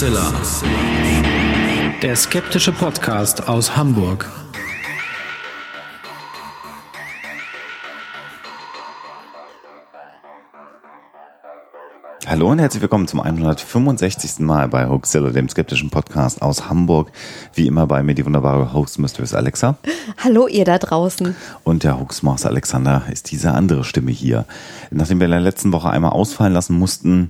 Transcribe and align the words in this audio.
Hoaxilla. 0.00 0.32
Der 2.00 2.16
skeptische 2.16 2.72
Podcast 2.72 3.46
aus 3.46 3.76
Hamburg. 3.76 4.26
Hallo 12.26 12.50
und 12.50 12.60
herzlich 12.60 12.80
willkommen 12.80 13.08
zum 13.08 13.20
165. 13.20 14.38
Mal 14.38 14.68
bei 14.68 14.88
Hoaxilla, 14.88 15.30
dem 15.30 15.50
skeptischen 15.50 15.90
Podcast 15.90 16.40
aus 16.40 16.70
Hamburg. 16.70 17.10
Wie 17.52 17.66
immer 17.66 17.86
bei 17.86 18.02
mir 18.02 18.14
die 18.14 18.24
wunderbare 18.24 18.72
Hoax 18.72 18.96
Mistress 18.96 19.34
Alexa. 19.34 19.76
Hallo 20.16 20.46
ihr 20.46 20.64
da 20.64 20.78
draußen. 20.78 21.36
Und 21.62 21.84
der 21.84 22.00
Hoaxmaster 22.00 22.48
Alexander 22.48 23.02
ist 23.12 23.30
diese 23.30 23.52
andere 23.52 23.84
Stimme 23.84 24.12
hier. 24.12 24.46
Nachdem 24.90 25.20
wir 25.20 25.26
in 25.26 25.32
der 25.32 25.40
letzten 25.40 25.74
Woche 25.74 25.90
einmal 25.90 26.12
ausfallen 26.12 26.54
lassen 26.54 26.78
mussten, 26.78 27.28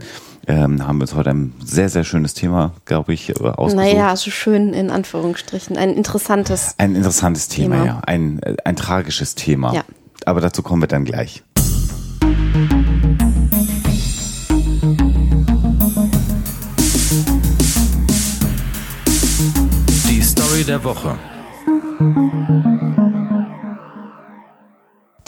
ähm, 0.50 0.86
haben 0.86 0.98
wir 0.98 1.02
uns 1.02 1.14
heute 1.14 1.30
ein 1.30 1.52
sehr, 1.64 1.88
sehr 1.88 2.02
schönes 2.02 2.34
Thema, 2.34 2.72
glaube 2.84 3.12
ich, 3.12 3.30
äh, 3.30 3.34
ausgesucht. 3.34 3.76
Naja, 3.76 4.16
so 4.16 4.30
schön 4.30 4.74
in 4.74 4.90
Anführungsstrichen. 4.90 5.76
Ein 5.76 5.94
interessantes. 5.94 6.74
Ein 6.76 6.96
interessantes 6.96 7.48
Thema, 7.48 7.76
Thema. 7.76 7.86
ja. 7.86 8.02
Ein, 8.04 8.42
äh, 8.42 8.56
ein 8.64 8.76
tragisches 8.76 9.36
Thema. 9.36 9.72
Ja. 9.72 9.84
Aber 10.24 10.40
dazu 10.40 10.62
kommen 10.62 10.82
wir 10.82 10.88
dann 10.88 11.04
gleich. 11.04 11.44
Story 20.22 20.64
der 20.64 20.82
Woche. 20.84 21.16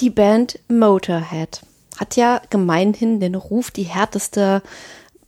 Die 0.00 0.10
Band 0.10 0.58
Motorhead 0.68 1.62
hat 1.98 2.16
ja 2.16 2.40
gemeinhin 2.50 3.20
den 3.20 3.36
Ruf, 3.36 3.70
die 3.70 3.84
härteste 3.84 4.62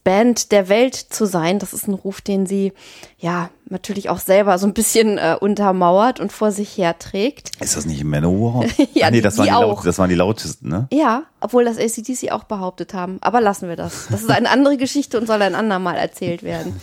Band 0.05 0.53
der 0.53 0.69
Welt 0.69 0.95
zu 0.95 1.25
sein. 1.27 1.59
Das 1.59 1.73
ist 1.73 1.89
ein 1.89 1.95
Ruf, 1.95 2.21
den 2.21 2.47
sie 2.47 2.73
ja 3.19 3.51
natürlich 3.71 4.11
auch 4.11 4.19
selber 4.19 4.59
so 4.59 4.67
ein 4.67 4.75
bisschen 4.75 5.17
äh, 5.17 5.37
untermauert 5.41 6.21
und 6.21 6.31
vor 6.31 6.53
sich 6.53 6.77
herträgt. 6.77 7.51
Ist 7.61 7.77
das 7.77 7.87
nicht 7.87 8.05
Manowar? 8.05 8.65
ja, 8.95 9.07
Ach 9.07 9.11
nee, 9.11 9.23
das, 9.23 9.35
die, 9.35 9.39
waren 9.41 9.47
die 9.47 9.53
auch. 9.53 9.83
das 9.83 9.99
waren 9.99 10.11
die 10.11 10.15
lautesten, 10.15 10.69
ne? 10.69 10.87
Ja, 10.93 11.25
obwohl 11.41 11.65
das 11.65 11.79
ACDC 11.79 12.31
auch 12.33 12.45
behauptet 12.45 12.93
haben. 12.93 13.19
Aber 13.23 13.41
lassen 13.41 13.69
wir 13.69 13.77
das. 13.77 14.09
Das 14.11 14.23
ist 14.23 14.31
eine 14.31 14.51
andere 14.51 14.77
Geschichte 14.77 15.19
und 15.19 15.27
soll 15.27 15.41
ein 15.41 15.55
andermal 15.55 15.97
erzählt 15.97 16.43
werden. 16.43 16.81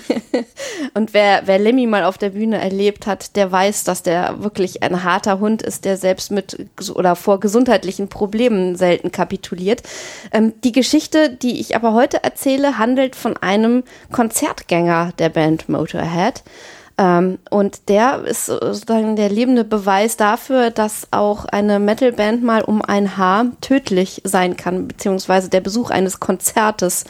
und 0.94 1.14
wer, 1.14 1.42
wer 1.46 1.58
Lemmy 1.58 1.86
mal 1.86 2.04
auf 2.04 2.18
der 2.18 2.30
Bühne 2.30 2.60
erlebt 2.60 3.06
hat, 3.06 3.36
der 3.36 3.50
weiß, 3.50 3.84
dass 3.84 4.02
der 4.02 4.42
wirklich 4.42 4.82
ein 4.82 5.04
harter 5.04 5.40
Hund 5.40 5.62
ist, 5.62 5.84
der 5.84 5.96
selbst 5.96 6.30
mit 6.30 6.66
oder 6.94 7.16
vor 7.16 7.40
gesundheitlichen 7.40 8.08
Problemen 8.08 8.76
selten 8.76 9.12
kapituliert. 9.12 9.82
Ähm, 10.32 10.52
die 10.62 10.72
Geschichte, 10.72 11.30
die 11.30 11.60
ich 11.60 11.76
aber 11.76 11.92
heute 11.94 12.22
erzähle, 12.22 12.78
handelt 12.78 13.16
von 13.16 13.36
einem 13.36 13.84
Konzertgänger 14.10 15.12
der 15.18 15.28
Band 15.28 15.68
Motorhead. 15.68 16.42
Ähm, 16.96 17.38
und 17.50 17.88
der 17.88 18.24
ist 18.24 18.46
sozusagen 18.46 19.16
der 19.16 19.28
lebende 19.28 19.64
Beweis 19.64 20.16
dafür, 20.16 20.70
dass 20.70 21.08
auch 21.10 21.44
eine 21.44 21.80
Metalband 21.80 22.44
mal 22.44 22.62
um 22.62 22.82
ein 22.82 23.16
Haar 23.16 23.46
tödlich 23.60 24.22
sein 24.24 24.56
kann, 24.56 24.86
beziehungsweise 24.86 25.48
der 25.48 25.60
Besuch 25.60 25.90
eines 25.90 26.20
Konzertes 26.20 27.04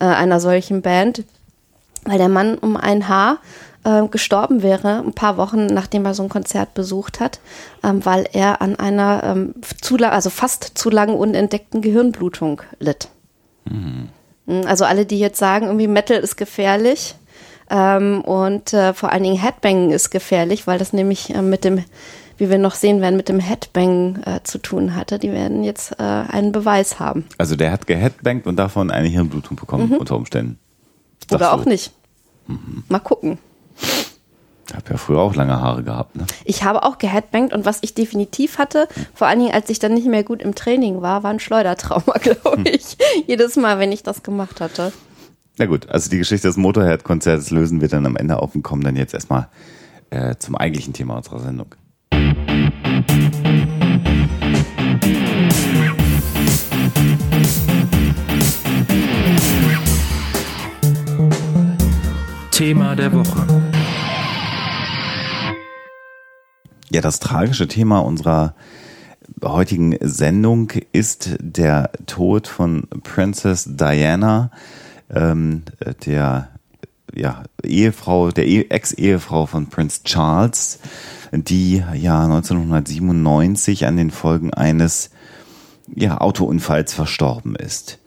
äh, 0.00 0.06
einer 0.06 0.40
solchen 0.40 0.80
Band, 0.80 1.24
weil 2.06 2.18
der 2.18 2.28
Mann 2.28 2.56
um 2.58 2.76
ein 2.76 3.08
Haar 3.08 3.38
äh, 3.84 4.06
gestorben 4.08 4.62
wäre, 4.62 4.98
ein 4.98 5.12
paar 5.12 5.36
Wochen 5.36 5.66
nachdem 5.66 6.04
er 6.04 6.14
so 6.14 6.22
ein 6.22 6.28
Konzert 6.28 6.74
besucht 6.74 7.20
hat, 7.20 7.40
ähm, 7.84 8.04
weil 8.04 8.28
er 8.32 8.62
an 8.62 8.76
einer 8.76 9.22
ähm, 9.24 9.54
zu 9.80 9.96
lang, 9.96 10.12
also 10.12 10.30
fast 10.30 10.72
zu 10.78 10.90
lang 10.90 11.14
unentdeckten 11.14 11.82
Gehirnblutung 11.82 12.62
litt. 12.78 13.08
Mhm. 13.64 14.08
Also 14.66 14.84
alle, 14.84 15.06
die 15.06 15.18
jetzt 15.18 15.38
sagen, 15.38 15.66
irgendwie 15.66 15.88
Metal 15.88 16.18
ist 16.18 16.36
gefährlich, 16.36 17.16
ähm, 17.68 18.20
und 18.20 18.72
äh, 18.72 18.94
vor 18.94 19.12
allen 19.12 19.22
Dingen 19.22 19.38
Headbang 19.38 19.90
ist 19.90 20.10
gefährlich, 20.10 20.66
weil 20.66 20.78
das 20.78 20.92
nämlich 20.92 21.34
äh, 21.34 21.42
mit 21.42 21.64
dem, 21.64 21.84
wie 22.38 22.48
wir 22.48 22.58
noch 22.58 22.74
sehen 22.74 23.00
werden, 23.00 23.16
mit 23.16 23.28
dem 23.28 23.40
Headbang 23.40 24.22
äh, 24.24 24.40
zu 24.44 24.58
tun 24.58 24.94
hatte. 24.94 25.18
Die 25.18 25.32
werden 25.32 25.64
jetzt 25.64 25.92
äh, 25.98 26.02
einen 26.02 26.52
Beweis 26.52 27.00
haben. 27.00 27.24
Also 27.38 27.56
der 27.56 27.72
hat 27.72 27.86
geheadbangt 27.86 28.46
und 28.46 28.56
davon 28.56 28.90
eine 28.90 29.08
Hirnblutung 29.08 29.56
bekommen, 29.56 29.88
mhm. 29.88 29.96
unter 29.96 30.16
Umständen. 30.16 30.58
Oder 31.32 31.52
auch 31.52 31.64
nicht. 31.64 31.92
Mhm. 32.46 32.84
Mal 32.88 33.00
gucken. 33.00 33.38
Ich 34.68 34.74
habe 34.74 34.90
ja 34.90 34.96
früher 34.96 35.20
auch 35.20 35.34
lange 35.34 35.60
Haare 35.60 35.84
gehabt. 35.84 36.16
Ne? 36.16 36.26
Ich 36.44 36.64
habe 36.64 36.82
auch 36.82 36.98
geheadbangt 36.98 37.52
und 37.52 37.64
was 37.64 37.78
ich 37.82 37.94
definitiv 37.94 38.58
hatte, 38.58 38.88
vor 39.14 39.28
allen 39.28 39.38
Dingen 39.38 39.52
als 39.52 39.70
ich 39.70 39.78
dann 39.78 39.94
nicht 39.94 40.08
mehr 40.08 40.24
gut 40.24 40.42
im 40.42 40.56
Training 40.56 41.02
war, 41.02 41.22
war 41.22 41.30
ein 41.30 41.38
Schleudertrauma, 41.38 42.14
glaube 42.20 42.56
hm. 42.56 42.66
ich. 42.66 42.96
Jedes 43.26 43.56
Mal, 43.56 43.78
wenn 43.78 43.92
ich 43.92 44.02
das 44.02 44.22
gemacht 44.22 44.60
hatte. 44.60 44.92
Na 45.58 45.66
gut, 45.66 45.88
also 45.88 46.10
die 46.10 46.18
Geschichte 46.18 46.48
des 46.48 46.56
Motorhead-Konzerts 46.56 47.50
lösen 47.50 47.80
wir 47.80 47.88
dann 47.88 48.04
am 48.06 48.16
Ende 48.16 48.42
auf 48.42 48.54
und 48.54 48.62
kommen 48.62 48.82
dann 48.82 48.96
jetzt 48.96 49.14
erstmal 49.14 49.48
äh, 50.10 50.34
zum 50.38 50.56
eigentlichen 50.56 50.92
Thema 50.92 51.16
unserer 51.16 51.38
Sendung. 51.38 51.74
Thema 62.56 62.96
der 62.96 63.12
Woche. 63.12 63.46
Ja, 66.88 67.02
das 67.02 67.20
tragische 67.20 67.68
Thema 67.68 67.98
unserer 67.98 68.54
heutigen 69.44 69.94
Sendung 70.00 70.72
ist 70.90 71.36
der 71.38 71.90
Tod 72.06 72.48
von 72.48 72.84
Princess 73.02 73.68
Diana 73.76 74.50
ähm, 75.14 75.64
der 76.06 76.48
ja, 77.14 77.42
Ehefrau, 77.62 78.30
der 78.30 78.46
Ex-Ehefrau 78.46 79.44
von 79.44 79.66
Prince 79.66 80.04
Charles, 80.04 80.78
die 81.32 81.84
ja 81.92 82.24
1997 82.24 83.84
an 83.84 83.98
den 83.98 84.10
Folgen 84.10 84.54
eines 84.54 85.10
ja, 85.94 86.22
Autounfalls 86.22 86.94
verstorben 86.94 87.54
ist. 87.54 87.98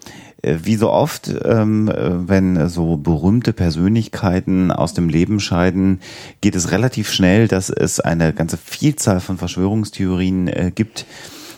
Äh, 0.42 0.58
wie 0.64 0.76
so 0.76 0.90
oft, 0.90 1.34
ähm, 1.44 1.92
wenn 1.96 2.70
so 2.70 2.98
berühmte 2.98 3.54
Persönlichkeiten 3.54 4.72
aus 4.72 4.94
dem 4.94 5.10
Leben 5.10 5.40
scheiden, 5.40 6.00
geht 6.42 6.56
es 6.56 6.72
relativ 6.72 7.12
schnell, 7.12 7.48
dass 7.48 7.70
es 7.70 8.00
eine 8.00 8.34
ganze 8.34 8.58
Vielzahl 8.58 9.20
von 9.20 9.38
Verschwörungstheorien 9.38 10.48
äh, 10.48 10.72
gibt, 10.74 11.06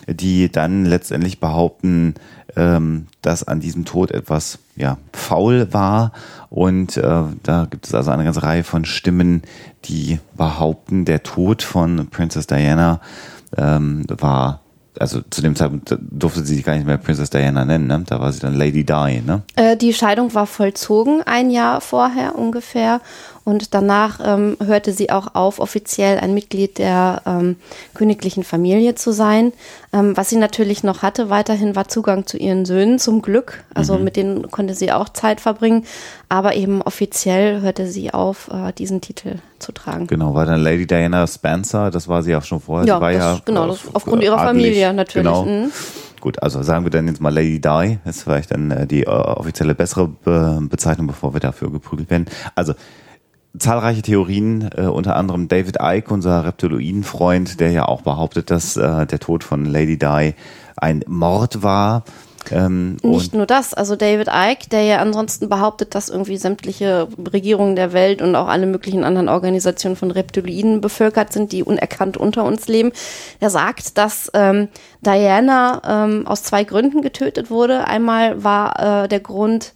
die 0.08 0.50
dann 0.50 0.84
letztendlich 0.84 1.38
behaupten, 1.38 2.14
ähm, 2.56 3.06
dass 3.22 3.44
an 3.44 3.60
diesem 3.60 3.84
Tod 3.84 4.10
etwas 4.10 4.58
ja, 4.76 4.98
faul 5.12 5.72
war. 5.72 6.12
Und 6.50 6.96
äh, 6.96 7.22
da 7.42 7.66
gibt 7.70 7.86
es 7.86 7.94
also 7.94 8.10
eine 8.10 8.24
ganze 8.24 8.42
Reihe 8.42 8.64
von 8.64 8.84
Stimmen, 8.84 9.42
die 9.84 10.18
behaupten, 10.36 11.04
der 11.04 11.22
Tod 11.22 11.62
von 11.62 12.08
Princess 12.10 12.46
Diana 12.46 13.00
ähm, 13.56 14.04
war 14.08 14.61
also 14.98 15.20
zu 15.30 15.40
dem 15.40 15.56
Zeitpunkt 15.56 15.96
durfte 16.00 16.44
sie 16.44 16.56
sich 16.56 16.64
gar 16.64 16.74
nicht 16.74 16.86
mehr 16.86 16.98
Princess 16.98 17.30
Diana 17.30 17.64
nennen, 17.64 17.86
ne? 17.86 18.02
Da 18.06 18.20
war 18.20 18.32
sie 18.32 18.40
dann 18.40 18.54
Lady 18.54 18.84
Di, 18.84 19.22
ne? 19.24 19.42
Äh, 19.56 19.76
die 19.76 19.94
Scheidung 19.94 20.34
war 20.34 20.46
vollzogen 20.46 21.22
ein 21.22 21.50
Jahr 21.50 21.80
vorher 21.80 22.36
ungefähr 22.36 23.00
und 23.44 23.74
danach 23.74 24.20
ähm, 24.24 24.56
hörte 24.64 24.92
sie 24.92 25.10
auch 25.10 25.34
auf, 25.34 25.58
offiziell 25.58 26.18
ein 26.18 26.32
Mitglied 26.34 26.78
der 26.78 27.22
ähm, 27.26 27.56
königlichen 27.94 28.44
Familie 28.44 28.94
zu 28.94 29.12
sein. 29.12 29.52
Ähm, 29.92 30.16
was 30.16 30.30
sie 30.30 30.36
natürlich 30.36 30.84
noch 30.84 31.02
hatte, 31.02 31.28
weiterhin 31.28 31.74
war 31.74 31.88
Zugang 31.88 32.26
zu 32.26 32.36
ihren 32.36 32.64
Söhnen, 32.64 32.98
zum 32.98 33.20
Glück. 33.20 33.64
Also 33.74 33.98
mhm. 33.98 34.04
mit 34.04 34.16
denen 34.16 34.50
konnte 34.50 34.74
sie 34.74 34.92
auch 34.92 35.08
Zeit 35.08 35.40
verbringen. 35.40 35.84
Aber 36.28 36.54
eben 36.54 36.82
offiziell 36.82 37.60
hörte 37.62 37.86
sie 37.88 38.14
auf, 38.14 38.48
äh, 38.52 38.72
diesen 38.72 39.00
Titel 39.00 39.36
zu 39.58 39.72
tragen. 39.72 40.06
Genau, 40.06 40.34
war 40.34 40.46
dann 40.46 40.60
Lady 40.60 40.86
Diana 40.86 41.26
Spencer, 41.26 41.90
das 41.90 42.08
war 42.08 42.22
sie 42.22 42.36
auch 42.36 42.44
schon 42.44 42.60
vorher. 42.60 42.86
Ja, 42.86 43.00
das, 43.00 43.14
ja 43.14 43.40
genau, 43.44 43.66
das 43.66 43.80
aufgrund 43.92 44.22
ihrer 44.22 44.38
adelig, 44.38 44.64
Familie 44.64 44.94
natürlich. 44.94 45.26
Genau. 45.26 45.44
Mhm. 45.44 45.72
Gut, 46.20 46.40
also 46.40 46.62
sagen 46.62 46.84
wir 46.84 46.90
dann 46.90 47.08
jetzt 47.08 47.20
mal 47.20 47.34
Lady 47.34 47.60
Di, 47.60 47.98
das 48.04 48.18
ist 48.18 48.22
vielleicht 48.22 48.52
dann 48.52 48.70
äh, 48.70 48.86
die 48.86 49.02
äh, 49.02 49.08
offizielle 49.08 49.74
bessere 49.74 50.06
Be 50.06 50.60
Bezeichnung, 50.70 51.08
bevor 51.08 51.34
wir 51.34 51.40
dafür 51.40 51.72
geprügelt 51.72 52.10
werden. 52.10 52.26
Also 52.54 52.74
zahlreiche 53.58 54.02
Theorien, 54.02 54.70
äh, 54.76 54.82
unter 54.82 55.16
anderem 55.16 55.48
David 55.48 55.78
Icke, 55.80 56.12
unser 56.12 56.44
Reptiloiden-Freund, 56.44 57.60
der 57.60 57.70
ja 57.70 57.86
auch 57.86 58.02
behauptet, 58.02 58.50
dass 58.50 58.76
äh, 58.76 59.06
der 59.06 59.18
Tod 59.18 59.44
von 59.44 59.64
Lady 59.64 59.98
Di 59.98 60.34
ein 60.76 61.04
Mord 61.06 61.62
war. 61.62 62.04
Ähm, 62.50 62.96
Nicht 63.02 63.34
nur 63.34 63.46
das, 63.46 63.72
also 63.72 63.94
David 63.94 64.28
Icke, 64.28 64.68
der 64.70 64.82
ja 64.82 64.98
ansonsten 64.98 65.48
behauptet, 65.48 65.94
dass 65.94 66.08
irgendwie 66.08 66.38
sämtliche 66.38 67.06
Regierungen 67.32 67.76
der 67.76 67.92
Welt 67.92 68.20
und 68.20 68.34
auch 68.34 68.48
alle 68.48 68.66
möglichen 68.66 69.04
anderen 69.04 69.28
Organisationen 69.28 69.96
von 69.96 70.10
Reptiloiden 70.10 70.80
bevölkert 70.80 71.32
sind, 71.32 71.52
die 71.52 71.62
unerkannt 71.62 72.16
unter 72.16 72.44
uns 72.44 72.66
leben, 72.66 72.90
der 73.40 73.50
sagt, 73.50 73.96
dass 73.96 74.30
ähm, 74.34 74.68
Diana 75.02 75.82
ähm, 75.86 76.26
aus 76.26 76.42
zwei 76.42 76.64
Gründen 76.64 77.02
getötet 77.02 77.50
wurde. 77.50 77.86
Einmal 77.86 78.42
war 78.42 79.04
äh, 79.04 79.08
der 79.08 79.20
Grund, 79.20 79.72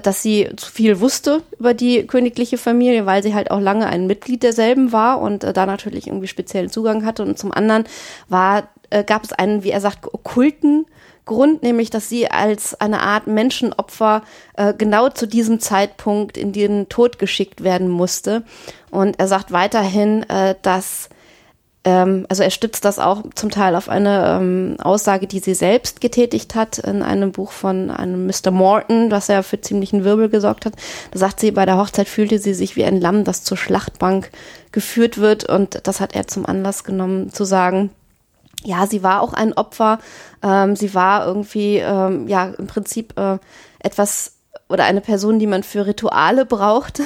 dass 0.00 0.22
sie 0.22 0.48
zu 0.56 0.70
viel 0.70 1.00
wusste 1.00 1.42
über 1.58 1.74
die 1.74 2.06
königliche 2.06 2.58
Familie, 2.58 3.06
weil 3.06 3.22
sie 3.22 3.34
halt 3.34 3.50
auch 3.50 3.60
lange 3.60 3.86
ein 3.86 4.06
Mitglied 4.06 4.42
derselben 4.42 4.92
war 4.92 5.20
und 5.20 5.44
äh, 5.44 5.52
da 5.52 5.66
natürlich 5.66 6.06
irgendwie 6.06 6.28
speziellen 6.28 6.70
Zugang 6.70 7.04
hatte. 7.04 7.22
Und 7.22 7.38
zum 7.38 7.52
anderen 7.52 7.84
war, 8.28 8.68
äh, 8.90 9.04
gab 9.04 9.24
es 9.24 9.32
einen, 9.32 9.64
wie 9.64 9.70
er 9.70 9.80
sagt, 9.80 10.12
okkulten 10.12 10.86
Grund, 11.26 11.62
nämlich, 11.62 11.88
dass 11.88 12.08
sie 12.08 12.30
als 12.30 12.78
eine 12.80 13.00
Art 13.00 13.26
Menschenopfer 13.26 14.22
äh, 14.56 14.74
genau 14.74 15.08
zu 15.08 15.26
diesem 15.26 15.58
Zeitpunkt 15.58 16.36
in 16.36 16.52
den 16.52 16.88
Tod 16.90 17.18
geschickt 17.18 17.64
werden 17.64 17.88
musste. 17.88 18.42
Und 18.90 19.18
er 19.18 19.28
sagt 19.28 19.50
weiterhin, 19.50 20.28
äh, 20.28 20.54
dass 20.60 21.08
also 21.90 22.42
er 22.42 22.50
stützt 22.50 22.84
das 22.84 22.98
auch 22.98 23.22
zum 23.34 23.50
Teil 23.50 23.76
auf 23.76 23.90
eine 23.90 24.38
ähm, 24.40 24.76
Aussage, 24.80 25.26
die 25.26 25.40
sie 25.40 25.54
selbst 25.54 26.00
getätigt 26.00 26.54
hat 26.54 26.78
in 26.78 27.02
einem 27.02 27.32
Buch 27.32 27.52
von 27.52 27.90
einem 27.90 28.26
Mr. 28.26 28.50
Morton, 28.50 29.10
was 29.10 29.28
ja 29.28 29.42
für 29.42 29.60
ziemlichen 29.60 30.02
Wirbel 30.02 30.30
gesorgt 30.30 30.64
hat. 30.64 30.74
Da 31.10 31.18
sagt 31.18 31.40
sie, 31.40 31.50
bei 31.50 31.66
der 31.66 31.76
Hochzeit 31.76 32.08
fühlte 32.08 32.38
sie 32.38 32.54
sich 32.54 32.76
wie 32.76 32.84
ein 32.84 33.00
Lamm, 33.00 33.24
das 33.24 33.44
zur 33.44 33.58
Schlachtbank 33.58 34.30
geführt 34.72 35.18
wird. 35.18 35.44
Und 35.44 35.86
das 35.86 36.00
hat 36.00 36.14
er 36.14 36.26
zum 36.26 36.46
Anlass 36.46 36.84
genommen 36.84 37.32
zu 37.32 37.44
sagen, 37.44 37.90
ja, 38.64 38.86
sie 38.86 39.02
war 39.02 39.20
auch 39.20 39.34
ein 39.34 39.52
Opfer. 39.52 39.98
Ähm, 40.42 40.76
sie 40.76 40.94
war 40.94 41.26
irgendwie, 41.26 41.78
ähm, 41.78 42.28
ja, 42.28 42.46
im 42.46 42.66
Prinzip 42.66 43.18
äh, 43.18 43.38
etwas 43.78 44.32
oder 44.70 44.84
eine 44.84 45.02
Person, 45.02 45.38
die 45.38 45.46
man 45.46 45.62
für 45.62 45.86
Rituale 45.86 46.46
braucht 46.46 47.02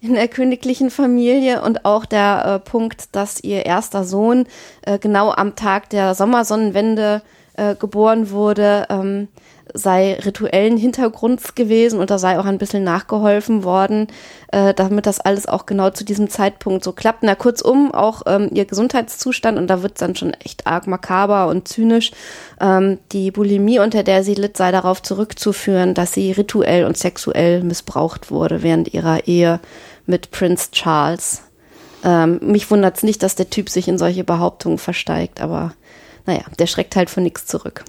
in 0.00 0.14
der 0.14 0.28
königlichen 0.28 0.90
Familie 0.90 1.62
und 1.62 1.84
auch 1.84 2.04
der 2.04 2.44
äh, 2.44 2.70
Punkt, 2.70 3.16
dass 3.16 3.42
ihr 3.42 3.66
erster 3.66 4.04
Sohn 4.04 4.46
äh, 4.82 4.98
genau 4.98 5.30
am 5.30 5.56
Tag 5.56 5.90
der 5.90 6.14
Sommersonnenwende 6.14 7.22
äh, 7.56 7.74
geboren 7.74 8.30
wurde, 8.30 8.86
ähm, 8.90 9.28
sei 9.74 10.14
rituellen 10.24 10.76
Hintergrunds 10.76 11.54
gewesen 11.54 12.00
und 12.00 12.10
da 12.10 12.18
sei 12.18 12.38
auch 12.38 12.46
ein 12.46 12.58
bisschen 12.58 12.84
nachgeholfen 12.84 13.64
worden, 13.64 14.06
äh, 14.52 14.72
damit 14.74 15.06
das 15.06 15.20
alles 15.20 15.46
auch 15.46 15.66
genau 15.66 15.90
zu 15.90 16.04
diesem 16.04 16.30
Zeitpunkt 16.30 16.84
so 16.84 16.92
klappt. 16.92 17.22
Na, 17.22 17.34
kurzum, 17.34 17.92
auch 17.92 18.22
ähm, 18.26 18.48
ihr 18.52 18.64
Gesundheitszustand 18.64 19.58
und 19.58 19.66
da 19.66 19.82
wird 19.82 19.94
es 19.94 20.00
dann 20.00 20.16
schon 20.16 20.34
echt 20.34 20.66
arg 20.66 20.86
makaber 20.86 21.48
und 21.48 21.68
zynisch. 21.68 22.12
Ähm, 22.60 22.98
die 23.12 23.30
Bulimie, 23.30 23.78
unter 23.78 24.02
der 24.02 24.22
sie 24.22 24.34
litt, 24.34 24.56
sei 24.56 24.72
darauf 24.72 25.02
zurückzuführen, 25.02 25.94
dass 25.94 26.12
sie 26.12 26.32
rituell 26.32 26.84
und 26.84 26.96
sexuell 26.96 27.62
missbraucht 27.62 28.30
wurde 28.30 28.62
während 28.62 28.94
ihrer 28.94 29.26
Ehe 29.26 29.60
mit 30.08 30.30
Prince 30.30 30.70
Charles. 30.72 31.42
Ähm, 32.04 32.40
mich 32.42 32.70
wundert 32.70 32.96
es 32.96 33.02
nicht, 33.02 33.22
dass 33.22 33.34
der 33.34 33.50
Typ 33.50 33.68
sich 33.68 33.88
in 33.88 33.98
solche 33.98 34.24
Behauptungen 34.24 34.78
versteigt, 34.78 35.40
aber 35.40 35.74
naja, 36.26 36.42
der 36.58 36.66
schreckt 36.66 36.96
halt 36.96 37.10
von 37.10 37.22
nichts 37.22 37.46
zurück. 37.46 37.84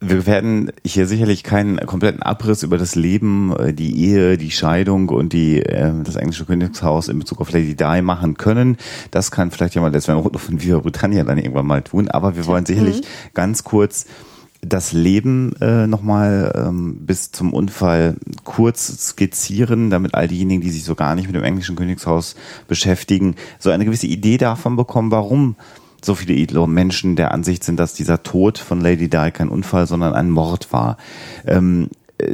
Wir 0.00 0.26
werden 0.26 0.70
hier 0.84 1.06
sicherlich 1.06 1.44
keinen 1.44 1.78
kompletten 1.86 2.22
Abriss 2.22 2.62
über 2.62 2.76
das 2.76 2.94
Leben, 2.94 3.56
äh, 3.56 3.72
die 3.72 4.04
Ehe, 4.04 4.36
die 4.36 4.50
Scheidung 4.50 5.08
und 5.08 5.32
die, 5.32 5.60
äh, 5.60 5.92
das 6.02 6.16
englische 6.16 6.44
Königshaus 6.44 7.08
in 7.08 7.18
Bezug 7.18 7.40
auf 7.40 7.52
Lady 7.52 7.74
Di 7.74 8.02
machen 8.02 8.36
können. 8.36 8.76
Das 9.10 9.30
kann 9.30 9.50
vielleicht 9.50 9.74
jemand, 9.74 9.94
das 9.94 10.06
werden 10.06 10.22
wir 10.22 10.38
von 10.38 10.62
Viva 10.62 10.78
Britannia 10.80 11.24
dann 11.24 11.38
irgendwann 11.38 11.66
mal 11.66 11.82
tun. 11.82 12.08
Aber 12.08 12.36
wir 12.36 12.44
wollen 12.46 12.66
sicherlich 12.66 13.00
mhm. 13.00 13.06
ganz 13.32 13.64
kurz 13.64 14.04
das 14.66 14.92
Leben 14.92 15.54
äh, 15.60 15.86
nochmal 15.86 16.52
ähm, 16.54 16.98
bis 17.06 17.32
zum 17.32 17.52
Unfall 17.52 18.16
kurz 18.44 19.08
skizzieren, 19.08 19.90
damit 19.90 20.14
all 20.14 20.28
diejenigen, 20.28 20.60
die 20.60 20.70
sich 20.70 20.84
so 20.84 20.94
gar 20.94 21.14
nicht 21.14 21.26
mit 21.26 21.34
dem 21.34 21.44
englischen 21.44 21.76
Königshaus 21.76 22.36
beschäftigen, 22.68 23.36
so 23.58 23.70
eine 23.70 23.84
gewisse 23.84 24.06
Idee 24.06 24.38
davon 24.38 24.76
bekommen, 24.76 25.10
warum 25.10 25.56
so 26.02 26.14
viele 26.14 26.34
edle 26.34 26.66
Menschen 26.66 27.16
der 27.16 27.32
Ansicht 27.32 27.64
sind, 27.64 27.78
dass 27.78 27.94
dieser 27.94 28.22
Tod 28.22 28.58
von 28.58 28.80
Lady 28.80 29.08
Di 29.08 29.30
kein 29.32 29.48
Unfall, 29.48 29.86
sondern 29.86 30.12
ein 30.12 30.30
Mord 30.30 30.72
war. 30.72 30.98
Ähm, 31.46 31.88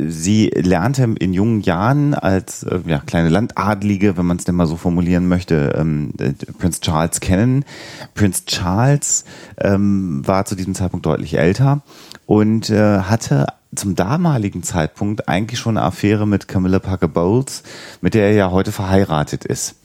sie 0.09 0.50
lernte 0.55 1.15
in 1.19 1.33
jungen 1.33 1.62
Jahren 1.62 2.15
als 2.15 2.65
äh, 2.65 2.81
ja, 2.87 2.99
kleine 2.99 3.29
Landadlige, 3.29 4.17
wenn 4.17 4.26
man 4.26 4.37
es 4.37 4.44
denn 4.44 4.55
mal 4.55 4.67
so 4.67 4.76
formulieren 4.76 5.29
möchte, 5.29 5.75
ähm, 5.76 6.12
Prinz 6.59 6.81
Charles 6.81 7.21
kennen. 7.21 7.65
Prinz 8.15 8.44
Charles 8.44 9.25
ähm, 9.59 10.26
war 10.26 10.44
zu 10.44 10.55
diesem 10.55 10.75
Zeitpunkt 10.75 11.06
deutlich 11.06 11.38
älter 11.38 11.83
und 12.31 12.71
äh, 12.71 13.00
hatte 13.00 13.47
zum 13.75 13.94
damaligen 13.94 14.62
Zeitpunkt 14.62 15.28
eigentlich 15.28 15.61
schon 15.61 15.76
eine 15.76 15.87
Affäre 15.87 16.26
mit 16.26 16.49
Camilla 16.49 16.81
Parker 16.81 17.08
Bowles, 17.08 17.62
mit 18.00 18.14
der 18.14 18.25
er 18.25 18.32
ja 18.32 18.50
heute 18.50 18.72
verheiratet 18.72 19.44
ist. 19.44 19.76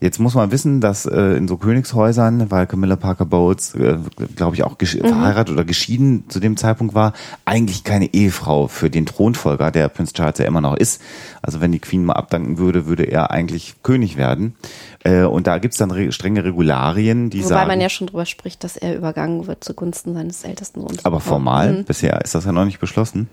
Jetzt 0.00 0.18
muss 0.18 0.34
man 0.34 0.50
wissen, 0.50 0.80
dass 0.80 1.06
äh, 1.06 1.36
in 1.36 1.46
so 1.46 1.56
Königshäusern, 1.56 2.50
weil 2.50 2.66
Camilla 2.66 2.96
Parker 2.96 3.24
Bowles, 3.24 3.74
äh, 3.74 3.98
glaube 4.34 4.56
ich, 4.56 4.64
auch 4.64 4.76
mhm. 4.80 4.86
verheiratet 4.86 5.54
oder 5.54 5.64
geschieden 5.64 6.24
zu 6.28 6.40
dem 6.40 6.56
Zeitpunkt 6.56 6.94
war, 6.94 7.12
eigentlich 7.44 7.84
keine 7.84 8.12
Ehefrau 8.12 8.66
für 8.66 8.90
den 8.90 9.06
Thronfolger, 9.06 9.70
der 9.70 9.88
Prince 9.88 10.12
Charles 10.12 10.38
ja 10.38 10.46
immer 10.46 10.60
noch 10.60 10.76
ist. 10.76 11.00
Also 11.40 11.60
wenn 11.60 11.70
die 11.70 11.78
Queen 11.78 12.04
mal 12.04 12.14
abdanken 12.14 12.58
würde, 12.58 12.86
würde 12.86 13.04
er 13.04 13.30
eigentlich 13.30 13.76
König 13.84 14.16
werden. 14.16 14.56
Äh, 15.04 15.22
und 15.22 15.46
da 15.46 15.58
gibt's 15.58 15.78
dann 15.78 15.92
re 15.92 16.10
strenge 16.10 16.44
Regularien, 16.44 17.30
die 17.30 17.38
Wobei 17.38 17.48
sagen. 17.48 17.60
Wobei 17.60 17.74
man 17.74 17.80
ja 17.80 17.88
schon 17.88 18.08
drüber 18.08 18.26
spricht, 18.26 18.64
dass 18.64 18.76
er 18.76 18.96
übergangen 18.96 19.46
wird 19.46 19.62
zugunsten 19.62 20.14
seines 20.14 20.42
ältesten 20.42 20.80
Sohnes. 20.80 21.04
Aber 21.04 21.20
formal, 21.20 21.72
mhm. 21.72 21.84
bisher 21.84 22.20
ist 22.22 22.34
das 22.34 22.44
ja 22.44 22.52
noch 22.52 22.64
nicht 22.64 22.80
beschlossen. 22.80 23.28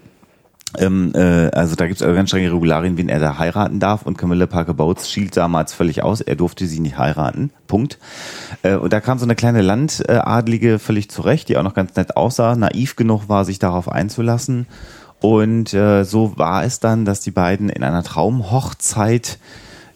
Ähm, 0.78 1.12
äh, 1.16 1.50
also 1.52 1.76
da 1.76 1.88
gibt 1.88 2.00
es 2.00 2.06
ganz 2.06 2.30
strenge 2.30 2.54
Regularien, 2.54 2.98
wen 2.98 3.10
er 3.10 3.20
da 3.20 3.38
heiraten 3.38 3.80
darf. 3.80 4.04
Und 4.04 4.18
Camilla 4.18 4.46
Parker 4.46 4.74
Bowles 4.74 5.10
schielt 5.10 5.36
damals 5.36 5.74
völlig 5.74 6.04
aus. 6.04 6.22
Er 6.22 6.36
durfte 6.36 6.68
sie 6.68 6.80
nicht 6.80 6.98
heiraten. 6.98 7.52
Punkt. 7.68 7.98
Äh, 8.62 8.76
und 8.76 8.94
da 8.94 9.02
kam 9.02 9.18
so 9.18 9.26
eine 9.26 9.36
kleine 9.36 9.62
Landadlige 9.62 10.80
völlig 10.80 11.10
zurecht, 11.10 11.50
die 11.50 11.58
auch 11.58 11.64
noch 11.64 11.74
ganz 11.74 11.96
nett 11.96 12.16
aussah, 12.16 12.56
naiv 12.56 12.96
genug 12.96 13.30
war, 13.30 13.46
sich 13.46 13.60
darauf 13.60 13.90
einzulassen. 13.90 14.68
Und 15.22 15.74
äh, 15.74 16.04
so 16.04 16.38
war 16.38 16.64
es 16.64 16.80
dann, 16.80 17.04
dass 17.04 17.22
die 17.22 17.32
beiden 17.32 17.70
in 17.70 17.84
einer 17.84 18.04
Traumhochzeit 18.04 19.40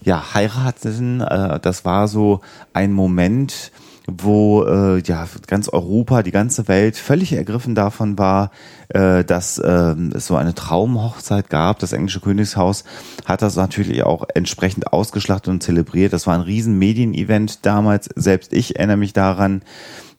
ja 0.02 0.34
heirateten. 0.34 1.20
Äh, 1.20 1.60
das 1.60 1.84
war 1.84 2.08
so 2.08 2.40
ein 2.72 2.92
Moment, 2.92 3.72
wo 4.06 4.64
äh, 4.64 5.02
ja 5.02 5.26
ganz 5.46 5.68
Europa, 5.68 6.22
die 6.22 6.30
ganze 6.30 6.68
Welt 6.68 6.96
völlig 6.96 7.32
ergriffen 7.32 7.74
davon 7.74 8.18
war, 8.18 8.50
äh, 8.88 9.24
dass 9.24 9.58
äh, 9.58 9.94
es 10.14 10.26
so 10.26 10.36
eine 10.36 10.54
Traumhochzeit 10.54 11.48
gab. 11.48 11.78
Das 11.78 11.92
englische 11.92 12.20
Königshaus 12.20 12.84
hat 13.24 13.40
das 13.40 13.56
natürlich 13.56 14.02
auch 14.02 14.24
entsprechend 14.34 14.92
ausgeschlachtet 14.92 15.50
und 15.50 15.62
zelebriert. 15.62 16.12
Das 16.12 16.26
war 16.26 16.34
ein 16.34 16.42
riesen 16.42 16.78
Medienevent 16.78 17.64
damals. 17.64 18.10
Selbst 18.14 18.52
ich 18.52 18.76
erinnere 18.76 18.98
mich 18.98 19.14
daran, 19.14 19.62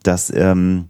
dass 0.02 0.34
ähm, 0.34 0.90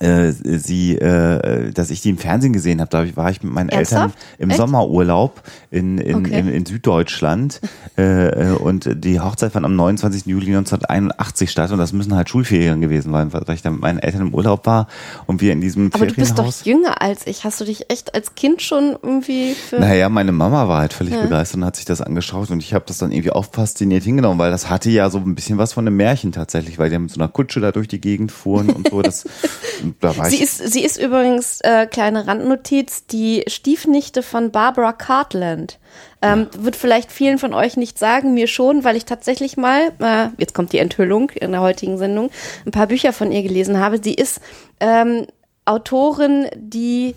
äh, 0.00 0.32
sie, 0.32 0.96
äh, 0.96 1.72
dass 1.72 1.90
ich 1.90 2.00
die 2.02 2.10
im 2.10 2.18
Fernsehen 2.18 2.52
gesehen 2.52 2.80
habe. 2.80 2.90
Da 2.90 3.16
war 3.16 3.30
ich 3.30 3.42
mit 3.42 3.52
meinen 3.52 3.68
Ernsthaft? 3.68 4.16
Eltern 4.16 4.26
im 4.38 4.50
Echt? 4.50 4.58
Sommerurlaub 4.58 5.42
in, 5.70 5.98
in, 5.98 6.16
okay. 6.16 6.38
in, 6.38 6.48
in, 6.48 6.66
Süddeutschland 6.66 7.60
äh, 7.98 8.28
äh, 8.28 8.50
und 8.52 8.88
die 9.04 9.20
Hochzeit 9.20 9.52
fand 9.52 9.64
am 9.64 9.76
29. 9.76 10.26
Juli 10.26 10.48
1981 10.48 11.50
statt 11.50 11.70
und 11.72 11.78
das 11.78 11.92
müssen 11.92 12.14
halt 12.14 12.28
Schulferien 12.28 12.80
gewesen 12.80 13.12
sein, 13.12 13.32
weil 13.32 13.42
ich 13.54 13.62
da 13.62 13.70
mit 13.70 13.80
meinen 13.80 13.98
Eltern 13.98 14.22
im 14.22 14.34
Urlaub 14.34 14.66
war 14.66 14.88
und 15.26 15.40
wir 15.40 15.52
in 15.52 15.60
diesem 15.60 15.86
Aber 15.86 15.98
Ferienhaus 15.98 16.34
du 16.34 16.42
bist 16.42 16.62
doch 16.62 16.66
jünger 16.66 17.00
als 17.00 17.26
ich. 17.26 17.44
Hast 17.44 17.60
du 17.60 17.64
dich 17.64 17.90
echt 17.90 18.14
als 18.14 18.34
Kind 18.34 18.62
schon 18.62 18.96
irgendwie 19.02 19.54
für... 19.54 19.78
Naja, 19.80 20.08
meine 20.08 20.32
Mama 20.32 20.68
war 20.68 20.80
halt 20.80 20.92
völlig 20.92 21.14
ja. 21.14 21.22
begeistert 21.22 21.58
und 21.58 21.64
hat 21.64 21.76
sich 21.76 21.84
das 21.84 22.00
angeschaut 22.00 22.50
und 22.50 22.62
ich 22.62 22.74
habe 22.74 22.84
das 22.86 22.98
dann 22.98 23.12
irgendwie 23.12 23.32
auch 23.32 23.46
fasziniert 23.50 24.04
hingenommen, 24.04 24.38
weil 24.38 24.50
das 24.50 24.68
hatte 24.68 24.90
ja 24.90 25.08
so 25.10 25.18
ein 25.18 25.34
bisschen 25.34 25.58
was 25.58 25.72
von 25.72 25.86
einem 25.86 25.96
Märchen 25.96 26.32
tatsächlich, 26.32 26.78
weil 26.78 26.90
die 26.90 26.98
mit 26.98 27.10
so 27.10 27.20
einer 27.20 27.28
Kutsche 27.28 27.60
da 27.60 27.72
durch 27.72 27.88
die 27.88 28.00
Gegend 28.00 28.32
fuhren 28.32 28.70
und 28.70 28.88
so. 28.88 29.02
Das 29.02 29.24
sie 30.24 30.42
ist, 30.42 30.58
sie 30.58 30.84
ist 30.84 30.96
übrigens, 30.96 31.60
äh, 31.62 31.86
kleine 31.86 32.26
Randnotiz, 32.26 33.06
die 33.06 33.44
Stiefnichte 33.46 34.22
von 34.22 34.50
Barbara 34.50 34.92
Cartland. 34.92 35.78
Ähm, 36.22 36.48
ja. 36.52 36.64
Wird 36.64 36.76
vielleicht 36.76 37.12
vielen 37.12 37.38
von 37.38 37.54
euch 37.54 37.76
nicht 37.76 37.98
sagen, 37.98 38.34
mir 38.34 38.46
schon, 38.46 38.84
weil 38.84 38.96
ich 38.96 39.04
tatsächlich 39.04 39.56
mal, 39.56 39.92
äh, 39.98 40.28
jetzt 40.38 40.54
kommt 40.54 40.72
die 40.72 40.78
Enthüllung 40.78 41.30
in 41.30 41.52
der 41.52 41.60
heutigen 41.60 41.98
Sendung, 41.98 42.30
ein 42.64 42.72
paar 42.72 42.86
Bücher 42.86 43.12
von 43.12 43.32
ihr 43.32 43.42
gelesen 43.42 43.78
habe. 43.78 44.00
Sie 44.02 44.14
ist 44.14 44.40
ähm, 44.80 45.26
Autorin, 45.64 46.48
die 46.56 47.14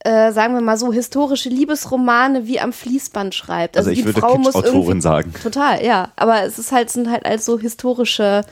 äh, 0.00 0.32
sagen 0.32 0.54
wir 0.54 0.60
mal 0.60 0.78
so, 0.78 0.92
historische 0.92 1.48
Liebesromane 1.48 2.46
wie 2.46 2.60
am 2.60 2.72
Fließband 2.72 3.34
schreibt. 3.34 3.76
Also, 3.76 3.90
also 3.90 3.98
ich 3.98 3.98
die 3.98 4.06
würde 4.06 4.20
Frau 4.20 4.38
muss 4.38 4.54
Autorin 4.54 5.00
sagen. 5.00 5.34
Total, 5.42 5.84
ja. 5.84 6.12
Aber 6.16 6.44
es 6.44 6.58
ist 6.58 6.70
halt, 6.70 6.90
sind 6.90 7.10
halt 7.10 7.26
als 7.26 7.44
so 7.44 7.58
historische 7.58 8.42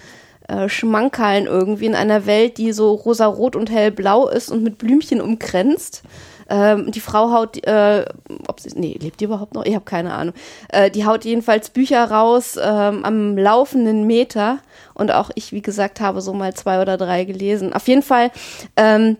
äh, 0.48 0.68
Schmankerln 0.68 1.46
irgendwie 1.46 1.86
in 1.86 1.94
einer 1.94 2.26
Welt, 2.26 2.58
die 2.58 2.72
so 2.72 2.92
rosarot 2.92 3.56
und 3.56 3.70
hellblau 3.70 4.28
ist 4.28 4.50
und 4.50 4.62
mit 4.62 4.78
Blümchen 4.78 5.20
umkränzt. 5.20 6.02
Ähm, 6.48 6.92
die 6.92 7.00
Frau 7.00 7.32
haut, 7.32 7.64
äh, 7.66 8.04
ob 8.46 8.60
sie, 8.60 8.70
nee, 8.76 8.96
lebt 9.00 9.20
die 9.20 9.24
überhaupt 9.24 9.54
noch? 9.54 9.64
Ich 9.64 9.74
habe 9.74 9.84
keine 9.84 10.14
Ahnung. 10.14 10.34
Äh, 10.68 10.90
die 10.90 11.04
haut 11.04 11.24
jedenfalls 11.24 11.70
Bücher 11.70 12.04
raus 12.10 12.56
ähm, 12.62 13.04
am 13.04 13.36
laufenden 13.36 14.06
Meter. 14.06 14.58
Und 14.94 15.10
auch 15.10 15.30
ich, 15.34 15.52
wie 15.52 15.62
gesagt, 15.62 16.00
habe 16.00 16.20
so 16.20 16.32
mal 16.32 16.54
zwei 16.54 16.80
oder 16.80 16.96
drei 16.96 17.24
gelesen. 17.24 17.72
Auf 17.72 17.88
jeden 17.88 18.02
Fall 18.02 18.30
ähm, 18.76 19.16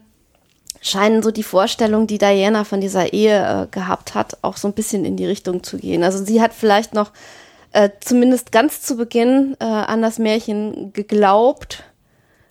scheinen 0.80 1.22
so 1.22 1.32
die 1.32 1.42
Vorstellungen, 1.42 2.06
die 2.06 2.18
Diana 2.18 2.62
von 2.62 2.80
dieser 2.80 3.12
Ehe 3.12 3.64
äh, 3.64 3.66
gehabt 3.74 4.14
hat, 4.14 4.38
auch 4.42 4.56
so 4.56 4.68
ein 4.68 4.74
bisschen 4.74 5.04
in 5.04 5.16
die 5.16 5.26
Richtung 5.26 5.64
zu 5.64 5.78
gehen. 5.78 6.04
Also 6.04 6.24
sie 6.24 6.40
hat 6.40 6.54
vielleicht 6.54 6.94
noch 6.94 7.10
äh, 7.72 7.90
zumindest 8.00 8.52
ganz 8.52 8.82
zu 8.82 8.96
Beginn 8.96 9.56
äh, 9.60 9.64
an 9.64 10.02
das 10.02 10.18
Märchen 10.18 10.92
geglaubt, 10.92 11.84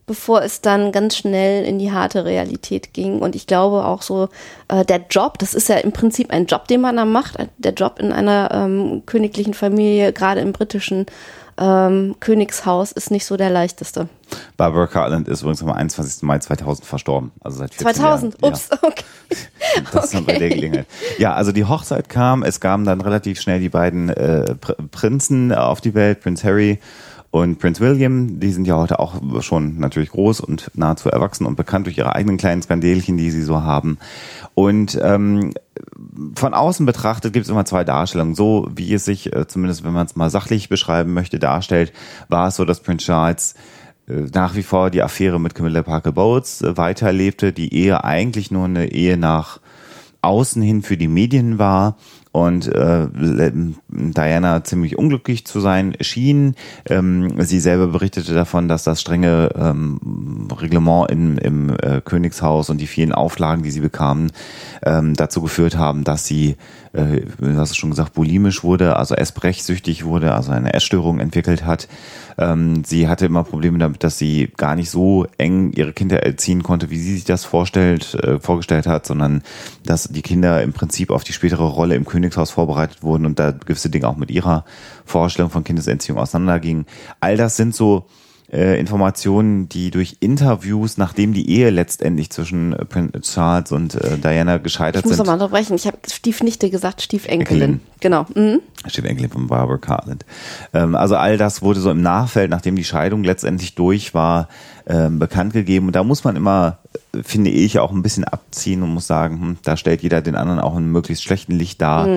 bevor 0.05 0.43
es 0.43 0.61
dann 0.61 0.91
ganz 0.91 1.17
schnell 1.17 1.65
in 1.65 1.79
die 1.79 1.91
harte 1.91 2.25
Realität 2.25 2.93
ging. 2.93 3.19
Und 3.19 3.35
ich 3.35 3.47
glaube 3.47 3.85
auch 3.85 4.01
so, 4.01 4.29
äh, 4.67 4.85
der 4.85 5.05
Job, 5.09 5.39
das 5.39 5.53
ist 5.53 5.69
ja 5.69 5.77
im 5.77 5.91
Prinzip 5.91 6.31
ein 6.31 6.45
Job, 6.45 6.67
den 6.67 6.81
man 6.81 6.97
da 6.97 7.05
macht, 7.05 7.37
der 7.57 7.73
Job 7.73 7.99
in 7.99 8.11
einer 8.11 8.51
ähm, 8.53 9.03
königlichen 9.05 9.53
Familie, 9.53 10.13
gerade 10.13 10.41
im 10.41 10.53
britischen 10.53 11.07
ähm, 11.57 12.15
Königshaus 12.19 12.91
ist 12.91 13.11
nicht 13.11 13.25
so 13.25 13.37
der 13.37 13.49
leichteste. 13.49 14.09
Barbara 14.57 14.87
Cartland 14.87 15.27
ist 15.27 15.41
übrigens 15.41 15.63
am 15.63 15.71
21. 15.71 16.23
Mai 16.23 16.39
2000 16.39 16.85
verstorben. 16.85 17.31
Also 17.41 17.59
seit 17.59 17.73
14 17.73 17.95
2000, 17.95 18.41
Jahren. 18.41 18.53
ups, 18.53 18.69
okay. 18.81 19.03
Das 19.91 20.05
ist 20.05 20.13
dann 20.13 20.25
bei 20.25 20.37
der 20.37 20.49
Gelegenheit. 20.49 20.87
Ja, 21.17 21.33
also 21.33 21.51
die 21.51 21.65
Hochzeit 21.65 22.09
kam, 22.09 22.43
es 22.43 22.59
kamen 22.59 22.85
dann 22.85 23.01
relativ 23.01 23.39
schnell 23.39 23.59
die 23.59 23.69
beiden 23.69 24.09
äh, 24.09 24.55
Pr 24.55 24.75
Prinzen 24.91 25.53
auf 25.53 25.81
die 25.81 25.93
Welt, 25.93 26.21
Prince 26.21 26.45
Harry 26.45 26.79
und 27.31 27.59
Prince 27.59 27.81
William. 27.81 28.39
Die 28.39 28.51
sind 28.51 28.65
ja 28.65 28.77
heute 28.77 28.99
auch 28.99 29.15
schon 29.41 29.79
natürlich 29.79 30.11
groß 30.11 30.39
und 30.41 30.71
nahezu 30.73 31.09
erwachsen 31.09 31.45
und 31.45 31.55
bekannt 31.55 31.85
durch 31.85 31.97
ihre 31.97 32.15
eigenen 32.15 32.37
kleinen 32.37 32.61
Skandelchen, 32.61 33.17
die 33.17 33.31
sie 33.31 33.43
so 33.43 33.61
haben. 33.61 33.97
Und 34.55 34.97
ähm, 35.01 35.53
von 36.35 36.53
außen 36.53 36.85
betrachtet 36.85 37.33
gibt 37.33 37.45
es 37.45 37.51
immer 37.51 37.65
zwei 37.65 37.83
Darstellungen. 37.83 38.35
So 38.35 38.69
wie 38.73 38.93
es 38.93 39.05
sich, 39.05 39.33
äh, 39.35 39.47
zumindest 39.47 39.83
wenn 39.83 39.93
man 39.93 40.05
es 40.05 40.15
mal 40.15 40.29
sachlich 40.29 40.69
beschreiben 40.69 41.13
möchte, 41.13 41.39
darstellt, 41.39 41.91
war 42.29 42.47
es 42.47 42.55
so, 42.55 42.65
dass 42.65 42.79
Prince 42.79 43.05
Charles 43.05 43.55
äh, 44.07 44.27
nach 44.33 44.55
wie 44.55 44.63
vor 44.63 44.89
die 44.89 45.03
Affäre 45.03 45.39
mit 45.39 45.55
Camilla 45.55 45.83
Parker 45.83 46.13
Bowles 46.13 46.61
äh, 46.61 46.77
weiterlebte, 46.77 47.51
die 47.51 47.73
Ehe 47.73 48.03
eigentlich 48.03 48.49
nur 48.49 48.65
eine 48.65 48.91
Ehe 48.91 49.17
nach 49.17 49.59
außen 50.21 50.61
hin 50.61 50.81
für 50.81 50.97
die 50.97 51.09
Medien 51.09 51.59
war 51.59 51.97
und 52.31 52.67
äh, 52.67 53.07
Diana 53.95 54.63
ziemlich 54.63 54.97
unglücklich 54.97 55.45
zu 55.45 55.59
sein 55.59 55.95
schien. 56.01 56.55
Ähm, 56.87 57.41
sie 57.41 57.59
selber 57.59 57.87
berichtete 57.87 58.33
davon, 58.33 58.67
dass 58.67 58.83
das 58.83 59.01
strenge 59.01 59.51
ähm, 59.55 60.47
Reglement 60.51 61.09
in, 61.09 61.37
im 61.37 61.69
äh, 61.69 62.01
Königshaus 62.03 62.69
und 62.69 62.79
die 62.79 62.87
vielen 62.87 63.11
Auflagen, 63.11 63.63
die 63.63 63.71
sie 63.71 63.81
bekamen, 63.81 64.31
ähm, 64.83 65.13
dazu 65.15 65.41
geführt 65.41 65.77
haben, 65.77 66.03
dass 66.03 66.25
sie, 66.25 66.55
äh, 66.93 67.21
du 67.39 67.57
hast 67.57 67.71
es 67.71 67.77
schon 67.77 67.89
gesagt, 67.89 68.13
bulimisch 68.13 68.63
wurde, 68.63 68.95
also 68.95 69.15
essbrechsüchtig 69.15 70.05
wurde, 70.05 70.33
also 70.33 70.51
eine 70.51 70.73
Essstörung 70.73 71.19
entwickelt 71.19 71.65
hat. 71.65 71.87
Ähm, 72.37 72.83
sie 72.83 73.07
hatte 73.07 73.25
immer 73.25 73.43
Probleme 73.43 73.77
damit, 73.77 74.03
dass 74.03 74.17
sie 74.17 74.51
gar 74.57 74.75
nicht 74.75 74.89
so 74.89 75.25
eng 75.37 75.71
ihre 75.73 75.93
Kinder 75.93 76.23
erziehen 76.23 76.63
konnte, 76.63 76.89
wie 76.89 76.97
sie 76.97 77.13
sich 77.13 77.23
das 77.23 77.45
vorstellt, 77.45 78.13
äh, 78.15 78.39
vorgestellt 78.39 78.87
hat, 78.87 79.05
sondern 79.05 79.41
dass 79.85 80.09
die 80.09 80.21
Kinder 80.21 80.61
im 80.61 80.73
Prinzip 80.73 81.11
auf 81.11 81.23
die 81.23 81.33
spätere 81.33 81.63
Rolle 81.63 81.95
im 81.95 82.05
Königshaus 82.05 82.51
vorbereitet 82.51 83.03
wurden 83.03 83.25
und 83.25 83.39
da 83.39 83.51
gewisse 83.51 83.84
Dinge 83.89 84.07
auch 84.07 84.17
mit 84.17 84.31
ihrer 84.31 84.65
Vorstellung 85.05 85.51
von 85.51 85.63
Kindesentziehung 85.63 86.17
auseinandergingen. 86.17 86.85
All 87.19 87.37
das 87.37 87.57
sind 87.57 87.75
so 87.75 88.07
äh, 88.51 88.79
Informationen, 88.79 89.67
die 89.69 89.91
durch 89.91 90.17
Interviews, 90.19 90.97
nachdem 90.97 91.33
die 91.33 91.49
Ehe 91.49 91.69
letztendlich 91.71 92.29
zwischen 92.29 92.73
äh, 92.73 92.85
Prince 92.85 93.21
Charles 93.21 93.71
und 93.71 93.95
äh, 93.95 94.17
Diana 94.17 94.57
gescheitert 94.57 95.03
Ich 95.03 95.09
muss 95.09 95.17
nochmal 95.17 95.35
unterbrechen. 95.35 95.75
Ich 95.75 95.87
habe 95.87 95.97
Stiefnichte 96.09 96.69
gesagt, 96.69 97.01
Stiefenkelin. 97.01 97.61
Enkelin. 97.61 97.81
Genau. 98.01 98.25
Mhm. 98.35 98.61
Stiefenkelin 98.87 99.31
von 99.31 99.47
Barbara 99.47 99.77
Cartland. 99.77 100.25
Ähm, 100.73 100.95
also 100.95 101.15
all 101.15 101.37
das 101.37 101.61
wurde 101.61 101.79
so 101.79 101.89
im 101.89 102.01
Nachfeld, 102.01 102.51
nachdem 102.51 102.75
die 102.75 102.83
Scheidung 102.83 103.23
letztendlich 103.23 103.75
durch 103.75 104.13
war, 104.13 104.47
ähm, 104.87 105.19
bekannt 105.19 105.53
gegeben. 105.53 105.87
Und 105.87 105.95
da 105.95 106.03
muss 106.03 106.23
man 106.23 106.35
immer, 106.35 106.77
finde 107.23 107.49
ich, 107.49 107.79
auch 107.79 107.91
ein 107.91 108.01
bisschen 108.01 108.23
abziehen 108.23 108.83
und 108.83 108.93
muss 108.93 109.07
sagen, 109.07 109.41
hm, 109.41 109.57
da 109.63 109.77
stellt 109.77 110.03
jeder 110.03 110.21
den 110.21 110.35
anderen 110.35 110.59
auch 110.59 110.77
in 110.77 110.91
möglichst 110.91 111.23
schlechten 111.23 111.53
Licht 111.53 111.81
dar. 111.81 112.07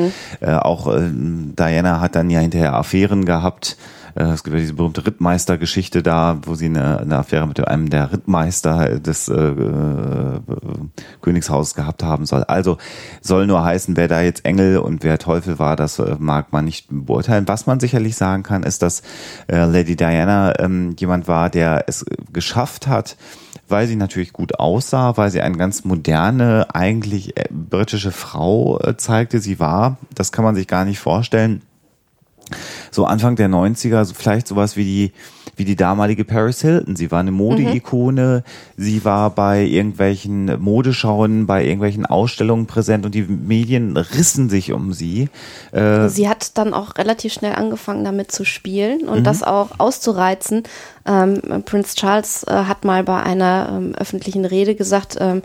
Äh, 0.40 0.52
auch 0.54 0.92
äh, 0.92 1.10
Diana 1.10 2.00
hat 2.00 2.14
dann 2.14 2.30
ja 2.30 2.40
hinterher 2.40 2.74
Affären 2.74 3.24
gehabt. 3.24 3.76
Äh, 4.18 4.32
Es 4.32 4.42
gibt 4.42 4.54
ja 4.54 4.60
diese 4.60 4.74
berühmte 4.74 5.06
Rittmeister-Geschichte 5.06 6.02
da, 6.02 6.38
wo 6.42 6.54
sie 6.54 6.66
eine, 6.66 7.00
eine 7.00 7.18
Affäre 7.18 7.46
mit 7.46 7.66
einem 7.66 7.88
der 7.88 8.12
Rittmeister 8.12 8.98
des 8.98 9.28
äh, 9.28 9.34
äh, 9.34 10.40
Königshauses 11.22 11.74
gehabt 11.74 12.02
haben 12.02 12.26
soll. 12.26 12.44
Also 12.44 12.78
soll 13.20 13.46
nur 13.46 13.64
heißen, 13.64 13.96
wer 13.96 14.08
da 14.08 14.20
jetzt 14.20 14.44
Engel 14.44 14.78
und 14.78 15.04
wer 15.04 15.18
Teufel 15.18 15.58
war, 15.58 15.76
das 15.76 15.98
äh, 15.98 16.16
mag 16.18 16.52
man 16.52 16.64
nicht 16.64 16.86
beurteilen. 16.90 17.46
Was 17.46 17.66
man 17.66 17.80
sicherlich 17.80 18.16
sagen 18.16 18.42
kann, 18.42 18.62
ist, 18.62 18.82
dass 18.82 19.02
äh, 19.46 19.64
Lady 19.64 19.96
Diana 19.96 20.58
ähm, 20.58 20.96
jemand 20.98 21.28
war, 21.28 21.50
der 21.50 21.84
es 21.86 22.04
geschafft 22.32 22.86
hat, 22.86 23.16
weil 23.68 23.86
sie 23.86 23.96
natürlich 23.96 24.32
gut 24.32 24.58
aussah, 24.58 25.16
weil 25.16 25.30
sie 25.30 25.42
eine 25.42 25.58
ganz 25.58 25.84
moderne, 25.84 26.66
eigentlich 26.74 27.34
britische 27.50 28.12
Frau 28.12 28.78
zeigte. 28.96 29.40
Sie 29.40 29.60
war, 29.60 29.98
das 30.14 30.32
kann 30.32 30.44
man 30.44 30.54
sich 30.54 30.66
gar 30.66 30.86
nicht 30.86 30.98
vorstellen, 30.98 31.62
so 32.90 33.04
Anfang 33.04 33.36
der 33.36 33.48
90er, 33.48 34.04
so 34.04 34.14
vielleicht 34.14 34.48
sowas 34.48 34.76
wie 34.76 34.84
die, 34.84 35.12
wie 35.56 35.64
die 35.64 35.76
damalige 35.76 36.24
Paris 36.24 36.60
Hilton. 36.60 36.94
Sie 36.96 37.10
war 37.10 37.20
eine 37.20 37.32
Modeikone, 37.32 38.44
sie 38.76 39.04
war 39.04 39.30
bei 39.30 39.62
irgendwelchen 39.64 40.60
Modeschauen, 40.60 41.46
bei 41.46 41.64
irgendwelchen 41.64 42.06
Ausstellungen 42.06 42.66
präsent 42.66 43.04
und 43.04 43.14
die 43.14 43.22
Medien 43.22 43.96
rissen 43.96 44.48
sich 44.48 44.72
um 44.72 44.92
sie. 44.92 45.28
Äh, 45.72 46.08
Sie 46.08 46.28
hat 46.28 46.56
dann 46.58 46.74
auch 46.74 46.96
relativ 46.96 47.32
schnell 47.32 47.54
angefangen, 47.54 48.04
damit 48.04 48.32
zu 48.32 48.44
spielen 48.44 49.02
Mhm. 49.02 49.08
und 49.08 49.24
das 49.24 49.42
auch 49.42 49.70
auszureizen. 49.78 50.62
Ähm, 51.06 51.40
Prince 51.64 51.96
Charles 51.96 52.44
äh, 52.44 52.52
hat 52.52 52.84
mal 52.84 53.02
bei 53.02 53.22
einer 53.22 53.68
ähm, 53.72 53.94
öffentlichen 53.96 54.44
Rede 54.44 54.74
gesagt, 54.74 55.16
ähm, 55.20 55.42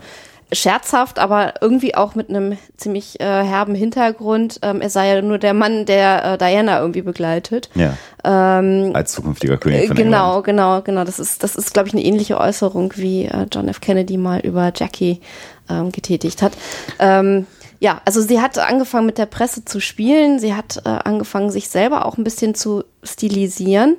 scherzhaft, 0.52 1.18
aber 1.18 1.54
irgendwie 1.60 1.94
auch 1.94 2.14
mit 2.14 2.28
einem 2.28 2.56
ziemlich 2.76 3.20
äh, 3.20 3.24
herben 3.24 3.74
Hintergrund. 3.74 4.60
Ähm, 4.62 4.80
er 4.80 4.90
sei 4.90 5.14
ja 5.14 5.22
nur 5.22 5.38
der 5.38 5.54
Mann, 5.54 5.86
der 5.86 6.24
äh, 6.24 6.38
Diana 6.38 6.80
irgendwie 6.80 7.02
begleitet. 7.02 7.70
ja, 7.74 7.96
Ähm, 8.24 8.90
als 8.94 9.12
zukünftiger 9.12 9.56
König 9.56 9.86
von 9.88 9.96
genau, 9.96 10.38
England. 10.38 10.44
genau, 10.44 10.82
genau. 10.82 11.04
Das 11.04 11.18
ist, 11.18 11.42
das 11.42 11.56
ist, 11.56 11.74
glaube 11.74 11.88
ich, 11.88 11.94
eine 11.94 12.04
ähnliche 12.04 12.38
Äußerung, 12.38 12.92
wie 12.96 13.24
äh, 13.24 13.46
John 13.52 13.68
F. 13.68 13.80
Kennedy 13.80 14.16
mal 14.16 14.40
über 14.40 14.72
Jackie 14.74 15.20
ähm, 15.68 15.92
getätigt 15.92 16.42
hat. 16.42 16.52
Ähm, 16.98 17.46
ja, 17.80 18.00
also 18.04 18.20
sie 18.20 18.40
hat 18.40 18.58
angefangen 18.58 19.06
mit 19.06 19.18
der 19.18 19.26
Presse 19.26 19.64
zu 19.64 19.80
spielen. 19.80 20.38
Sie 20.38 20.54
hat 20.54 20.82
äh, 20.84 20.88
angefangen, 20.88 21.50
sich 21.50 21.68
selber 21.68 22.06
auch 22.06 22.16
ein 22.16 22.24
bisschen 22.24 22.54
zu 22.54 22.84
stilisieren. 23.02 23.96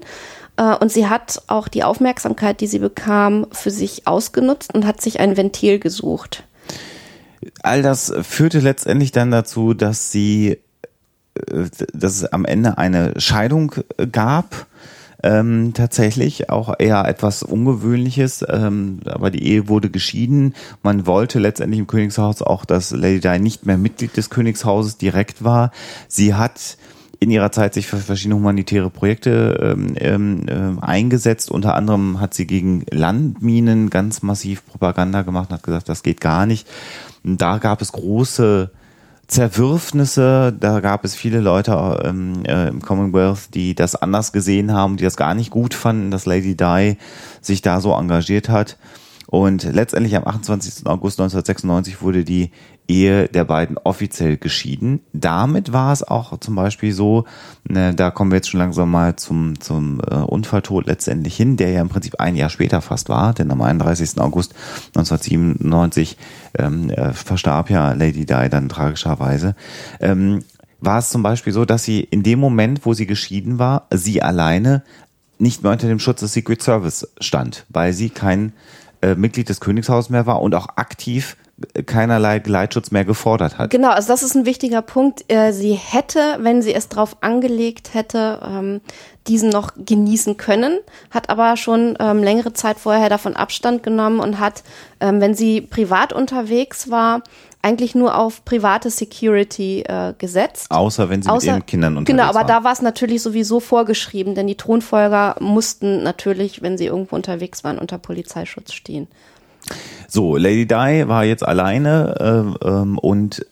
Äh, 0.57 0.75
und 0.75 0.91
sie 0.91 1.07
hat 1.07 1.41
auch 1.47 1.67
die 1.67 1.83
Aufmerksamkeit, 1.83 2.61
die 2.61 2.67
sie 2.67 2.79
bekam, 2.79 3.47
für 3.51 3.71
sich 3.71 4.07
ausgenutzt 4.07 4.73
und 4.73 4.85
hat 4.85 5.01
sich 5.01 5.19
ein 5.19 5.37
Ventil 5.37 5.79
gesucht. 5.79 6.43
All 7.61 7.81
das 7.81 8.13
führte 8.21 8.59
letztendlich 8.59 9.11
dann 9.11 9.31
dazu, 9.31 9.73
dass 9.73 10.11
sie, 10.11 10.59
äh, 11.47 11.69
dass 11.93 12.15
es 12.15 12.25
am 12.25 12.45
Ende 12.45 12.77
eine 12.77 13.19
Scheidung 13.19 13.75
äh, 13.97 14.07
gab. 14.07 14.67
Ähm, 15.23 15.73
tatsächlich 15.73 16.51
auch 16.51 16.75
eher 16.77 17.07
etwas 17.07 17.41
Ungewöhnliches, 17.41 18.45
ähm, 18.47 18.99
aber 19.05 19.31
die 19.31 19.43
Ehe 19.43 19.67
wurde 19.67 19.89
geschieden. 19.89 20.53
Man 20.83 21.07
wollte 21.07 21.39
letztendlich 21.39 21.79
im 21.79 21.87
Königshaus 21.87 22.43
auch, 22.43 22.63
dass 22.63 22.91
Lady 22.91 23.21
Di 23.21 23.39
nicht 23.39 23.65
mehr 23.65 23.77
Mitglied 23.77 24.15
des 24.17 24.29
Königshauses 24.29 24.97
direkt 24.97 25.43
war. 25.43 25.71
Sie 26.07 26.35
hat 26.35 26.77
in 27.19 27.31
ihrer 27.31 27.51
Zeit 27.51 27.73
sich 27.73 27.87
für 27.87 27.97
verschiedene 27.97 28.35
humanitäre 28.35 28.89
Projekte 28.89 29.75
ähm, 29.77 29.95
ähm, 29.97 30.45
äh, 30.47 30.81
eingesetzt. 30.81 31.51
Unter 31.51 31.75
anderem 31.75 32.19
hat 32.19 32.33
sie 32.33 32.47
gegen 32.47 32.85
Landminen 32.91 33.89
ganz 33.89 34.21
massiv 34.21 34.65
Propaganda 34.65 35.21
gemacht 35.21 35.49
und 35.49 35.55
hat 35.55 35.63
gesagt, 35.63 35.89
das 35.89 36.03
geht 36.03 36.21
gar 36.21 36.45
nicht. 36.45 36.67
Da 37.23 37.57
gab 37.57 37.81
es 37.81 37.91
große 37.91 38.71
Zerwürfnisse, 39.27 40.55
da 40.57 40.79
gab 40.81 41.03
es 41.03 41.15
viele 41.15 41.39
Leute 41.39 42.01
ähm, 42.03 42.43
äh, 42.45 42.67
im 42.67 42.81
Commonwealth, 42.81 43.55
die 43.55 43.73
das 43.73 43.95
anders 43.95 44.31
gesehen 44.31 44.71
haben, 44.71 44.97
die 44.97 45.03
das 45.03 45.17
gar 45.17 45.33
nicht 45.33 45.49
gut 45.49 45.73
fanden, 45.73 46.11
dass 46.11 46.27
Lady 46.27 46.55
Di 46.55 46.97
sich 47.41 47.61
da 47.61 47.81
so 47.81 47.93
engagiert 47.93 48.49
hat. 48.49 48.77
Und 49.27 49.63
letztendlich 49.63 50.15
am 50.15 50.27
28. 50.27 50.85
August 50.85 51.19
1996 51.19 52.01
wurde 52.01 52.23
die 52.23 52.51
Ehe 52.87 53.27
der 53.27 53.45
beiden 53.45 53.77
offiziell 53.77 54.37
geschieden. 54.37 55.01
Damit 55.13 55.73
war 55.73 55.91
es 55.91 56.03
auch 56.03 56.37
zum 56.39 56.55
Beispiel 56.55 56.93
so, 56.93 57.25
ne, 57.67 57.93
da 57.93 58.11
kommen 58.11 58.31
wir 58.31 58.37
jetzt 58.37 58.49
schon 58.49 58.59
langsam 58.59 58.91
mal 58.91 59.15
zum, 59.15 59.59
zum 59.59 60.01
äh, 60.09 60.15
Unfalltod 60.15 60.85
letztendlich 60.85 61.35
hin, 61.35 61.57
der 61.57 61.71
ja 61.71 61.81
im 61.81 61.89
Prinzip 61.89 62.19
ein 62.19 62.35
Jahr 62.35 62.49
später 62.49 62.81
fast 62.81 63.09
war, 63.09 63.33
denn 63.33 63.51
am 63.51 63.61
31. 63.61 64.19
August 64.19 64.53
1997 64.95 66.17
ähm, 66.57 66.89
äh, 66.89 67.13
verstarb 67.13 67.69
ja 67.69 67.93
Lady 67.93 68.25
Di 68.25 68.49
dann 68.49 68.69
tragischerweise. 68.69 69.55
Ähm, 69.99 70.43
war 70.79 70.99
es 70.99 71.09
zum 71.09 71.23
Beispiel 71.23 71.53
so, 71.53 71.65
dass 71.65 71.83
sie 71.83 72.01
in 72.01 72.21
dem 72.21 72.39
Moment, 72.39 72.85
wo 72.85 72.93
sie 72.93 73.07
geschieden 73.07 73.57
war, 73.59 73.87
sie 73.91 74.21
alleine 74.21 74.83
nicht 75.39 75.63
mehr 75.63 75.71
unter 75.71 75.87
dem 75.87 75.99
Schutz 75.99 76.19
des 76.21 76.33
Secret 76.33 76.61
Service 76.61 77.07
stand, 77.19 77.65
weil 77.69 77.93
sie 77.93 78.09
kein 78.09 78.53
äh, 79.01 79.15
Mitglied 79.15 79.49
des 79.49 79.59
Königshauses 79.59 80.09
mehr 80.09 80.25
war 80.25 80.41
und 80.41 80.55
auch 80.55 80.69
aktiv 80.77 81.35
keinerlei 81.85 82.39
Geleitschutz 82.39 82.91
mehr 82.91 83.05
gefordert 83.05 83.57
hat. 83.57 83.69
Genau, 83.69 83.89
also 83.89 84.09
das 84.09 84.23
ist 84.23 84.35
ein 84.35 84.45
wichtiger 84.45 84.81
Punkt. 84.81 85.23
Äh, 85.31 85.53
Sie 85.53 85.73
hätte, 85.73 86.37
wenn 86.39 86.61
sie 86.61 86.73
es 86.73 86.89
drauf 86.89 87.17
angelegt 87.21 87.93
hätte, 87.93 88.39
ähm, 88.45 88.81
diesen 89.27 89.49
noch 89.49 89.71
genießen 89.77 90.37
können, 90.37 90.79
hat 91.11 91.29
aber 91.29 91.55
schon 91.55 91.95
ähm, 91.99 92.21
längere 92.21 92.53
Zeit 92.53 92.77
vorher 92.77 93.09
davon 93.09 93.35
Abstand 93.35 93.83
genommen 93.83 94.19
und 94.19 94.39
hat, 94.39 94.63
ähm, 94.99 95.21
wenn 95.21 95.33
sie 95.33 95.61
privat 95.61 96.13
unterwegs 96.13 96.91
war, 96.91 97.23
eigentlich 97.61 97.95
nur 97.95 98.15
auf 98.15 98.45
private 98.45 98.91
Security 98.91 99.81
äh, 99.87 100.13
gesetzt. 100.17 100.67
Außer 100.69 101.09
wenn 101.09 101.23
sie 101.23 101.31
mit 101.31 101.43
ihren 101.43 101.65
Kindern 101.65 101.97
unterwegs 101.97 102.15
Genau, 102.15 102.29
aber 102.29 102.41
war. 102.41 102.45
da 102.45 102.63
war 102.63 102.73
es 102.73 102.83
natürlich 102.83 103.23
sowieso 103.23 103.59
vorgeschrieben, 103.59 104.35
denn 104.35 104.45
die 104.45 104.55
Thronfolger 104.55 105.37
mussten 105.39 106.03
natürlich, 106.03 106.61
wenn 106.61 106.77
sie 106.77 106.85
irgendwo 106.85 107.15
unterwegs 107.15 107.63
waren, 107.63 107.79
unter 107.79 107.97
Polizeischutz 107.97 108.73
stehen. 108.73 109.07
So, 110.07 110.37
Lady 110.37 110.65
Di 110.65 111.07
war 111.07 111.25
jetzt 111.25 111.45
alleine 111.45 112.55
äh, 112.61 112.67
ähm, 112.67 112.97
und 112.97 113.45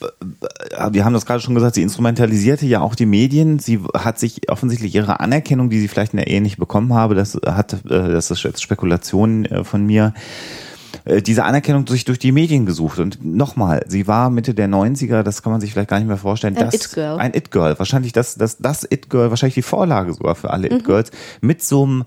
äh, 0.00 0.92
wir 0.92 1.04
haben 1.04 1.14
das 1.14 1.26
gerade 1.26 1.40
schon 1.40 1.54
gesagt, 1.54 1.74
sie 1.76 1.82
instrumentalisierte 1.82 2.66
ja 2.66 2.80
auch 2.80 2.94
die 2.94 3.06
Medien. 3.06 3.58
Sie 3.58 3.80
hat 3.94 4.18
sich 4.18 4.50
offensichtlich 4.50 4.94
ihre 4.94 5.20
Anerkennung, 5.20 5.70
die 5.70 5.80
sie 5.80 5.88
vielleicht 5.88 6.12
in 6.12 6.18
der 6.18 6.26
Ehe 6.26 6.40
nicht 6.40 6.58
bekommen 6.58 6.92
habe, 6.92 7.14
das 7.14 7.38
hat, 7.46 7.72
äh, 7.72 7.78
das 7.88 8.30
ist 8.30 8.42
jetzt 8.42 8.62
Spekulation 8.62 9.44
äh, 9.46 9.64
von 9.64 9.84
mir, 9.84 10.14
diese 11.24 11.44
Anerkennung 11.44 11.86
sich 11.86 12.04
durch 12.04 12.18
die 12.18 12.32
Medien 12.32 12.66
gesucht. 12.66 12.98
Und 12.98 13.24
nochmal, 13.24 13.84
sie 13.86 14.08
war 14.08 14.28
Mitte 14.28 14.54
der 14.54 14.66
90er, 14.66 15.22
das 15.22 15.42
kann 15.42 15.52
man 15.52 15.60
sich 15.60 15.72
vielleicht 15.72 15.90
gar 15.90 15.98
nicht 15.98 16.08
mehr 16.08 16.16
vorstellen. 16.16 16.56
Ein 16.56 16.68
It-Girl. 16.72 17.18
Ein 17.18 17.34
It-Girl. 17.34 17.78
Wahrscheinlich 17.78 18.12
das, 18.12 18.34
das, 18.34 18.56
das 18.58 18.84
It-Girl, 18.90 19.30
wahrscheinlich 19.30 19.54
die 19.54 19.62
Vorlage 19.62 20.14
sogar 20.14 20.34
für 20.34 20.50
alle 20.50 20.68
mhm. 20.68 20.78
It-Girls. 20.78 21.10
Mit 21.42 21.62
so 21.62 21.84
einem 21.84 22.04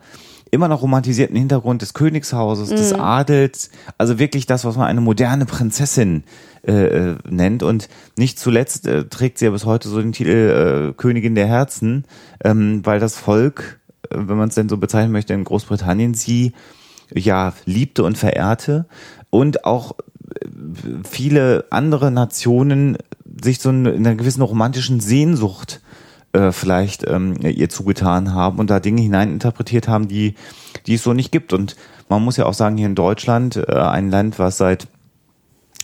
immer 0.52 0.68
noch 0.68 0.82
romantisierten 0.82 1.36
Hintergrund 1.36 1.82
des 1.82 1.94
Königshauses, 1.94 2.70
mhm. 2.70 2.76
des 2.76 2.94
Adels. 2.94 3.70
Also 3.98 4.20
wirklich 4.20 4.46
das, 4.46 4.66
was 4.66 4.78
man 4.78 4.88
eine 4.88 5.02
moderne 5.02 5.46
Prinzessin 5.46 6.24
äh, 6.66 6.72
äh, 6.72 7.18
nennt. 7.30 7.64
Und 7.64 7.90
nicht 8.18 8.40
zuletzt 8.40 8.88
äh, 8.88 9.06
trägt 9.06 9.38
sie 9.38 9.46
ja 9.46 9.52
bis 9.52 9.66
heute 9.66 9.90
so 9.90 10.02
den 10.02 10.12
Titel 10.12 10.92
äh, 10.92 10.94
Königin 10.94 11.36
der 11.36 11.48
Herzen, 11.48 12.06
ähm, 12.44 12.86
weil 12.86 13.00
das 13.00 13.16
Volk, 13.16 13.80
äh, 14.10 14.16
wenn 14.18 14.38
man 14.38 14.50
es 14.50 14.56
denn 14.56 14.70
so 14.70 14.78
bezeichnen 14.78 15.12
möchte, 15.12 15.34
in 15.34 15.44
Großbritannien 15.44 16.14
sie 16.14 16.54
ja 17.14 17.54
liebte 17.66 18.04
und 18.04 18.18
verehrte 18.18 18.88
und 19.30 19.66
auch 19.66 19.96
äh, 20.42 20.48
viele 21.08 21.66
andere 21.70 22.12
Nationen 22.12 22.98
sich 23.42 23.60
so 23.60 23.70
in 23.70 23.88
einer 23.88 24.16
gewissen 24.16 24.42
romantischen 24.42 25.00
Sehnsucht 25.00 25.82
äh, 26.34 26.52
vielleicht 26.52 27.08
ähm, 27.08 27.36
ihr 27.42 27.70
zugetan 27.70 28.34
haben 28.34 28.60
und 28.60 28.70
da 28.70 28.80
Dinge 28.80 29.02
hineininterpretiert 29.02 29.88
haben, 29.88 30.08
die, 30.08 30.36
die 30.86 30.96
es 30.96 31.04
so 31.04 31.14
nicht 31.14 31.32
gibt. 31.32 31.54
Und 31.54 31.76
man 32.08 32.24
muss 32.24 32.38
ja 32.38 32.46
auch 32.46 32.54
sagen, 32.54 32.78
hier 32.78 32.88
in 32.88 32.96
Deutschland, 32.96 33.58
äh, 33.58 33.74
ein 33.74 34.10
Land, 34.10 34.40
was 34.40 34.58
seit 34.58 34.88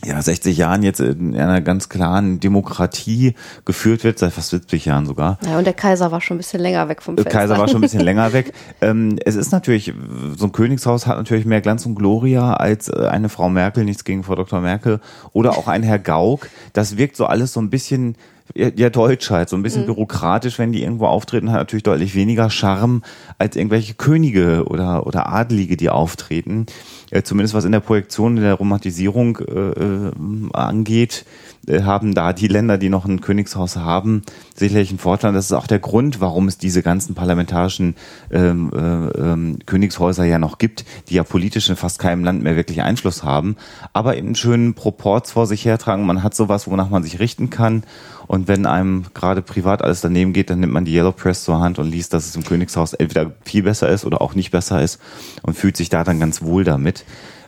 ja, 0.03 0.21
60 0.21 0.57
Jahren 0.57 0.83
jetzt 0.83 0.99
in 0.99 1.35
einer 1.35 1.61
ganz 1.61 1.89
klaren 1.89 2.39
Demokratie 2.39 3.33
geführt 3.63 4.03
wird, 4.03 4.19
seit 4.19 4.33
fast 4.33 4.49
70 4.49 4.85
Jahren 4.85 5.05
sogar. 5.05 5.39
Ja, 5.45 5.57
und 5.57 5.65
der 5.65 5.73
Kaiser 5.73 6.11
war 6.11 6.21
schon 6.21 6.35
ein 6.35 6.39
bisschen 6.39 6.61
länger 6.61 6.87
weg 6.89 7.01
vom 7.01 7.15
Fenster. 7.15 7.29
Der 7.29 7.39
Kaiser 7.39 7.57
war 7.57 7.67
schon 7.67 7.77
ein 7.77 7.81
bisschen 7.81 7.99
länger 8.01 8.33
weg. 8.33 8.53
Ähm, 8.81 9.17
es 9.25 9.35
ist 9.35 9.51
natürlich, 9.51 9.93
so 10.37 10.45
ein 10.45 10.51
Königshaus 10.51 11.07
hat 11.07 11.17
natürlich 11.17 11.45
mehr 11.45 11.61
Glanz 11.61 11.85
und 11.85 11.95
Gloria 11.95 12.53
als 12.53 12.89
äh, 12.89 13.07
eine 13.07 13.29
Frau 13.29 13.49
Merkel, 13.49 13.83
nichts 13.83 14.03
gegen 14.03 14.23
Frau 14.23 14.35
Dr. 14.35 14.61
Merkel, 14.61 14.99
oder 15.33 15.57
auch 15.57 15.67
ein 15.67 15.81
Herr 15.81 15.99
Gauck. 15.99 16.49
Das 16.73 16.97
wirkt 16.97 17.15
so 17.15 17.25
alles 17.25 17.53
so 17.53 17.61
ein 17.61 17.69
bisschen 17.69 18.15
ja, 18.53 18.89
Deutschheit, 18.89 19.49
so 19.49 19.57
ein 19.57 19.63
bisschen 19.63 19.81
mhm. 19.81 19.87
bürokratisch, 19.87 20.59
wenn 20.59 20.71
die 20.71 20.83
irgendwo 20.83 21.07
auftreten, 21.07 21.51
hat 21.51 21.59
natürlich 21.59 21.83
deutlich 21.83 22.13
weniger 22.15 22.49
Charme 22.49 23.01
als 23.37 23.55
irgendwelche 23.55 23.95
Könige 23.95 24.65
oder, 24.65 25.07
oder 25.07 25.27
Adelige, 25.27 25.77
die 25.77 25.89
auftreten. 25.89 26.67
Äh, 27.09 27.23
zumindest 27.23 27.53
was 27.53 27.65
in 27.65 27.71
der 27.71 27.79
Projektion, 27.79 28.37
in 28.37 28.43
der 28.43 28.53
Romantisierung 28.53 29.37
äh, 29.39 29.51
äh 29.51 30.11
angeht, 30.53 31.25
äh, 31.67 31.81
haben 31.81 32.13
da 32.13 32.33
die 32.33 32.47
Länder, 32.47 32.77
die 32.77 32.89
noch 32.89 33.05
ein 33.05 33.21
Königshaus 33.21 33.77
haben, 33.77 34.21
sicherlich 34.55 34.89
einen 34.89 34.99
Vorteil. 34.99 35.33
Das 35.33 35.45
ist 35.45 35.53
auch 35.53 35.67
der 35.67 35.79
Grund, 35.79 36.21
warum 36.21 36.47
es 36.47 36.57
diese 36.57 36.83
ganzen 36.83 37.15
parlamentarischen 37.15 37.95
ähm, 38.31 38.71
äh, 38.73 38.77
ähm, 38.77 39.59
Königshäuser 39.65 40.25
ja 40.25 40.39
noch 40.39 40.57
gibt, 40.57 40.85
die 41.09 41.15
ja 41.15 41.23
politisch 41.23 41.69
in 41.69 41.75
fast 41.75 41.99
keinem 41.99 42.23
Land 42.23 42.43
mehr 42.43 42.55
wirklich 42.55 42.81
Einfluss 42.81 43.23
haben, 43.23 43.55
aber 43.93 44.17
eben 44.17 44.27
einen 44.27 44.35
schönen 44.35 44.75
Proports 44.75 45.31
vor 45.31 45.47
sich 45.47 45.65
hertragen. 45.65 46.05
Man 46.05 46.23
hat 46.23 46.35
sowas, 46.35 46.69
wonach 46.69 46.89
man 46.89 47.03
sich 47.03 47.19
richten 47.19 47.49
kann. 47.49 47.83
Und 48.27 48.47
wenn 48.47 48.65
einem 48.65 49.05
gerade 49.13 49.41
privat 49.41 49.81
alles 49.81 50.01
daneben 50.01 50.33
geht, 50.33 50.49
dann 50.49 50.59
nimmt 50.59 50.73
man 50.73 50.85
die 50.85 50.93
Yellow 50.93 51.11
Press 51.11 51.43
zur 51.43 51.59
Hand 51.59 51.79
und 51.79 51.89
liest, 51.89 52.13
dass 52.13 52.25
es 52.25 52.35
im 52.35 52.43
Königshaus 52.43 52.93
entweder 52.93 53.31
viel 53.43 53.63
besser 53.63 53.89
ist 53.89 54.05
oder 54.05 54.21
auch 54.21 54.35
nicht 54.35 54.51
besser 54.51 54.81
ist 54.81 54.99
und 55.43 55.55
fühlt 55.55 55.77
sich 55.77 55.89
da 55.89 56.03
dann 56.03 56.19
ganz 56.19 56.41
wohl 56.41 56.63
damit. 56.63 57.05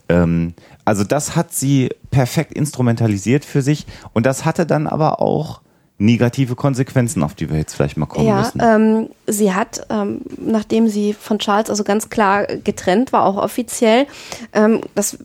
Ähm, 0.09 0.53
also 0.85 1.03
das 1.03 1.35
hat 1.35 1.53
sie 1.53 1.89
perfekt 2.11 2.53
instrumentalisiert 2.53 3.43
für 3.43 3.61
sich 3.61 3.85
und 4.13 4.25
das 4.25 4.45
hatte 4.45 4.65
dann 4.65 4.87
aber 4.87 5.21
auch 5.21 5.61
negative 5.99 6.55
Konsequenzen, 6.55 7.23
auf 7.23 7.33
die 7.33 7.49
wir 7.49 7.57
jetzt 7.57 7.73
vielleicht 7.73 7.97
mal 7.97 8.05
kommen 8.05 8.27
ja, 8.27 8.41
müssen. 8.41 8.61
Ähm, 8.61 9.09
sie 9.25 9.53
hat, 9.53 9.85
ähm, 9.89 10.21
nachdem 10.37 10.87
sie 10.87 11.13
von 11.13 11.39
Charles 11.39 11.69
also 11.69 11.83
ganz 11.83 12.09
klar 12.09 12.45
getrennt 12.45 13.11
war, 13.13 13.25
auch 13.25 13.37
offiziell, 13.37 14.05
ähm, 14.53 14.81
das 14.93 15.17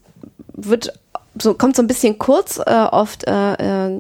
wird 0.55 0.98
so 1.40 1.55
kommt 1.55 1.77
so 1.77 1.83
ein 1.83 1.87
bisschen 1.87 2.18
kurz 2.18 2.59
äh, 2.59 2.87
oft, 2.90 3.27
äh, 3.27 3.53
äh, 3.55 3.99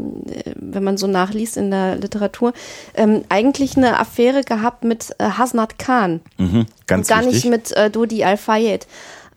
wenn 0.56 0.84
man 0.84 0.96
so 0.96 1.06
nachliest 1.06 1.56
in 1.56 1.70
der 1.70 1.96
Literatur, 1.96 2.52
ähm, 2.94 3.24
eigentlich 3.28 3.76
eine 3.76 3.98
Affäre 3.98 4.42
gehabt 4.42 4.84
mit 4.84 5.14
äh, 5.18 5.24
Hasnat 5.24 5.78
Khan. 5.78 6.20
Mhm, 6.38 6.66
ganz 6.86 7.08
und 7.08 7.14
gar 7.14 7.24
wichtig. 7.24 7.44
nicht 7.44 7.50
mit 7.50 7.72
äh, 7.72 7.90
Dodi 7.90 8.24
Al-Fayed. 8.24 8.86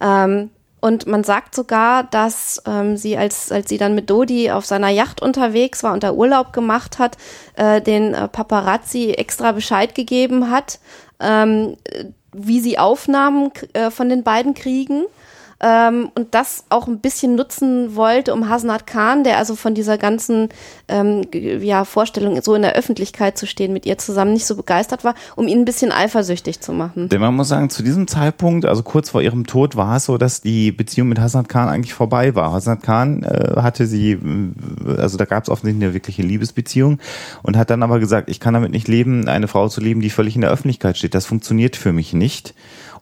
Ähm, 0.01 0.49
und 0.81 1.07
man 1.07 1.23
sagt 1.23 1.55
sogar, 1.55 2.03
dass 2.03 2.61
ähm, 2.67 2.95
sie, 2.95 3.17
als, 3.17 3.51
als 3.51 3.69
sie 3.69 3.79
dann 3.79 3.95
mit 3.95 4.09
Dodi 4.09 4.51
auf 4.51 4.65
seiner 4.65 4.89
Yacht 4.89 5.21
unterwegs 5.21 5.81
war 5.81 5.93
und 5.93 6.03
da 6.03 6.11
Urlaub 6.11 6.53
gemacht 6.53 6.99
hat, 6.99 7.17
äh, 7.55 7.81
den 7.81 8.13
äh, 8.13 8.27
Paparazzi 8.27 9.11
extra 9.11 9.51
Bescheid 9.53 9.95
gegeben 9.95 10.51
hat, 10.51 10.79
ähm, 11.19 11.77
wie 12.33 12.59
sie 12.59 12.77
Aufnahmen 12.77 13.51
äh, 13.73 13.89
von 13.89 14.09
den 14.09 14.23
beiden 14.23 14.53
kriegen 14.53 15.05
ähm, 15.61 16.09
und 16.15 16.33
das 16.33 16.65
auch 16.69 16.87
ein 16.87 16.99
bisschen 16.99 17.35
nutzen 17.35 17.95
wollte, 17.95 18.33
um 18.33 18.49
Hasnat 18.49 18.87
Khan, 18.87 19.23
der 19.23 19.37
also 19.37 19.55
von 19.55 19.73
dieser 19.73 19.97
ganzen 19.97 20.49
ähm, 20.87 21.23
ja, 21.31 21.85
Vorstellung, 21.85 22.41
so 22.41 22.55
in 22.55 22.61
der 22.61 22.73
Öffentlichkeit 22.73 23.37
zu 23.37 23.47
stehen, 23.47 23.73
mit 23.73 23.85
ihr 23.85 23.97
zusammen 23.97 24.33
nicht 24.33 24.45
so 24.45 24.55
begeistert 24.55 25.03
war, 25.03 25.15
um 25.35 25.47
ihn 25.47 25.59
ein 25.59 25.65
bisschen 25.65 25.91
eifersüchtig 25.91 26.59
zu 26.59 26.73
machen. 26.73 27.09
Denn 27.09 27.21
man 27.21 27.35
muss 27.35 27.49
sagen, 27.49 27.69
zu 27.69 27.83
diesem 27.83 28.07
Zeitpunkt, 28.07 28.65
also 28.65 28.83
kurz 28.83 29.09
vor 29.09 29.21
ihrem 29.21 29.45
Tod, 29.45 29.75
war 29.75 29.97
es 29.97 30.05
so, 30.05 30.17
dass 30.17 30.41
die 30.41 30.71
Beziehung 30.71 31.07
mit 31.07 31.19
Hasnat 31.19 31.49
Khan 31.49 31.69
eigentlich 31.69 31.93
vorbei 31.93 32.35
war. 32.35 32.51
Hasnat 32.51 32.83
Khan 32.83 33.23
äh, 33.23 33.61
hatte 33.61 33.87
sie, 33.87 34.11
äh, 34.11 34.97
also 34.97 35.17
da 35.17 35.25
gab 35.25 35.43
es 35.43 35.49
offensichtlich 35.49 35.83
eine 35.83 35.93
wirkliche 35.93 36.21
Liebesbeziehung 36.21 36.99
und 37.43 37.57
hat 37.57 37.69
dann 37.69 37.83
aber 37.83 37.99
gesagt, 37.99 38.29
ich 38.29 38.39
kann 38.39 38.53
damit 38.53 38.71
nicht 38.71 38.87
leben, 38.87 39.27
eine 39.27 39.47
Frau 39.47 39.69
zu 39.69 39.81
leben, 39.81 40.01
die 40.01 40.09
völlig 40.09 40.35
in 40.35 40.41
der 40.41 40.51
Öffentlichkeit 40.51 40.97
steht. 40.97 41.15
Das 41.15 41.25
funktioniert 41.25 41.75
für 41.75 41.93
mich 41.93 42.13
nicht 42.13 42.53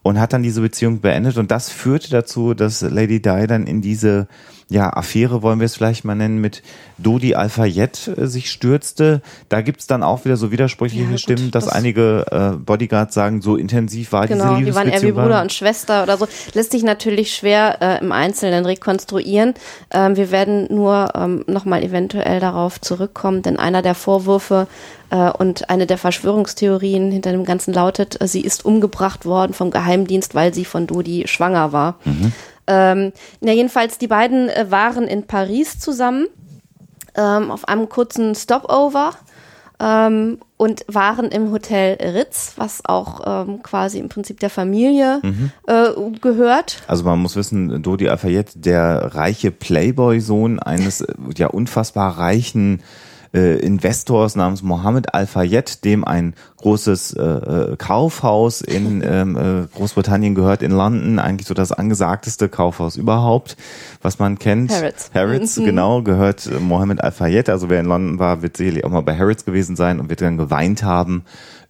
und 0.03 0.19
hat 0.19 0.33
dann 0.33 0.43
diese 0.43 0.61
Beziehung 0.61 0.99
beendet. 0.99 1.37
Und 1.37 1.49
das 1.49 1.69
führte 1.69 2.09
dazu, 2.11 2.53
dass 2.53 2.81
Lady 2.81 3.21
Di 3.21 3.47
dann 3.47 3.65
in 3.65 3.81
diese 3.81 4.27
ja, 4.69 4.91
Affäre, 4.91 5.41
wollen 5.41 5.59
wir 5.59 5.65
es 5.65 5.75
vielleicht 5.75 6.05
mal 6.05 6.15
nennen, 6.15 6.39
mit 6.39 6.63
Dodi 6.97 7.35
Al-Fayed 7.35 8.17
äh, 8.17 8.27
sich 8.27 8.51
stürzte. 8.51 9.21
Da 9.49 9.61
gibt's 9.61 9.87
dann 9.87 10.03
auch 10.03 10.25
wieder 10.25 10.37
so 10.37 10.51
widersprüchliche 10.51 11.11
ja, 11.11 11.17
Stimmen, 11.17 11.51
dass 11.51 11.65
das 11.65 11.73
einige 11.73 12.25
äh, 12.31 12.57
Bodyguards 12.57 13.13
sagen, 13.13 13.41
so 13.41 13.55
intensiv 13.55 14.11
war 14.11 14.27
genau, 14.27 14.43
diese 14.43 14.59
Liebesbeziehung. 14.59 14.93
Genau, 14.93 14.93
die 14.93 14.93
waren 14.93 15.03
eher 15.03 15.07
wie 15.07 15.21
Bruder 15.21 15.41
und 15.41 15.51
Schwester 15.51 16.03
oder 16.03 16.17
so. 16.17 16.27
Lässt 16.53 16.71
sich 16.71 16.83
natürlich 16.83 17.35
schwer 17.35 17.77
äh, 17.81 17.99
im 17.99 18.11
Einzelnen 18.11 18.65
rekonstruieren. 18.65 19.53
Ähm, 19.91 20.15
wir 20.15 20.31
werden 20.31 20.67
nur 20.69 21.09
ähm, 21.15 21.43
nochmal 21.47 21.83
eventuell 21.83 22.39
darauf 22.39 22.79
zurückkommen, 22.81 23.41
denn 23.41 23.57
einer 23.57 23.81
der 23.81 23.95
Vorwürfe 23.95 24.67
äh, 25.09 25.29
und 25.29 25.69
eine 25.69 25.85
der 25.85 25.97
Verschwörungstheorien 25.97 27.11
hinter 27.11 27.31
dem 27.31 27.45
Ganzen 27.45 27.73
lautet, 27.73 28.19
äh, 28.19 28.27
sie 28.27 28.41
ist 28.41 28.65
umgebracht 28.65 29.25
worden 29.25 29.53
vom 29.53 29.71
Geheimdienst, 29.71 30.33
weil 30.35 30.53
sie 30.53 30.65
von 30.65 30.87
Dodi 30.87 31.27
schwanger 31.27 31.71
war. 31.71 31.95
Mhm. 32.03 32.33
Ähm, 32.67 33.11
na, 33.41 33.51
jedenfalls, 33.51 33.97
die 33.97 34.07
beiden 34.07 34.49
äh, 34.49 34.65
waren 34.69 35.07
in 35.07 35.23
Paris 35.23 35.79
zusammen 35.79 36.27
ähm, 37.15 37.51
auf 37.51 37.67
einem 37.67 37.89
kurzen 37.89 38.35
Stopover 38.35 39.13
ähm, 39.79 40.37
und 40.57 40.85
waren 40.87 41.25
im 41.25 41.51
Hotel 41.51 41.97
Ritz, 42.01 42.53
was 42.57 42.85
auch 42.85 43.21
ähm, 43.25 43.61
quasi 43.63 43.99
im 43.99 44.09
Prinzip 44.09 44.39
der 44.39 44.49
Familie 44.49 45.19
mhm. 45.21 45.51
äh, 45.67 45.89
gehört. 46.21 46.81
Also 46.87 47.03
man 47.03 47.19
muss 47.19 47.35
wissen, 47.35 47.81
Dodi 47.83 48.07
Al-Fayed, 48.07 48.65
der 48.65 49.15
reiche 49.15 49.51
Playboy-Sohn 49.51 50.59
eines 50.59 51.01
äh, 51.01 51.13
ja 51.37 51.47
unfassbar 51.47 52.17
reichen 52.17 52.81
äh, 53.33 53.55
Investors 53.57 54.35
namens 54.35 54.61
Mohammed 54.61 55.13
Al-Fayed, 55.13 55.83
dem 55.83 56.03
ein 56.03 56.35
großes 56.57 57.13
äh, 57.13 57.21
äh 57.21 57.75
Kaufhaus 57.77 58.61
in 58.61 59.01
ähm, 59.05 59.35
äh, 59.35 59.67
Großbritannien 59.75 60.35
gehört, 60.35 60.61
in 60.61 60.71
London, 60.71 61.19
eigentlich 61.19 61.47
so 61.47 61.53
das 61.53 61.71
angesagteste 61.71 62.49
Kaufhaus 62.49 62.95
überhaupt, 62.95 63.57
was 64.01 64.19
man 64.19 64.39
kennt. 64.39 64.71
Harrods. 64.71 65.11
Harrods, 65.13 65.57
mhm. 65.57 65.65
genau, 65.65 66.01
gehört 66.03 66.45
äh, 66.47 66.59
Mohammed 66.59 67.03
Al-Fayed. 67.03 67.49
Also 67.49 67.69
wer 67.69 67.79
in 67.79 67.87
London 67.87 68.19
war, 68.19 68.41
wird 68.41 68.57
sicherlich 68.57 68.85
auch 68.85 68.89
mal 68.89 69.01
bei 69.01 69.17
Harrods 69.17 69.45
gewesen 69.45 69.75
sein 69.75 69.99
und 69.99 70.09
wird 70.09 70.21
dann 70.21 70.37
geweint 70.37 70.83
haben 70.83 71.23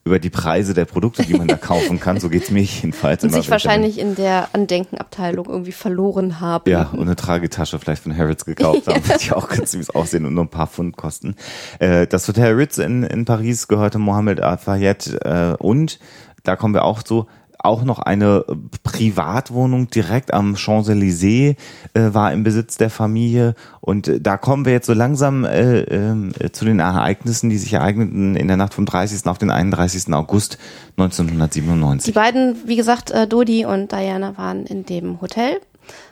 über 0.06 0.20
die 0.20 0.30
Preise 0.30 0.74
der 0.74 0.86
Produkte, 0.86 1.24
die 1.24 1.34
man 1.34 1.48
da 1.48 1.56
kaufen 1.58 2.00
kann. 2.00 2.20
So 2.20 2.30
geht's 2.30 2.52
mir 2.52 2.62
jedenfalls. 2.62 3.24
Und 3.24 3.30
immer, 3.30 3.42
sich 3.42 3.50
wahrscheinlich 3.50 3.98
in 3.98 4.16
der 4.16 4.50
Andenkenabteilung 4.54 5.46
irgendwie 5.48 5.72
verloren 5.72 6.40
haben. 6.40 6.70
Ja, 6.70 6.90
und 6.92 7.02
eine 7.02 7.16
Tragetasche 7.16 7.80
vielleicht 7.80 8.04
von 8.04 8.16
Harrods 8.16 8.46
gekauft 8.46 8.88
haben, 8.88 9.02
ja. 9.08 9.18
die 9.18 9.32
auch 9.32 9.48
ganz 9.48 9.72
süß 9.72 9.92
aussehen 9.92 10.26
und 10.26 10.34
nur 10.34 10.44
ein 10.44 10.50
paar 10.50 10.68
Pfund 10.68 10.98
kosten. 10.98 11.36
Äh, 11.80 12.08
das 12.08 12.28
Hotel 12.28 12.54
Ritz 12.54 12.78
in, 12.78 13.04
in 13.04 13.26
Paris 13.26 13.68
gehörte 13.68 13.98
Mohammed 13.98 14.42
Al-Fayed 14.42 15.20
äh, 15.24 15.56
und 15.58 16.00
da 16.44 16.58
kommen 16.58 16.74
wir 16.74 16.84
auch 16.84 17.04
zu, 17.04 17.28
auch 17.64 17.84
noch 17.84 18.00
eine 18.00 18.46
Privatwohnung 18.84 19.90
direkt 19.90 20.34
am 20.34 20.56
Champs-Élysées 20.56 21.56
äh, 21.94 22.14
war 22.14 22.32
im 22.34 22.44
Besitz 22.44 22.78
der 22.78 22.90
Familie. 22.90 23.56
Und 23.82 24.08
äh, 24.08 24.20
da 24.22 24.38
kommen 24.38 24.66
wir 24.66 24.74
jetzt 24.74 24.88
so 24.88 24.94
langsam 24.94 25.46
äh, 25.46 25.82
äh, 25.82 26.52
zu 26.52 26.66
den 26.66 26.80
Ereignissen, 26.80 27.50
die 27.50 27.58
sich 27.58 27.74
ereigneten 27.74 28.36
in 28.36 28.48
der 28.48 28.58
Nacht 28.58 28.74
vom 28.74 28.86
30. 28.86 29.26
auf 29.28 29.38
den 29.38 29.50
31. 29.50 30.14
August 30.14 30.58
1997. 30.98 32.14
Die 32.14 32.16
beiden, 32.16 32.58
wie 32.68 32.76
gesagt, 32.76 33.12
äh, 33.12 33.28
Dodi 33.28 33.66
und 33.66 33.92
Diana 33.92 34.38
waren 34.38 34.66
in 34.66 34.86
dem 34.86 35.22
Hotel. 35.22 35.62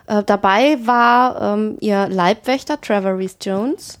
Äh, 0.06 0.22
dabei 0.24 0.78
war 0.84 1.54
ähm, 1.54 1.76
ihr 1.80 2.08
Leibwächter 2.08 2.80
Trevor 2.80 3.18
Reese 3.18 3.36
Jones 3.40 3.98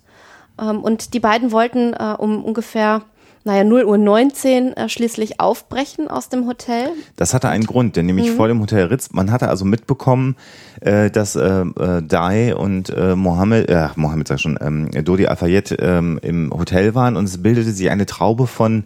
Ähm, 0.60 0.82
und 0.82 1.14
die 1.14 1.20
beiden 1.20 1.50
wollten 1.50 1.94
äh, 1.94 2.14
um 2.18 2.44
ungefähr 2.44 3.02
naja, 3.44 3.64
0 3.64 3.84
Uhr 3.84 3.98
19 3.98 4.72
äh, 4.72 4.88
schließlich 4.88 5.40
aufbrechen 5.40 6.08
aus 6.08 6.28
dem 6.28 6.46
Hotel. 6.46 6.90
Das 7.16 7.34
hatte 7.34 7.48
einen 7.48 7.64
Grund, 7.64 7.96
denn 7.96 8.06
nämlich 8.06 8.30
mhm. 8.30 8.36
vor 8.36 8.48
dem 8.48 8.60
Hotel 8.60 8.86
Ritz, 8.86 9.10
man 9.12 9.32
hatte 9.32 9.48
also 9.48 9.64
mitbekommen, 9.64 10.36
äh, 10.80 11.10
dass 11.10 11.36
äh, 11.36 11.62
äh, 11.62 12.02
Dai 12.02 12.54
und 12.54 12.90
äh, 12.90 13.16
Mohammed, 13.16 13.68
äh, 13.68 13.88
Mohammed 13.96 14.28
sag 14.28 14.40
schon, 14.40 14.58
ähm, 14.60 14.90
Dodi 15.04 15.26
Al-Fayed 15.26 15.76
ähm, 15.80 16.20
im 16.22 16.52
Hotel 16.52 16.94
waren 16.94 17.16
und 17.16 17.24
es 17.24 17.42
bildete 17.42 17.72
sich 17.72 17.90
eine 17.90 18.06
Traube 18.06 18.46
von 18.46 18.84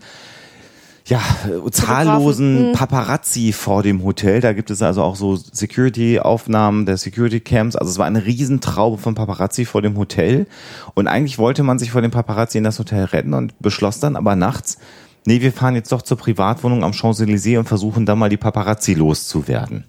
ja, 1.07 1.23
zahllosen 1.71 2.59
hm. 2.59 2.73
Paparazzi 2.73 3.53
vor 3.53 3.85
dem 3.85 4.03
Hotel. 4.03 4.41
Da 4.41 4.53
gibt 4.53 4.71
es 4.71 4.83
also 4.83 5.03
auch 5.03 5.15
so 5.15 5.37
Security-Aufnahmen 5.37 6.85
der 6.85 6.97
Security-Camps. 6.97 7.77
Also 7.77 7.93
es 7.93 7.99
war 7.99 8.07
eine 8.07 8.25
Riesentraube 8.25 8.99
von 8.99 9.15
Paparazzi 9.15 9.65
vor 9.65 9.83
dem 9.83 9.97
Hotel. 9.97 10.49
Und 10.95 11.07
eigentlich 11.07 11.39
wollte 11.39 11.63
man 11.63 11.79
sich 11.79 11.93
vor 11.93 12.03
dem 12.03 12.11
Paparazzi 12.11 12.59
in 12.59 12.65
das 12.65 12.81
Hotel 12.81 13.05
retten 13.05 13.35
und 13.35 13.57
beschloss 13.61 14.01
dann 14.01 14.17
aber 14.17 14.35
nachts, 14.35 14.79
nee, 15.27 15.41
wir 15.41 15.53
fahren 15.53 15.77
jetzt 15.77 15.93
doch 15.93 16.03
zur 16.03 16.19
Privatwohnung 16.19 16.83
am 16.83 16.93
Champs-Élysées 16.93 17.59
und 17.59 17.69
versuchen 17.69 18.05
dann 18.05 18.19
mal 18.19 18.29
die 18.29 18.37
Paparazzi 18.37 18.95
loszuwerden. 18.95 19.85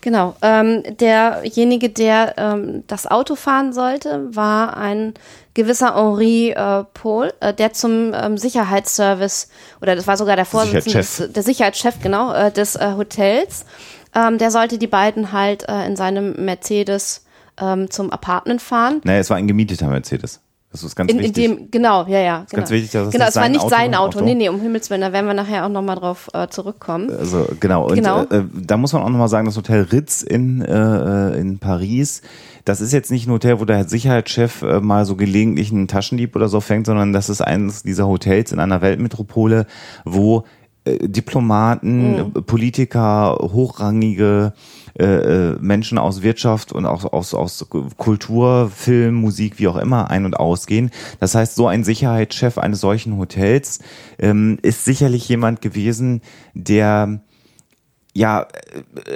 Genau. 0.00 0.36
Ähm, 0.42 0.82
derjenige, 0.98 1.90
der 1.90 2.34
ähm, 2.36 2.84
das 2.86 3.06
Auto 3.06 3.34
fahren 3.34 3.72
sollte, 3.72 4.34
war 4.34 4.76
ein 4.76 5.14
gewisser 5.54 5.94
Henri 5.94 6.50
äh, 6.50 6.84
Paul, 6.94 7.32
äh, 7.40 7.52
der 7.52 7.72
zum 7.72 8.12
ähm, 8.14 8.38
Sicherheitsservice 8.38 9.48
oder 9.80 9.96
das 9.96 10.06
war 10.06 10.16
sogar 10.16 10.36
der 10.36 10.44
Vorsitzende, 10.44 10.98
des, 10.98 11.32
der 11.32 11.42
Sicherheitschef 11.42 12.00
genau 12.02 12.32
äh, 12.32 12.50
des 12.50 12.76
äh, 12.76 12.92
Hotels. 12.96 13.64
Ähm, 14.14 14.38
der 14.38 14.50
sollte 14.50 14.78
die 14.78 14.86
beiden 14.86 15.32
halt 15.32 15.68
äh, 15.68 15.86
in 15.86 15.96
seinem 15.96 16.44
Mercedes 16.44 17.24
ähm, 17.60 17.90
zum 17.90 18.10
Apartment 18.10 18.62
fahren. 18.62 19.00
Naja, 19.04 19.20
es 19.20 19.30
war 19.30 19.36
ein 19.36 19.46
gemieteter 19.46 19.88
Mercedes. 19.88 20.40
Das 20.72 20.84
ist 20.84 20.94
ganz 20.94 21.10
in, 21.10 21.18
wichtig. 21.18 21.44
In 21.44 21.56
dem, 21.56 21.70
genau, 21.72 22.06
ja, 22.06 22.20
ja. 22.20 22.46
Genau. 22.48 22.60
Ganz 22.60 22.70
wichtig, 22.70 22.92
dass 22.92 23.08
es 23.08 23.12
genau, 23.12 23.26
es 23.26 23.34
war 23.34 23.48
nicht 23.48 23.60
Auto, 23.60 23.70
sein 23.70 23.94
Auto. 23.94 24.18
Auto. 24.18 24.24
Nee, 24.24 24.36
nee, 24.36 24.48
um 24.48 24.60
Himmels 24.60 24.88
Willen, 24.88 25.00
da 25.00 25.12
werden 25.12 25.26
wir 25.26 25.34
nachher 25.34 25.66
auch 25.66 25.68
nochmal 25.68 25.96
drauf 25.96 26.28
äh, 26.32 26.46
zurückkommen. 26.46 27.10
Also, 27.10 27.48
genau. 27.58 27.88
Und 27.88 27.96
genau. 27.96 28.22
Äh, 28.24 28.44
da 28.54 28.76
muss 28.76 28.92
man 28.92 29.02
auch 29.02 29.08
nochmal 29.08 29.28
sagen, 29.28 29.46
das 29.46 29.56
Hotel 29.56 29.82
Ritz 29.90 30.22
in, 30.22 30.62
äh, 30.62 31.36
in 31.38 31.58
Paris, 31.58 32.22
das 32.64 32.80
ist 32.80 32.92
jetzt 32.92 33.10
nicht 33.10 33.26
ein 33.26 33.32
Hotel, 33.32 33.58
wo 33.58 33.64
der 33.64 33.88
Sicherheitschef 33.88 34.62
äh, 34.62 34.80
mal 34.80 35.06
so 35.06 35.16
gelegentlich 35.16 35.72
einen 35.72 35.88
Taschendieb 35.88 36.36
oder 36.36 36.48
so 36.48 36.60
fängt, 36.60 36.86
sondern 36.86 37.12
das 37.12 37.28
ist 37.28 37.40
eines 37.40 37.82
dieser 37.82 38.06
Hotels 38.06 38.52
in 38.52 38.60
einer 38.60 38.80
Weltmetropole, 38.80 39.66
wo 40.04 40.44
Diplomaten, 40.98 42.16
mhm. 42.16 42.32
Politiker, 42.44 43.38
hochrangige 43.40 44.52
äh, 44.98 45.04
äh, 45.04 45.56
Menschen 45.60 45.98
aus 45.98 46.22
Wirtschaft 46.22 46.72
und 46.72 46.84
auch 46.84 47.12
aus, 47.12 47.32
aus 47.32 47.66
Kultur, 47.96 48.70
Film, 48.74 49.14
Musik, 49.14 49.58
wie 49.58 49.68
auch 49.68 49.76
immer 49.76 50.10
ein- 50.10 50.24
und 50.24 50.34
ausgehen. 50.38 50.90
Das 51.20 51.34
heißt, 51.34 51.54
so 51.54 51.68
ein 51.68 51.84
Sicherheitschef 51.84 52.58
eines 52.58 52.80
solchen 52.80 53.16
Hotels 53.16 53.78
ähm, 54.18 54.58
ist 54.62 54.84
sicherlich 54.84 55.28
jemand 55.28 55.60
gewesen, 55.60 56.22
der 56.54 57.20
ja 58.12 58.42
äh, 58.42 58.46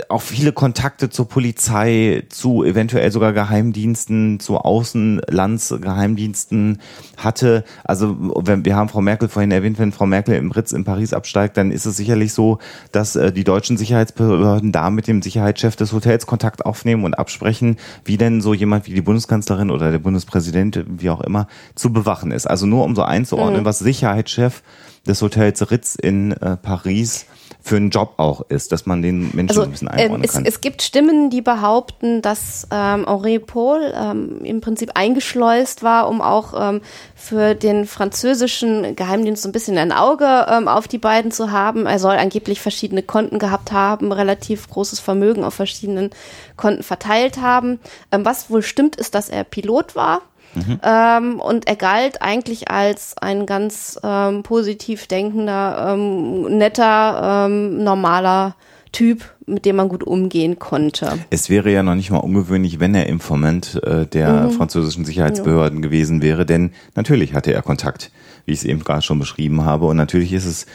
auch 0.08 0.22
viele 0.22 0.52
Kontakte 0.52 1.10
zur 1.10 1.28
Polizei, 1.28 2.22
zu 2.28 2.62
eventuell 2.64 3.10
sogar 3.10 3.32
Geheimdiensten, 3.32 4.38
zu 4.40 4.58
Außenlandsgeheimdiensten 4.58 6.80
hatte. 7.16 7.64
Also 7.82 8.16
wenn, 8.18 8.64
wir 8.64 8.76
haben 8.76 8.88
Frau 8.88 9.00
Merkel 9.00 9.28
vorhin 9.28 9.50
erwähnt, 9.50 9.78
wenn 9.78 9.90
Frau 9.92 10.06
Merkel 10.06 10.36
im 10.36 10.52
Ritz 10.52 10.70
in 10.72 10.84
Paris 10.84 11.12
absteigt, 11.12 11.56
dann 11.56 11.72
ist 11.72 11.86
es 11.86 11.96
sicherlich 11.96 12.32
so, 12.32 12.58
dass 12.92 13.16
äh, 13.16 13.32
die 13.32 13.42
deutschen 13.44 13.76
Sicherheitsbehörden 13.76 14.70
da 14.70 14.90
mit 14.90 15.08
dem 15.08 15.22
Sicherheitschef 15.22 15.74
des 15.76 15.92
Hotels 15.92 16.26
Kontakt 16.26 16.64
aufnehmen 16.64 17.04
und 17.04 17.14
absprechen, 17.14 17.78
wie 18.04 18.16
denn 18.16 18.40
so 18.40 18.54
jemand 18.54 18.86
wie 18.86 18.94
die 18.94 19.02
Bundeskanzlerin 19.02 19.72
oder 19.72 19.90
der 19.90 19.98
Bundespräsident, 19.98 20.84
wie 20.86 21.10
auch 21.10 21.20
immer, 21.20 21.48
zu 21.74 21.92
bewachen 21.92 22.30
ist. 22.30 22.46
Also 22.46 22.66
nur 22.66 22.84
um 22.84 22.94
so 22.94 23.02
einzuordnen, 23.02 23.62
mhm. 23.62 23.66
was 23.66 23.80
Sicherheitschef 23.80 24.62
des 25.06 25.20
Hotels 25.20 25.70
Ritz 25.70 25.96
in 25.96 26.32
äh, 26.32 26.56
Paris 26.56 27.26
für 27.64 27.76
einen 27.76 27.88
Job 27.88 28.12
auch 28.18 28.42
ist, 28.50 28.72
dass 28.72 28.84
man 28.84 29.00
den 29.00 29.30
Menschen 29.32 29.48
also, 29.48 29.62
ein 29.62 29.70
bisschen 29.70 29.88
einordnen 29.88 30.20
äh, 30.20 30.26
es, 30.26 30.32
kann. 30.34 30.44
Es 30.44 30.60
gibt 30.60 30.82
Stimmen, 30.82 31.30
die 31.30 31.40
behaupten, 31.40 32.20
dass 32.20 32.68
ähm, 32.70 33.06
Henri 33.08 33.38
Paul 33.38 33.90
ähm, 33.96 34.44
im 34.44 34.60
Prinzip 34.60 34.90
eingeschleust 34.92 35.82
war, 35.82 36.10
um 36.10 36.20
auch 36.20 36.52
ähm, 36.54 36.82
für 37.14 37.54
den 37.54 37.86
französischen 37.86 38.94
Geheimdienst 38.96 39.42
so 39.42 39.48
ein 39.48 39.52
bisschen 39.52 39.78
ein 39.78 39.92
Auge 39.92 40.46
ähm, 40.50 40.68
auf 40.68 40.88
die 40.88 40.98
beiden 40.98 41.32
zu 41.32 41.52
haben. 41.52 41.86
Er 41.86 41.98
soll 41.98 42.16
angeblich 42.16 42.60
verschiedene 42.60 43.02
Konten 43.02 43.38
gehabt 43.38 43.72
haben, 43.72 44.12
relativ 44.12 44.68
großes 44.68 45.00
Vermögen 45.00 45.42
auf 45.42 45.54
verschiedenen 45.54 46.10
Konten 46.58 46.82
verteilt 46.82 47.40
haben. 47.40 47.80
Ähm, 48.12 48.26
was 48.26 48.50
wohl 48.50 48.60
stimmt, 48.60 48.96
ist, 48.96 49.14
dass 49.14 49.30
er 49.30 49.42
Pilot 49.42 49.96
war 49.96 50.20
Mhm. 50.54 50.80
Ähm, 50.82 51.40
und 51.40 51.66
er 51.66 51.76
galt 51.76 52.22
eigentlich 52.22 52.70
als 52.70 53.16
ein 53.18 53.46
ganz 53.46 53.98
ähm, 54.02 54.42
positiv 54.42 55.06
denkender, 55.06 55.94
ähm, 55.94 56.58
netter, 56.58 57.46
ähm, 57.46 57.82
normaler 57.82 58.54
Typ, 58.92 59.24
mit 59.46 59.64
dem 59.64 59.76
man 59.76 59.88
gut 59.88 60.04
umgehen 60.04 60.60
konnte. 60.60 61.18
Es 61.30 61.50
wäre 61.50 61.70
ja 61.70 61.82
noch 61.82 61.96
nicht 61.96 62.12
mal 62.12 62.18
ungewöhnlich, 62.18 62.78
wenn 62.78 62.94
er 62.94 63.06
Informant 63.06 63.82
äh, 63.82 64.06
der 64.06 64.44
mhm. 64.44 64.50
französischen 64.52 65.04
Sicherheitsbehörden 65.04 65.80
ja. 65.80 65.82
gewesen 65.82 66.22
wäre, 66.22 66.46
denn 66.46 66.70
natürlich 66.94 67.34
hatte 67.34 67.52
er 67.52 67.62
Kontakt, 67.62 68.12
wie 68.46 68.52
ich 68.52 68.60
es 68.60 68.64
eben 68.64 68.84
gerade 68.84 69.02
schon 69.02 69.18
beschrieben 69.18 69.64
habe. 69.64 69.86
Und 69.86 69.96
natürlich 69.96 70.32
ist 70.32 70.46
es 70.46 70.66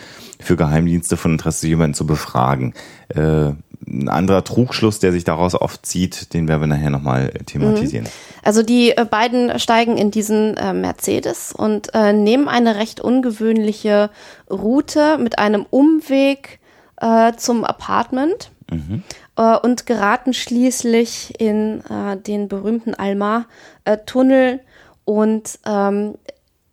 für 0.41 0.57
Geheimdienste 0.57 1.15
von 1.15 1.31
Interesse, 1.31 1.67
jemanden 1.67 1.93
zu 1.93 2.05
befragen. 2.05 2.73
Äh, 3.07 3.51
ein 3.99 4.09
anderer 4.09 4.43
Trugschluss, 4.43 4.99
der 4.99 5.11
sich 5.11 5.23
daraus 5.23 5.55
oft 5.55 5.85
zieht, 5.85 6.33
den 6.33 6.47
werden 6.47 6.61
wir 6.61 6.67
nachher 6.67 6.89
nochmal 6.89 7.29
thematisieren. 7.45 8.05
Mhm. 8.05 8.09
Also 8.43 8.63
die 8.63 8.91
äh, 8.91 9.05
beiden 9.05 9.59
steigen 9.59 9.97
in 9.97 10.11
diesen 10.11 10.57
äh, 10.57 10.73
Mercedes 10.73 11.53
und 11.53 11.93
äh, 11.93 12.13
nehmen 12.13 12.47
eine 12.47 12.75
recht 12.75 13.01
ungewöhnliche 13.01 14.09
Route 14.49 15.17
mit 15.17 15.39
einem 15.39 15.65
Umweg 15.69 16.59
äh, 16.97 17.33
zum 17.37 17.65
Apartment. 17.65 18.51
Mhm. 18.71 19.03
Äh, 19.37 19.57
und 19.57 19.85
geraten 19.85 20.33
schließlich 20.33 21.39
in 21.39 21.81
äh, 21.89 22.17
den 22.17 22.47
berühmten 22.47 22.93
Alma-Tunnel 22.93 24.59
und 25.05 25.59
ähm, 25.65 26.15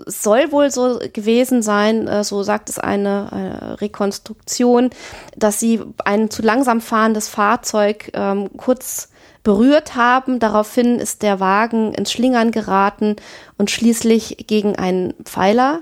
soll 0.05 0.53
wohl 0.53 0.71
so 0.71 0.99
gewesen 1.13 1.63
sein, 1.63 2.07
äh, 2.07 2.25
so 2.25 2.43
sagt 2.43 2.69
es 2.69 2.79
eine, 2.79 3.33
eine 3.33 3.81
Rekonstruktion, 3.81 4.91
dass 5.37 5.59
sie 5.61 5.81
ein 6.05 6.31
zu 6.31 6.43
langsam 6.43 6.81
fahrendes 6.81 7.29
Fahrzeug 7.29 8.11
ähm, 8.15 8.51
kurz 8.57 9.09
berührt 9.43 9.95
haben. 9.95 10.39
Daraufhin 10.39 10.99
ist 10.99 11.23
der 11.23 11.41
Wagen 11.41 11.95
ins 11.95 12.13
Schlingern 12.13 12.51
geraten 12.51 13.17
und 13.59 13.71
schließlich 13.71 14.45
gegen 14.47 14.77
einen 14.77 15.15
Pfeiler, 15.25 15.81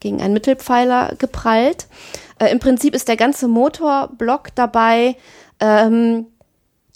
gegen 0.00 0.20
einen 0.20 0.34
Mittelpfeiler 0.34 1.14
geprallt. 1.18 1.86
Äh, 2.38 2.52
Im 2.52 2.60
Prinzip 2.60 2.94
ist 2.94 3.08
der 3.08 3.16
ganze 3.16 3.48
Motorblock 3.48 4.54
dabei 4.54 5.16
ähm, 5.60 6.26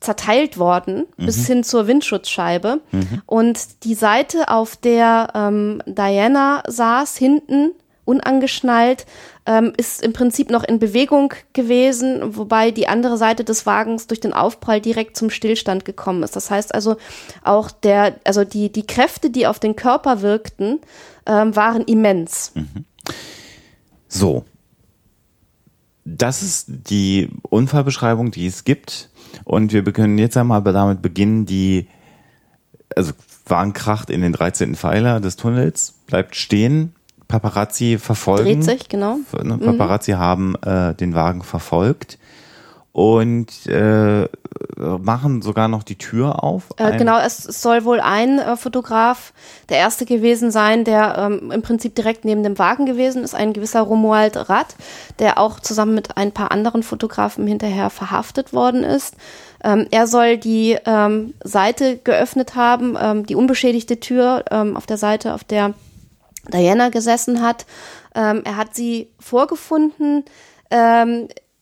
zerteilt 0.01 0.59
worden 0.59 1.07
mhm. 1.17 1.27
bis 1.27 1.47
hin 1.47 1.63
zur 1.63 1.87
Windschutzscheibe. 1.87 2.81
Mhm. 2.91 3.23
Und 3.27 3.85
die 3.85 3.95
Seite, 3.95 4.49
auf 4.49 4.77
der 4.77 5.29
ähm, 5.35 5.83
Diana 5.87 6.63
saß, 6.67 7.17
hinten 7.17 7.73
unangeschnallt, 8.07 9.07
ähm, 9.47 9.73
ist 9.77 10.03
im 10.03 10.13
Prinzip 10.13 10.51
noch 10.51 10.65
in 10.65 10.79
Bewegung 10.79 11.35
gewesen, 11.53 12.37
wobei 12.37 12.71
die 12.71 12.89
andere 12.89 13.17
Seite 13.17 13.45
des 13.45 13.67
Wagens 13.67 14.07
durch 14.07 14.21
den 14.21 14.33
Aufprall 14.33 14.81
direkt 14.81 15.17
zum 15.17 15.31
Stillstand 15.31 15.85
gekommen 15.85 16.23
ist. 16.23 16.35
Das 16.35 16.51
heißt 16.51 16.75
also 16.75 16.97
auch 17.45 17.71
der, 17.71 18.17
also 18.25 18.45
die, 18.45 18.73
die 18.73 18.87
Kräfte, 18.87 19.31
die 19.31 19.47
auf 19.47 19.61
den 19.61 19.77
Körper 19.77 20.23
wirkten, 20.23 20.81
ähm, 21.27 21.55
waren 21.55 21.83
immens. 21.83 22.53
Mhm. 22.55 22.85
So. 24.09 24.45
Das 26.05 26.43
ist 26.43 26.67
die 26.69 27.29
Unfallbeschreibung, 27.43 28.31
die 28.31 28.47
es 28.47 28.65
gibt. 28.65 29.10
Und 29.45 29.73
wir 29.73 29.83
können 29.85 30.19
jetzt 30.19 30.37
einmal 30.37 30.63
damit 30.63 31.03
beginnen, 31.03 31.47
die, 31.47 31.89
also 32.95 33.13
Wagen 33.47 33.73
kracht 33.73 34.11
in 34.11 34.23
den 34.23 34.33
13. 34.33 34.77
Pfeiler 34.77 35.21
des 35.21 35.37
Tunnels, 35.37 35.95
bleibt 36.07 36.37
stehen, 36.37 36.95
Paparazzi 37.27 37.99
verfolgen. 37.99 38.45
Dreht 38.45 38.65
sich, 38.65 38.89
genau. 38.89 39.19
Ne, 39.43 39.59
Paparazzi 39.59 40.13
mhm. 40.13 40.19
haben 40.19 40.55
äh, 40.63 40.95
den 40.95 41.15
Wagen 41.15 41.43
verfolgt 41.43 42.19
und 42.93 43.67
äh, 43.67 44.29
machen 44.77 45.43
sogar 45.43 45.69
noch 45.69 45.85
die 45.85 45.97
Tür 45.97 46.43
auf. 46.43 46.65
Äh, 46.77 46.97
genau, 46.97 47.19
es 47.21 47.39
soll 47.45 47.85
wohl 47.85 48.01
ein 48.01 48.39
äh, 48.39 48.57
Fotograf 48.57 49.33
der 49.69 49.79
erste 49.79 50.07
gewesen 50.07 50.51
sein, 50.51 50.85
der 50.85 51.17
ähm, 51.19 51.53
im 51.53 51.63
Prinzip 51.63 51.95
direkt 51.95 52.25
neben 52.25 52.43
dem 52.43 52.59
Wagen 52.59 52.87
gewesen 52.87 53.23
ist, 53.23 53.35
ein 53.35 53.53
gewisser 53.53 53.83
Romuald 53.83 54.49
Rath, 54.49 54.75
der 55.21 55.39
auch 55.39 55.61
zusammen 55.61 55.95
mit 55.95 56.17
ein 56.17 56.33
paar 56.33 56.51
anderen 56.51 56.83
Fotografen 56.83 57.47
hinterher 57.47 57.91
verhaftet 57.91 58.53
worden 58.53 58.83
ist. 58.83 59.15
Ähm, 59.63 59.87
er 59.91 60.07
soll 60.09 60.37
die 60.37 60.77
ähm, 60.85 61.35
Seite 61.45 61.99
geöffnet 61.99 62.57
haben, 62.57 62.97
ähm, 63.01 63.25
die 63.25 63.37
unbeschädigte 63.37 64.01
Tür 64.01 64.45
ähm, 64.51 64.77
auf 64.77 64.87
der 64.87 64.97
Seite, 64.97 65.35
auf 65.35 65.45
der 65.45 65.75
Diana 66.53 66.89
gesessen 66.89 67.43
hat. 67.43 67.67
Ähm, 68.17 68.43
er 68.45 68.57
hat 68.57 68.75
sie 68.75 69.11
vorgefunden. 69.21 70.25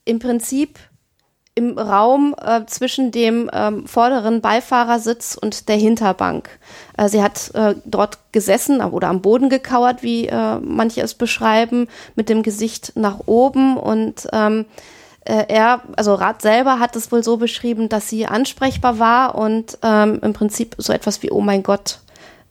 Im 0.04 0.18
Prinzip 0.18 0.78
im 1.58 1.76
Raum 1.76 2.36
äh, 2.40 2.64
zwischen 2.66 3.10
dem 3.10 3.50
ähm, 3.52 3.86
vorderen 3.86 4.40
Beifahrersitz 4.40 5.36
und 5.40 5.68
der 5.68 5.76
Hinterbank. 5.76 6.48
Äh, 6.96 7.08
sie 7.08 7.20
hat 7.20 7.50
äh, 7.54 7.74
dort 7.84 8.18
gesessen 8.30 8.80
oder 8.80 9.08
am 9.08 9.20
Boden 9.20 9.48
gekauert, 9.50 10.04
wie 10.04 10.28
äh, 10.28 10.58
manche 10.60 11.00
es 11.00 11.14
beschreiben, 11.14 11.88
mit 12.14 12.28
dem 12.28 12.44
Gesicht 12.44 12.92
nach 12.94 13.18
oben 13.26 13.76
und 13.76 14.28
ähm, 14.32 14.66
äh, 15.24 15.44
er, 15.48 15.82
also 15.96 16.14
Rat 16.14 16.40
selber 16.40 16.78
hat 16.78 16.94
es 16.94 17.10
wohl 17.10 17.24
so 17.24 17.36
beschrieben, 17.36 17.88
dass 17.88 18.08
sie 18.08 18.26
ansprechbar 18.26 19.00
war 19.00 19.34
und 19.34 19.76
ähm, 19.82 20.20
im 20.22 20.32
Prinzip 20.32 20.76
so 20.78 20.92
etwas 20.92 21.22
wie 21.22 21.30
Oh 21.32 21.40
mein 21.40 21.62
Gott 21.62 21.98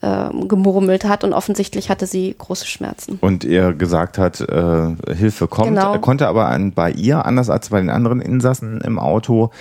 äh, 0.01 0.29
gemurmelt 0.47 1.05
hat 1.05 1.23
und 1.23 1.33
offensichtlich 1.33 1.89
hatte 1.89 2.05
sie 2.05 2.35
große 2.37 2.67
Schmerzen. 2.67 3.17
Und 3.21 3.43
ihr 3.43 3.73
gesagt 3.73 4.17
hat, 4.17 4.39
äh, 4.41 4.95
Hilfe 5.13 5.47
kommt, 5.47 5.69
Genau. 5.69 5.97
konnte 5.99 6.27
aber 6.27 6.47
an, 6.47 6.71
bei 6.73 6.91
ihr, 6.91 7.25
anders 7.25 7.49
als 7.49 7.69
bei 7.69 7.79
den 7.79 7.89
anderen 7.89 8.21
Insassen 8.21 8.81
im 8.81 8.99
Auto, 8.99 9.51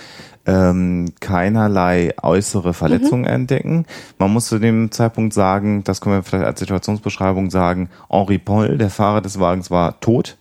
ähm, 0.45 1.11
keinerlei 1.19 2.13
äußere 2.21 2.73
Verletzungen 2.73 3.25
entdecken. 3.25 3.85
Man 4.17 4.31
muss 4.31 4.47
zu 4.47 4.59
dem 4.59 4.91
Zeitpunkt 4.91 5.33
sagen, 5.33 5.83
das 5.83 5.99
können 6.01 6.15
wir 6.15 6.23
vielleicht 6.23 6.45
als 6.45 6.59
Situationsbeschreibung 6.59 7.49
sagen, 7.51 7.89
Henri 8.09 8.37
Paul, 8.37 8.77
der 8.77 8.89
Fahrer 8.89 9.21
des 9.21 9.39
Wagens, 9.39 9.69
war 9.71 9.99
tot. 9.99 10.37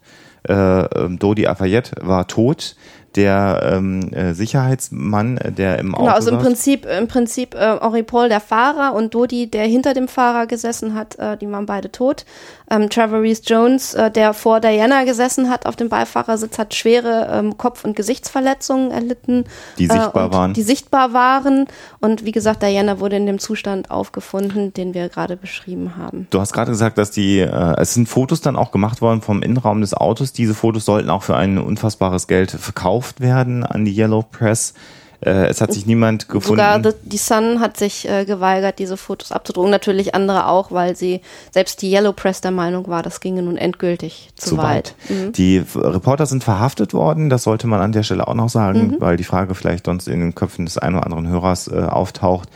Äh, 0.49 0.53
ähm, 0.55 1.19
Dodi 1.19 1.49
Afayette 1.49 1.97
war 2.07 2.29
tot. 2.29 2.77
Der 3.17 3.61
ähm, 3.73 4.13
äh, 4.13 4.35
Sicherheitsmann, 4.35 5.39
äh, 5.39 5.51
der 5.51 5.79
im 5.79 5.95
Auto 5.95 6.05
Genau, 6.05 6.15
also 6.15 6.31
im 6.31 6.39
Prinzip, 6.39 6.87
im 6.87 7.09
Prinzip 7.09 7.55
äh, 7.55 7.79
Henri 7.81 8.03
Paul, 8.03 8.29
der 8.29 8.41
Fahrer, 8.41 8.95
und 8.95 9.15
Dodi, 9.15 9.51
der 9.51 9.65
hinter 9.65 9.95
dem 9.95 10.07
Fahrer 10.07 10.47
gesessen 10.47 10.95
hat, 10.95 11.19
äh, 11.19 11.37
die 11.37 11.51
waren 11.51 11.67
beide 11.67 11.91
tot. 11.91 12.25
Ähm, 12.71 12.91
Trevor 12.91 13.23
Reese 13.23 13.43
Jones, 13.45 13.95
äh, 13.95 14.11
der 14.11 14.35
vor 14.35 14.61
Diana 14.61 15.05
gesessen 15.05 15.49
hat 15.51 15.67
auf 15.67 15.77
dem 15.77 15.89
Beifahrersitz, 15.89 16.59
hat 16.59 16.75
schwere 16.75 17.29
ähm, 17.33 17.57
Kopf- 17.57 17.85
und 17.85 17.97
Gesichtsverletzungen 17.97 18.91
erlitten. 18.91 19.45
Die 19.79 19.87
sichtbar 19.87 20.33
waren. 20.33 20.53
Die 20.53 20.63
sichtbar 20.63 21.13
waren. 21.13 21.67
Und 22.07 22.25
wie 22.25 22.31
gesagt, 22.31 22.63
Diana 22.63 23.01
wurde 23.01 23.17
in 23.17 23.27
dem 23.27 23.41
Zustand 23.41 23.91
aufgefunden, 23.91 24.73
den 24.73 24.95
wir 24.95 25.09
gerade 25.09 25.37
beschrieben 25.37 25.97
haben. 25.97 26.29
Du 26.31 26.41
hast 26.41 26.53
gerade 26.53 26.71
gesagt, 26.71 26.99
dass 26.99 27.11
die, 27.11 27.41
äh, 27.41 27.75
es 27.79 27.95
sind 27.95 28.09
Fotos 28.09 28.41
dann 28.41 28.55
auch 28.55 28.71
gemacht 28.71 29.01
worden 29.01 29.23
vom 29.23 29.43
Innenraum 29.43 29.81
des 29.81 29.93
Autos. 29.93 30.33
Diese 30.33 30.55
Fotos 30.55 30.85
sollten 30.85 31.11
auch 31.11 31.25
für 31.25 31.35
ein 31.35 31.59
unfassbares 31.59 32.29
Geld 32.29 32.53
verkauft 32.53 33.21
werden 33.21 33.65
an 33.65 33.85
die 33.85 33.93
Yellow 33.93 34.23
Press. 34.23 34.75
Äh, 35.21 35.47
es 35.47 35.61
hat 35.61 35.73
sich 35.73 35.87
niemand 35.87 36.29
gefunden. 36.29 36.61
Sogar 36.61 36.83
The, 36.83 36.91
die 37.03 37.17
Sun 37.17 37.61
hat 37.61 37.77
sich 37.77 38.09
äh, 38.09 38.25
geweigert, 38.25 38.79
diese 38.79 38.97
Fotos 38.97 39.33
abzudrucken. 39.33 39.71
Natürlich 39.71 40.15
andere 40.15 40.47
auch, 40.49 40.73
weil 40.73 40.95
sie 40.95 41.21
selbst 41.53 41.81
die 41.83 41.91
Yellow 41.91 42.13
Press 42.13 42.41
der 42.41 42.51
Meinung 42.51 42.89
war, 42.89 43.03
das 43.03 43.21
ginge 43.21 43.43
nun 43.43 43.57
endgültig 43.57 44.31
zu, 44.37 44.51
zu 44.51 44.57
weit. 44.59 44.95
Die 45.09 45.59
F- 45.59 45.77
Reporter 45.77 46.27
sind 46.27 46.45
verhaftet 46.45 46.93
worden, 46.93 47.31
das 47.31 47.45
sollte 47.45 47.67
man 47.67 47.81
an 47.81 47.93
der 47.93 48.03
Stelle 48.03 48.29
auch 48.29 48.35
noch 48.35 48.49
sagen, 48.49 48.97
weil 48.99 49.17
die 49.17 49.25
Frage 49.25 49.55
vielleicht 49.55 49.87
sonst 49.87 50.07
in 50.09 50.21
den 50.21 50.35
Köpfen 50.35 50.67
des 50.67 50.79
einen 50.79 50.97
oder 50.97 51.05
anderen 51.07 51.29
Hörers 51.29 51.69
äh, 51.69 51.77
auftaucht, 51.77 52.49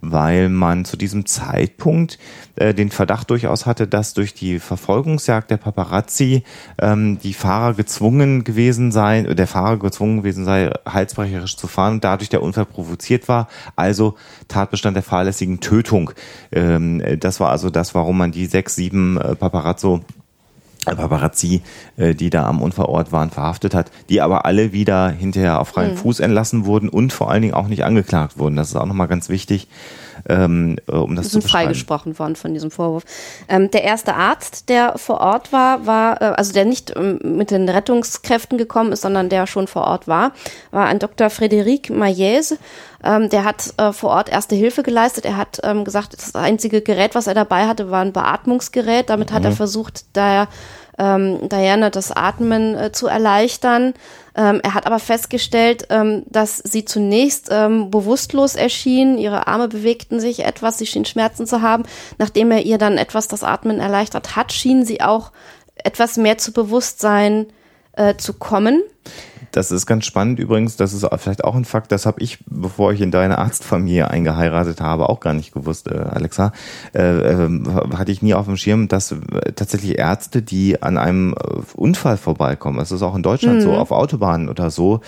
weil 0.00 0.48
man 0.48 0.84
zu 0.84 0.96
diesem 0.96 1.26
Zeitpunkt 1.26 2.18
äh, 2.56 2.74
den 2.74 2.90
Verdacht 2.90 3.30
durchaus 3.30 3.66
hatte, 3.66 3.86
dass 3.86 4.14
durch 4.14 4.34
die 4.34 4.58
Verfolgungsjagd 4.58 5.50
der 5.50 5.56
Paparazzi 5.56 6.44
ähm, 6.80 7.18
die 7.18 7.34
Fahrer 7.34 7.74
gezwungen 7.74 8.44
gewesen 8.44 8.92
seien, 8.92 9.34
der 9.34 9.46
Fahrer 9.46 9.78
gezwungen 9.78 10.18
gewesen 10.18 10.44
sei, 10.44 10.70
halsbrecherisch 10.86 11.56
zu 11.56 11.66
fahren 11.66 11.94
und 11.94 12.04
dadurch 12.04 12.28
der 12.28 12.42
Unfall 12.42 12.66
provoziert 12.66 13.28
war, 13.28 13.48
also 13.76 14.16
Tatbestand 14.48 14.96
der 14.96 15.02
fahrlässigen 15.02 15.60
Tötung. 15.60 16.12
Ähm, 16.52 17.00
äh, 17.00 17.16
das 17.16 17.40
war 17.40 17.50
also 17.50 17.70
das, 17.70 17.94
warum 17.94 18.18
man 18.18 18.32
die 18.32 18.46
sechs, 18.46 18.76
sieben 18.76 19.18
äh, 19.18 19.34
Paparazzo 19.34 20.02
Paparazzi, 20.96 21.62
äh, 21.96 22.14
die 22.14 22.30
da 22.30 22.46
am 22.46 22.60
Unfallort 22.60 23.12
waren, 23.12 23.30
verhaftet 23.30 23.74
hat, 23.74 23.90
die 24.08 24.20
aber 24.20 24.44
alle 24.44 24.72
wieder 24.72 25.08
hinterher 25.10 25.60
auf 25.60 25.68
Mhm. 25.68 25.72
freien 25.74 25.96
Fuß 25.96 26.20
entlassen 26.20 26.64
wurden 26.66 26.88
und 26.88 27.12
vor 27.12 27.30
allen 27.30 27.42
Dingen 27.42 27.54
auch 27.54 27.68
nicht 27.68 27.84
angeklagt 27.84 28.38
wurden. 28.38 28.56
Das 28.56 28.68
ist 28.68 28.76
auch 28.76 28.86
nochmal 28.86 29.08
ganz 29.08 29.28
wichtig, 29.28 29.68
ähm, 30.28 30.76
äh, 30.88 30.92
um 30.92 31.14
das 31.14 31.26
Sie 31.26 31.32
zu 31.32 31.40
sind 31.40 31.50
freigesprochen 31.50 32.18
worden 32.18 32.36
von 32.36 32.52
diesem 32.54 32.70
Vorwurf. 32.70 33.04
Ähm, 33.48 33.70
der 33.70 33.84
erste 33.84 34.14
Arzt, 34.14 34.68
der 34.68 34.98
vor 34.98 35.20
Ort 35.20 35.52
war, 35.52 35.86
war, 35.86 36.20
äh, 36.20 36.24
also 36.36 36.52
der 36.52 36.64
nicht 36.64 36.94
ähm, 36.96 37.18
mit 37.22 37.50
den 37.50 37.68
Rettungskräften 37.68 38.58
gekommen 38.58 38.92
ist, 38.92 39.02
sondern 39.02 39.28
der 39.28 39.46
schon 39.46 39.66
vor 39.66 39.84
Ort 39.84 40.08
war, 40.08 40.32
war 40.70 40.86
ein 40.86 40.98
Dr. 40.98 41.28
Frédéric 41.28 41.92
Maillez. 41.92 42.56
Der 43.00 43.44
hat 43.44 43.74
äh, 43.76 43.92
vor 43.92 44.10
Ort 44.10 44.28
erste 44.28 44.56
Hilfe 44.56 44.82
geleistet. 44.82 45.24
Er 45.24 45.36
hat 45.36 45.62
gesagt, 45.84 46.14
das 46.14 46.34
einzige 46.34 46.80
Gerät, 46.80 47.14
was 47.14 47.28
er 47.28 47.34
dabei 47.34 47.68
hatte, 47.68 47.92
war 47.92 48.00
ein 48.00 48.12
Beatmungsgerät. 48.12 49.08
Damit 49.08 49.30
hat 49.30 49.44
er 49.44 49.52
versucht, 49.52 50.04
da 50.14 50.48
ähm, 50.98 51.48
Diana 51.48 51.90
das 51.90 52.12
Atmen 52.12 52.76
äh, 52.76 52.92
zu 52.92 53.06
erleichtern. 53.06 53.94
Ähm, 54.36 54.60
er 54.62 54.74
hat 54.74 54.86
aber 54.86 54.98
festgestellt, 54.98 55.86
ähm, 55.90 56.24
dass 56.26 56.58
sie 56.58 56.84
zunächst 56.84 57.48
ähm, 57.50 57.90
bewusstlos 57.90 58.54
erschien, 58.54 59.18
ihre 59.18 59.46
Arme 59.46 59.68
bewegten 59.68 60.20
sich 60.20 60.44
etwas, 60.44 60.78
sie 60.78 60.86
schien 60.86 61.04
Schmerzen 61.04 61.46
zu 61.46 61.62
haben. 61.62 61.84
Nachdem 62.18 62.50
er 62.50 62.62
ihr 62.62 62.78
dann 62.78 62.98
etwas 62.98 63.28
das 63.28 63.42
Atmen 63.44 63.80
erleichtert 63.80 64.36
hat, 64.36 64.52
schien 64.52 64.84
sie 64.84 65.00
auch 65.00 65.32
etwas 65.76 66.16
mehr 66.16 66.38
zu 66.38 66.52
Bewusstsein 66.52 67.46
äh, 67.92 68.16
zu 68.16 68.34
kommen. 68.34 68.82
Das 69.52 69.70
ist 69.70 69.86
ganz 69.86 70.04
spannend 70.06 70.38
übrigens, 70.38 70.76
das 70.76 70.92
ist 70.92 71.06
vielleicht 71.16 71.44
auch 71.44 71.54
ein 71.54 71.64
Fakt, 71.64 71.92
das 71.92 72.06
habe 72.06 72.20
ich, 72.20 72.38
bevor 72.46 72.92
ich 72.92 73.00
in 73.00 73.10
deine 73.10 73.38
Arztfamilie 73.38 74.08
eingeheiratet 74.10 74.80
habe, 74.80 75.08
auch 75.08 75.20
gar 75.20 75.34
nicht 75.34 75.52
gewusst, 75.52 75.88
äh, 75.88 75.96
Alexa. 75.96 76.52
Äh, 76.94 77.00
äh, 77.44 77.48
hatte 77.96 78.12
ich 78.12 78.22
nie 78.22 78.34
auf 78.34 78.46
dem 78.46 78.56
Schirm, 78.56 78.88
dass 78.88 79.12
äh, 79.12 79.16
tatsächlich 79.54 79.98
Ärzte, 79.98 80.42
die 80.42 80.82
an 80.82 80.98
einem 80.98 81.32
äh, 81.34 81.60
Unfall 81.74 82.16
vorbeikommen, 82.16 82.78
das 82.78 82.92
ist 82.92 83.02
auch 83.02 83.16
in 83.16 83.22
Deutschland 83.22 83.62
so, 83.62 83.72
auf 83.72 83.90
Autobahnen 83.90 84.48
oder 84.48 84.70
so, 84.70 85.00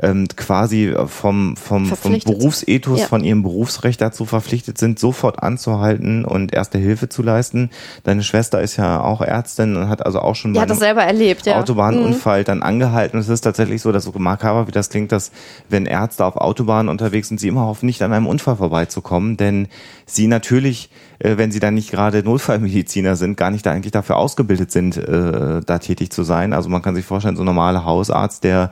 ähm, 0.00 0.26
quasi 0.36 0.94
vom, 1.06 1.56
vom, 1.56 1.86
vom. 1.86 2.18
Berufsethos, 2.24 3.00
Ja. 3.00 3.06
von 3.06 3.24
ihrem 3.24 3.42
Berufsrecht 3.42 4.00
dazu 4.00 4.24
verpflichtet 4.24 4.78
sind, 4.78 4.98
sofort 4.98 5.42
anzuhalten 5.42 6.24
und 6.24 6.52
erste 6.52 6.78
Hilfe 6.78 7.08
zu 7.08 7.22
leisten. 7.22 7.70
Deine 8.04 8.22
Schwester 8.22 8.60
ist 8.60 8.76
ja 8.76 9.00
auch 9.00 9.20
Ärztin 9.20 9.76
und 9.76 9.88
hat 9.88 10.04
also 10.04 10.20
auch 10.20 10.34
schon 10.34 10.52
Die 10.54 10.60
bei 10.60 10.64
einem 10.64 10.98
erlebt, 10.98 11.46
ja. 11.46 11.54
Mhm. 11.54 11.60
Autobahnunfall 11.60 12.44
dann 12.44 12.62
angehalten. 12.62 13.16
Und 13.16 13.22
es 13.22 13.28
ist 13.28 13.42
tatsächlich 13.42 13.82
so, 13.84 13.92
dass 13.92 14.02
so 14.02 14.12
makaber 14.18 14.66
wie 14.66 14.72
das 14.72 14.90
klingt, 14.90 15.12
dass 15.12 15.30
wenn 15.68 15.86
Ärzte 15.86 16.24
auf 16.24 16.36
Autobahnen 16.36 16.88
unterwegs 16.88 17.28
sind, 17.28 17.38
sie 17.38 17.48
immer 17.48 17.66
hoffen, 17.66 17.86
nicht 17.86 18.02
an 18.02 18.12
einem 18.12 18.26
Unfall 18.26 18.56
vorbeizukommen, 18.56 19.36
denn 19.36 19.68
sie 20.06 20.26
natürlich, 20.26 20.90
äh, 21.20 21.36
wenn 21.36 21.52
sie 21.52 21.60
dann 21.60 21.74
nicht 21.74 21.92
gerade 21.92 22.24
Notfallmediziner 22.24 23.14
sind, 23.14 23.36
gar 23.36 23.50
nicht 23.50 23.64
da 23.64 23.70
eigentlich 23.70 23.92
dafür 23.92 24.16
ausgebildet 24.16 24.72
sind, 24.72 24.96
äh, 24.96 25.60
da 25.64 25.78
tätig 25.78 26.10
zu 26.10 26.24
sein. 26.24 26.52
Also 26.52 26.68
man 26.68 26.82
kann 26.82 26.96
sich 26.96 27.04
vorstellen, 27.04 27.36
so 27.36 27.42
ein 27.42 27.46
normaler 27.46 27.84
Hausarzt, 27.84 28.42
der 28.42 28.70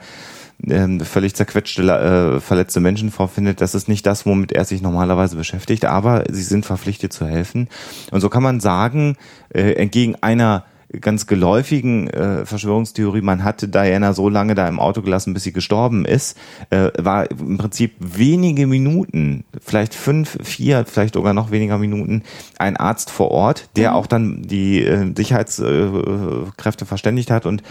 ähm, 0.69 0.99
völlig 1.01 1.35
zerquetschte, 1.35 1.81
äh, 1.83 2.39
verletzte 2.39 2.79
Menschen 2.79 3.11
vorfindet, 3.11 3.61
das 3.61 3.75
ist 3.75 3.87
nicht 3.87 4.05
das, 4.05 4.25
womit 4.25 4.51
er 4.51 4.65
sich 4.65 4.81
normalerweise 4.81 5.35
beschäftigt, 5.35 5.85
aber 5.85 6.23
sie 6.29 6.43
sind 6.43 6.65
verpflichtet 6.65 7.13
zu 7.13 7.25
helfen. 7.25 7.67
Und 8.11 8.21
so 8.21 8.29
kann 8.29 8.43
man 8.43 8.59
sagen, 8.59 9.17
äh, 9.53 9.73
entgegen 9.73 10.15
einer 10.21 10.65
ganz 11.01 11.27
geläufigen 11.27 12.09
äh, 12.09 12.45
Verschwörungstheorie, 12.45 13.21
man 13.21 13.43
hatte 13.43 13.67
Diana 13.67 14.13
so 14.13 14.29
lange 14.29 14.55
da 14.55 14.67
im 14.67 14.79
Auto 14.79 15.01
gelassen, 15.01 15.33
bis 15.33 15.43
sie 15.43 15.53
gestorben 15.53 16.05
ist, 16.05 16.37
äh, 16.69 16.89
war 16.97 17.29
im 17.31 17.57
Prinzip 17.57 17.95
wenige 17.99 18.67
Minuten, 18.67 19.45
vielleicht 19.61 19.93
fünf, 19.93 20.37
vier, 20.43 20.85
vielleicht 20.85 21.15
sogar 21.15 21.33
noch 21.33 21.51
weniger 21.51 21.77
Minuten, 21.77 22.23
ein 22.59 22.77
Arzt 22.77 23.09
vor 23.09 23.31
Ort, 23.31 23.69
der 23.75 23.95
auch 23.95 24.07
dann 24.07 24.43
die 24.43 24.83
äh, 24.83 25.13
Sicherheitskräfte 25.15 26.85
verständigt 26.85 27.31
hat 27.31 27.45
und 27.45 27.63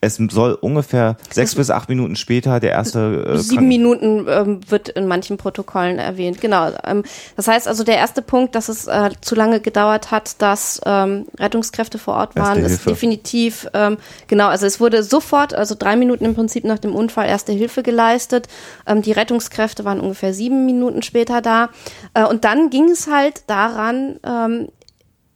es 0.00 0.16
soll 0.16 0.54
ungefähr 0.54 1.16
sechs 1.30 1.54
bis 1.54 1.70
acht 1.70 1.88
Minuten 1.88 2.16
später 2.16 2.60
der 2.60 2.70
erste 2.70 3.26
äh, 3.34 3.38
Sieben 3.38 3.68
Minuten 3.68 4.26
ähm, 4.28 4.60
wird 4.68 4.88
in 4.88 5.06
manchen 5.06 5.36
Protokollen 5.36 5.98
erwähnt. 5.98 6.40
Genau. 6.40 6.70
Ähm, 6.84 7.02
das 7.36 7.48
heißt 7.48 7.68
also, 7.68 7.84
der 7.84 7.96
erste 7.96 8.22
Punkt, 8.22 8.54
dass 8.54 8.68
es 8.68 8.86
äh, 8.86 9.10
zu 9.20 9.34
lange 9.34 9.60
gedauert 9.60 10.10
hat, 10.10 10.40
dass 10.40 10.80
ähm, 10.86 11.26
Rettungskräfte 11.38 11.98
vor 11.98 12.14
Ort 12.14 12.36
waren, 12.36 12.64
ist 12.70 12.86
definitiv 12.86 13.68
ähm, 13.74 13.98
genau. 14.26 14.48
Also 14.48 14.66
es 14.66 14.80
wurde 14.80 15.02
sofort, 15.02 15.54
also 15.54 15.74
drei 15.78 15.96
Minuten 15.96 16.24
im 16.24 16.34
Prinzip 16.34 16.64
nach 16.64 16.78
dem 16.78 16.94
Unfall, 16.94 17.28
erste 17.28 17.52
Hilfe 17.52 17.82
geleistet. 17.82 18.48
Ähm, 18.86 19.02
die 19.02 19.12
Rettungskräfte 19.12 19.84
waren 19.84 20.00
ungefähr 20.00 20.34
sieben 20.34 20.66
Minuten 20.66 21.02
später 21.02 21.40
da. 21.40 21.70
Äh, 22.14 22.24
und 22.24 22.44
dann 22.44 22.70
ging 22.70 22.90
es 22.90 23.06
halt 23.06 23.42
daran, 23.48 24.18
ähm, 24.24 24.68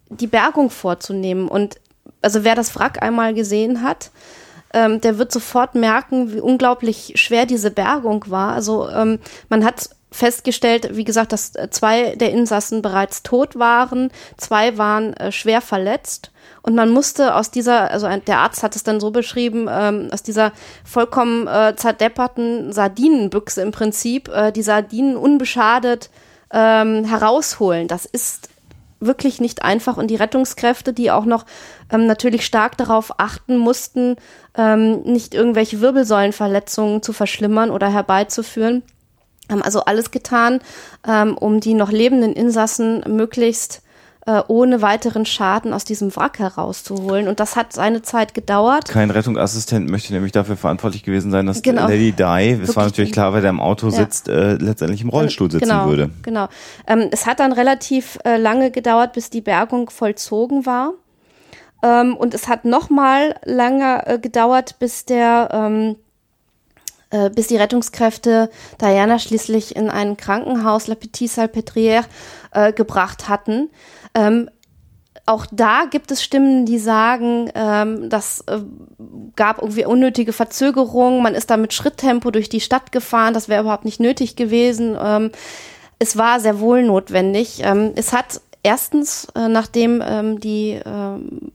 die 0.08 0.26
Bergung 0.26 0.70
vorzunehmen. 0.70 1.48
Und 1.48 1.80
also 2.22 2.44
wer 2.44 2.54
das 2.54 2.74
Wrack 2.76 3.02
einmal 3.02 3.34
gesehen 3.34 3.82
hat, 3.82 4.10
ähm, 4.72 5.00
der 5.00 5.18
wird 5.18 5.32
sofort 5.32 5.74
merken, 5.74 6.32
wie 6.32 6.40
unglaublich 6.40 7.12
schwer 7.16 7.46
diese 7.46 7.70
Bergung 7.70 8.24
war. 8.28 8.52
Also 8.52 8.88
ähm, 8.88 9.20
man 9.48 9.64
hat 9.64 9.90
festgestellt, 10.10 10.96
wie 10.96 11.04
gesagt, 11.04 11.32
dass 11.32 11.54
äh, 11.54 11.70
zwei 11.70 12.16
der 12.16 12.30
Insassen 12.30 12.82
bereits 12.82 13.22
tot 13.22 13.56
waren, 13.56 14.10
zwei 14.36 14.78
waren 14.78 15.14
äh, 15.14 15.32
schwer 15.32 15.60
verletzt. 15.60 16.30
Und 16.64 16.74
man 16.74 16.88
musste 16.90 17.34
aus 17.34 17.50
dieser, 17.50 17.90
also 17.90 18.08
der 18.08 18.38
Arzt 18.38 18.62
hat 18.62 18.74
es 18.74 18.82
dann 18.82 18.98
so 18.98 19.10
beschrieben, 19.10 19.68
ähm, 19.70 20.08
aus 20.10 20.22
dieser 20.22 20.52
vollkommen 20.82 21.46
äh, 21.46 21.74
zerdepperten 21.76 22.72
Sardinenbüchse 22.72 23.60
im 23.60 23.70
Prinzip 23.70 24.30
äh, 24.30 24.50
die 24.50 24.62
Sardinen 24.62 25.14
unbeschadet 25.14 26.08
ähm, 26.50 27.04
herausholen. 27.04 27.86
Das 27.86 28.06
ist 28.06 28.48
wirklich 28.98 29.42
nicht 29.42 29.62
einfach 29.62 29.98
und 29.98 30.06
die 30.06 30.16
Rettungskräfte, 30.16 30.94
die 30.94 31.10
auch 31.10 31.26
noch 31.26 31.44
ähm, 31.92 32.06
natürlich 32.06 32.46
stark 32.46 32.78
darauf 32.78 33.20
achten 33.20 33.58
mussten, 33.58 34.16
ähm, 34.56 35.02
nicht 35.02 35.34
irgendwelche 35.34 35.82
Wirbelsäulenverletzungen 35.82 37.02
zu 37.02 37.12
verschlimmern 37.12 37.70
oder 37.70 37.88
herbeizuführen, 37.88 38.82
haben 39.50 39.60
also 39.60 39.84
alles 39.84 40.10
getan, 40.10 40.60
ähm, 41.06 41.36
um 41.36 41.60
die 41.60 41.74
noch 41.74 41.90
lebenden 41.90 42.32
Insassen 42.32 43.04
möglichst 43.06 43.82
äh, 44.26 44.42
ohne 44.48 44.80
weiteren 44.80 45.26
Schaden 45.26 45.72
aus 45.72 45.84
diesem 45.84 46.14
Wrack 46.16 46.38
herauszuholen. 46.38 47.28
Und 47.28 47.40
das 47.40 47.56
hat 47.56 47.72
seine 47.72 48.02
Zeit 48.02 48.32
gedauert. 48.34 48.88
Kein 48.88 49.10
Rettungsassistent 49.10 49.90
möchte 49.90 50.12
nämlich 50.12 50.32
dafür 50.32 50.56
verantwortlich 50.56 51.02
gewesen 51.02 51.30
sein, 51.30 51.46
dass 51.46 51.60
Genau. 51.62 51.82
Lady 51.82 52.12
Di, 52.12 52.58
es 52.62 52.74
war 52.74 52.84
natürlich 52.84 53.12
klar, 53.12 53.34
wer 53.34 53.42
da 53.42 53.48
im 53.50 53.60
Auto 53.60 53.86
Ja. 53.88 53.92
sitzt, 53.92 54.28
äh, 54.28 54.54
letztendlich 54.54 55.02
im 55.02 55.10
Rollstuhl 55.10 55.50
sitzen 55.50 55.68
genau, 55.68 55.86
würde. 55.88 56.10
Genau. 56.22 56.48
Ähm, 56.86 57.08
es 57.10 57.26
hat 57.26 57.40
dann 57.40 57.52
relativ 57.52 58.18
äh, 58.24 58.36
lange 58.36 58.70
gedauert, 58.70 59.12
bis 59.12 59.30
die 59.30 59.42
Bergung 59.42 59.90
vollzogen 59.90 60.64
war. 60.64 60.92
Ähm, 61.82 62.16
und 62.16 62.32
es 62.32 62.48
hat 62.48 62.64
noch 62.64 62.88
mal 62.88 63.34
lange 63.44 64.06
äh, 64.06 64.18
gedauert, 64.18 64.78
bis 64.78 65.04
der 65.04 65.50
ähm, 65.52 65.96
äh, 67.10 67.28
bis 67.30 67.48
die 67.48 67.56
Rettungskräfte 67.56 68.48
Diana 68.80 69.18
schließlich 69.18 69.76
in 69.76 69.90
ein 69.90 70.16
Krankenhaus, 70.16 70.86
La 70.86 70.94
Petite 70.94 71.30
Salpêtrière, 71.30 72.04
äh, 72.52 72.72
gebracht 72.72 73.28
hatten. 73.28 73.70
Ähm, 74.14 74.48
auch 75.26 75.46
da 75.50 75.84
gibt 75.90 76.10
es 76.10 76.22
Stimmen, 76.22 76.66
die 76.66 76.78
sagen, 76.78 77.50
ähm, 77.54 78.10
das 78.10 78.42
äh, 78.46 78.60
gab 79.36 79.62
irgendwie 79.62 79.86
unnötige 79.86 80.32
Verzögerungen. 80.32 81.22
Man 81.22 81.34
ist 81.34 81.50
da 81.50 81.56
mit 81.56 81.72
Schritttempo 81.72 82.30
durch 82.30 82.48
die 82.48 82.60
Stadt 82.60 82.92
gefahren. 82.92 83.32
Das 83.32 83.48
wäre 83.48 83.62
überhaupt 83.62 83.86
nicht 83.86 84.00
nötig 84.00 84.36
gewesen. 84.36 84.96
Ähm, 85.00 85.30
es 85.98 86.18
war 86.18 86.40
sehr 86.40 86.60
wohl 86.60 86.82
notwendig. 86.82 87.60
Ähm, 87.62 87.92
es 87.94 88.12
hat 88.12 88.40
erstens, 88.62 89.28
äh, 89.34 89.48
nachdem 89.48 90.02
ähm, 90.04 90.40
die 90.40 90.80
ähm, 90.84 91.40
äh, 91.42 91.50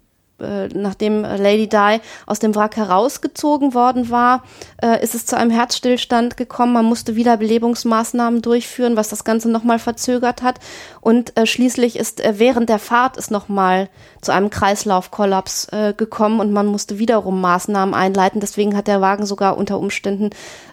nachdem 0.74 1.24
äh, 1.24 1.38
Lady 1.38 1.68
Di 1.68 2.00
aus 2.26 2.40
dem 2.40 2.56
Wrack 2.56 2.78
herausgezogen 2.78 3.74
worden 3.74 4.10
war, 4.10 4.44
äh, 4.82 5.04
ist 5.04 5.16
es 5.16 5.26
zu 5.26 5.38
einem 5.38 5.52
Herzstillstand 5.52 6.38
gekommen. 6.38 6.74
Man 6.74 6.86
musste 6.86 7.16
Wiederbelebungsmaßnahmen 7.16 8.42
durchführen, 8.42 8.96
was 8.96 9.10
das 9.10 9.24
Ganze 9.24 9.50
nochmal 9.50 9.80
verzögert 9.80 10.42
hat. 10.42 10.60
Und 11.02 11.38
äh, 11.38 11.46
schließlich 11.46 11.98
ist 11.98 12.24
äh, 12.24 12.36
während 12.38 12.70
der 12.70 12.80
Fahrt 12.80 13.18
ist 13.18 13.32
nochmal 13.32 13.90
zu 14.22 14.32
einem 14.32 14.50
Kreislaufkollaps 14.50 15.70
äh, 15.72 15.94
gekommen 15.96 16.40
und 16.40 16.52
man 16.52 16.68
musste 16.68 17.00
wiederum 17.00 17.42
Maßnahmen 17.42 17.94
einleiten. 17.94 18.40
Deswegen 18.42 18.76
hat 18.76 18.88
der 18.88 19.02
Wagen 19.02 19.26
sogar 19.26 19.58
unter 19.58 19.80
Umständen 19.80 20.30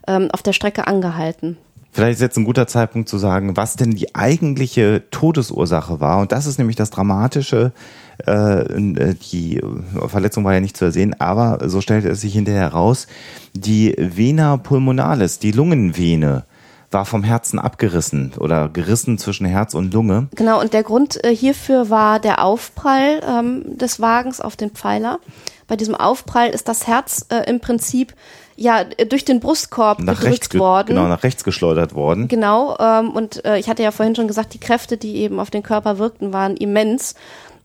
ähm, 0.06 0.30
auf 0.32 0.42
der 0.42 0.52
Strecke 0.52 0.86
angehalten. 0.86 1.58
Vielleicht 1.96 2.16
ist 2.16 2.20
jetzt 2.20 2.36
ein 2.36 2.44
guter 2.44 2.66
Zeitpunkt 2.66 3.08
zu 3.08 3.16
sagen, 3.16 3.56
was 3.56 3.76
denn 3.76 3.92
die 3.92 4.14
eigentliche 4.14 5.04
Todesursache 5.10 5.98
war. 5.98 6.18
Und 6.18 6.30
das 6.30 6.44
ist 6.44 6.58
nämlich 6.58 6.76
das 6.76 6.90
Dramatische. 6.90 7.72
Äh, 8.18 9.14
die 9.32 9.62
Verletzung 10.06 10.44
war 10.44 10.52
ja 10.52 10.60
nicht 10.60 10.76
zu 10.76 10.84
ersehen, 10.84 11.18
aber 11.18 11.70
so 11.70 11.80
stellte 11.80 12.10
es 12.10 12.20
sich 12.20 12.34
hinterher 12.34 12.60
heraus, 12.60 13.06
die 13.54 13.94
Vena 13.96 14.58
pulmonalis, 14.58 15.38
die 15.38 15.52
Lungenvene, 15.52 16.44
war 16.90 17.06
vom 17.06 17.24
Herzen 17.24 17.58
abgerissen 17.58 18.32
oder 18.38 18.68
gerissen 18.68 19.16
zwischen 19.16 19.46
Herz 19.46 19.72
und 19.72 19.94
Lunge. 19.94 20.28
Genau, 20.34 20.60
und 20.60 20.74
der 20.74 20.82
Grund 20.82 21.24
äh, 21.24 21.34
hierfür 21.34 21.88
war 21.88 22.20
der 22.20 22.44
Aufprall 22.44 23.22
ähm, 23.26 23.78
des 23.78 24.00
Wagens 24.00 24.42
auf 24.42 24.54
den 24.54 24.68
Pfeiler. 24.68 25.18
Bei 25.66 25.76
diesem 25.76 25.94
Aufprall 25.94 26.50
ist 26.50 26.68
das 26.68 26.86
Herz 26.86 27.24
äh, 27.30 27.48
im 27.50 27.60
Prinzip 27.60 28.12
ja 28.56 28.80
äh, 28.96 29.06
durch 29.06 29.24
den 29.24 29.40
Brustkorb 29.40 30.00
Nach 30.00 30.14
rechts, 30.22 30.24
gedrückt 30.24 30.50
ge- 30.50 30.60
worden. 30.60 30.86
genau, 30.88 31.08
nach 31.08 31.22
rechts 31.22 31.44
geschleudert 31.44 31.94
worden. 31.94 32.28
Genau, 32.28 32.76
ähm, 32.78 33.10
und 33.10 33.44
äh, 33.44 33.58
ich 33.58 33.68
hatte 33.68 33.82
ja 33.82 33.90
vorhin 33.90 34.14
schon 34.16 34.28
gesagt, 34.28 34.54
die 34.54 34.58
Kräfte, 34.60 34.96
die 34.96 35.16
eben 35.16 35.38
auf 35.40 35.50
den 35.50 35.62
Körper 35.62 35.98
wirkten, 35.98 36.32
waren 36.32 36.56
immens. 36.56 37.14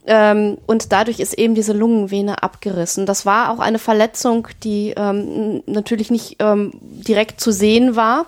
Ähm, 0.08 0.58
und 0.65 0.91
dadurch 0.91 1.19
ist 1.19 1.36
eben 1.36 1.54
diese 1.54 1.73
Lungenvene 1.73 2.41
abgerissen. 2.41 3.06
Das 3.06 3.25
war 3.27 3.51
auch 3.51 3.60
eine 3.60 3.77
Verletzung, 3.77 4.47
die 4.63 4.95
ähm, 4.97 5.62
natürlich 5.67 6.10
nicht 6.10 6.38
ähm, 6.39 6.71
direkt 6.82 7.39
zu 7.39 7.51
sehen 7.51 7.95
war. 7.95 8.25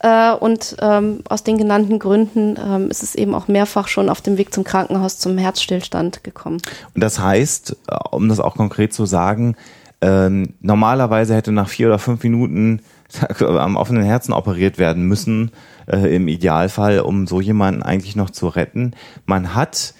Äh, 0.00 0.32
und 0.34 0.76
ähm, 0.82 1.22
aus 1.28 1.42
den 1.44 1.56
genannten 1.58 1.98
Gründen 1.98 2.56
ähm, 2.62 2.90
ist 2.90 3.02
es 3.02 3.14
eben 3.14 3.34
auch 3.34 3.48
mehrfach 3.48 3.88
schon 3.88 4.10
auf 4.10 4.20
dem 4.20 4.36
Weg 4.36 4.52
zum 4.52 4.64
Krankenhaus 4.64 5.18
zum 5.18 5.38
Herzstillstand 5.38 6.22
gekommen. 6.22 6.58
Und 6.94 7.02
das 7.02 7.18
heißt, 7.18 7.74
äh, 7.88 7.96
um 8.10 8.28
das 8.28 8.38
auch 8.38 8.54
konkret 8.54 8.92
zu 8.92 9.06
sagen, 9.06 9.56
ähm, 10.00 10.54
normalerweise 10.60 11.34
hätte 11.34 11.52
nach 11.52 11.68
vier 11.68 11.88
oder 11.88 11.98
fünf 11.98 12.22
Minuten 12.22 12.80
am 13.40 13.76
offenen 13.76 14.02
Herzen 14.04 14.32
operiert 14.32 14.78
werden 14.78 15.04
müssen, 15.04 15.50
äh, 15.86 16.14
im 16.14 16.28
Idealfall, 16.28 17.00
um 17.00 17.26
so 17.26 17.40
jemanden 17.40 17.82
eigentlich 17.82 18.16
noch 18.16 18.30
zu 18.30 18.48
retten. 18.48 18.92
Man 19.26 19.54
hat 19.54 19.94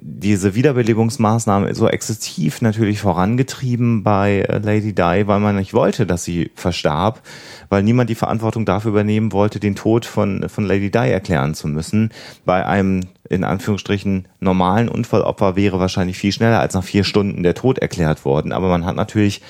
diese 0.00 0.54
Wiederbelebungsmaßnahme 0.54 1.74
so 1.74 1.88
exzessiv 1.88 2.62
natürlich 2.62 3.00
vorangetrieben 3.00 4.02
bei 4.02 4.40
äh, 4.40 4.58
Lady 4.58 4.94
Di, 4.94 5.26
weil 5.26 5.40
man 5.40 5.56
nicht 5.56 5.74
wollte, 5.74 6.06
dass 6.06 6.24
sie 6.24 6.50
verstarb, 6.54 7.22
weil 7.68 7.82
niemand 7.82 8.10
die 8.10 8.14
Verantwortung 8.14 8.64
dafür 8.64 8.92
übernehmen 8.92 9.32
wollte, 9.32 9.60
den 9.60 9.74
Tod 9.74 10.04
von, 10.04 10.48
von 10.48 10.64
Lady 10.64 10.90
Di 10.90 10.98
erklären 11.10 11.54
zu 11.54 11.68
müssen. 11.68 12.10
Bei 12.44 12.64
einem 12.64 13.02
in 13.28 13.44
Anführungsstrichen 13.44 14.28
normalen 14.40 14.88
Unfallopfer 14.88 15.56
wäre 15.56 15.80
wahrscheinlich 15.80 16.18
viel 16.18 16.32
schneller 16.32 16.60
als 16.60 16.74
nach 16.74 16.84
vier 16.84 17.04
Stunden 17.04 17.42
der 17.42 17.54
Tod 17.54 17.78
erklärt 17.78 18.24
worden. 18.24 18.52
Aber 18.52 18.68
man 18.68 18.86
hat 18.86 18.96
natürlich 18.96 19.42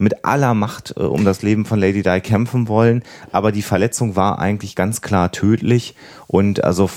mit 0.00 0.24
aller 0.24 0.54
Macht 0.54 0.94
äh, 0.96 1.02
um 1.02 1.24
das 1.24 1.42
Leben 1.42 1.64
von 1.64 1.78
Lady 1.78 2.02
Di 2.02 2.20
kämpfen 2.20 2.68
wollen. 2.68 3.04
Aber 3.32 3.52
die 3.52 3.62
Verletzung 3.62 4.16
war 4.16 4.38
eigentlich 4.38 4.74
ganz 4.74 5.02
klar 5.02 5.30
tödlich 5.30 5.94
und 6.26 6.64
also 6.64 6.88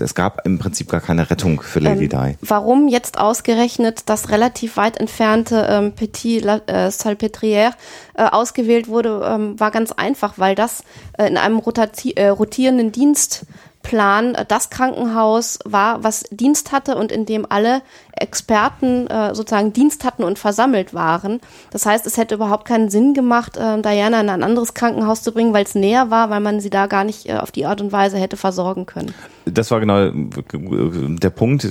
es 0.00 0.14
gab 0.14 0.46
im 0.46 0.58
Prinzip 0.58 0.88
gar 0.88 1.00
keine 1.00 1.28
Rettung 1.28 1.60
für 1.60 1.80
Lady 1.80 2.08
Di. 2.08 2.16
Ähm, 2.16 2.36
Warum 2.40 2.88
jetzt 2.88 3.18
ausgerechnet 3.18 4.02
das 4.06 4.30
relativ 4.30 4.76
weit 4.76 4.96
entfernte 4.96 5.66
ähm, 5.68 5.92
Petit 5.92 6.42
La, 6.42 6.60
äh, 6.66 6.88
Salpêtrière 6.88 7.72
äh, 8.14 8.24
ausgewählt 8.24 8.88
wurde, 8.88 9.22
ähm, 9.26 9.60
war 9.60 9.70
ganz 9.70 9.92
einfach, 9.92 10.34
weil 10.36 10.54
das 10.54 10.84
äh, 11.18 11.26
in 11.26 11.36
einem 11.36 11.58
äh, 11.58 12.28
rotierenden 12.28 12.92
Dienstplan 12.92 14.34
äh, 14.34 14.46
das 14.46 14.70
Krankenhaus 14.70 15.58
war, 15.64 16.02
was 16.04 16.24
Dienst 16.30 16.72
hatte 16.72 16.96
und 16.96 17.12
in 17.12 17.26
dem 17.26 17.46
alle 17.48 17.82
Experten 18.16 19.06
äh, 19.06 19.34
sozusagen 19.34 19.72
Dienst 19.72 20.04
hatten 20.04 20.24
und 20.24 20.38
versammelt 20.38 20.94
waren. 20.94 21.40
Das 21.70 21.86
heißt, 21.86 22.06
es 22.06 22.16
hätte 22.16 22.34
überhaupt 22.36 22.66
keinen 22.66 22.90
Sinn 22.90 23.14
gemacht, 23.14 23.56
äh, 23.56 23.80
Diana 23.80 24.20
in 24.20 24.28
ein 24.28 24.42
anderes 24.42 24.74
Krankenhaus 24.74 25.22
zu 25.22 25.32
bringen, 25.32 25.52
weil 25.52 25.64
es 25.64 25.74
näher 25.74 26.10
war, 26.10 26.30
weil 26.30 26.40
man 26.40 26.60
sie 26.60 26.70
da 26.70 26.86
gar 26.86 27.04
nicht 27.04 27.28
äh, 27.28 27.34
auf 27.36 27.50
die 27.52 27.66
Art 27.66 27.80
und 27.80 27.92
Weise 27.92 28.18
hätte 28.18 28.36
versorgen 28.36 28.86
können. 28.86 29.14
Das 29.46 29.70
war 29.70 29.80
genau 29.80 30.10
der 30.10 31.30
Punkt. 31.30 31.68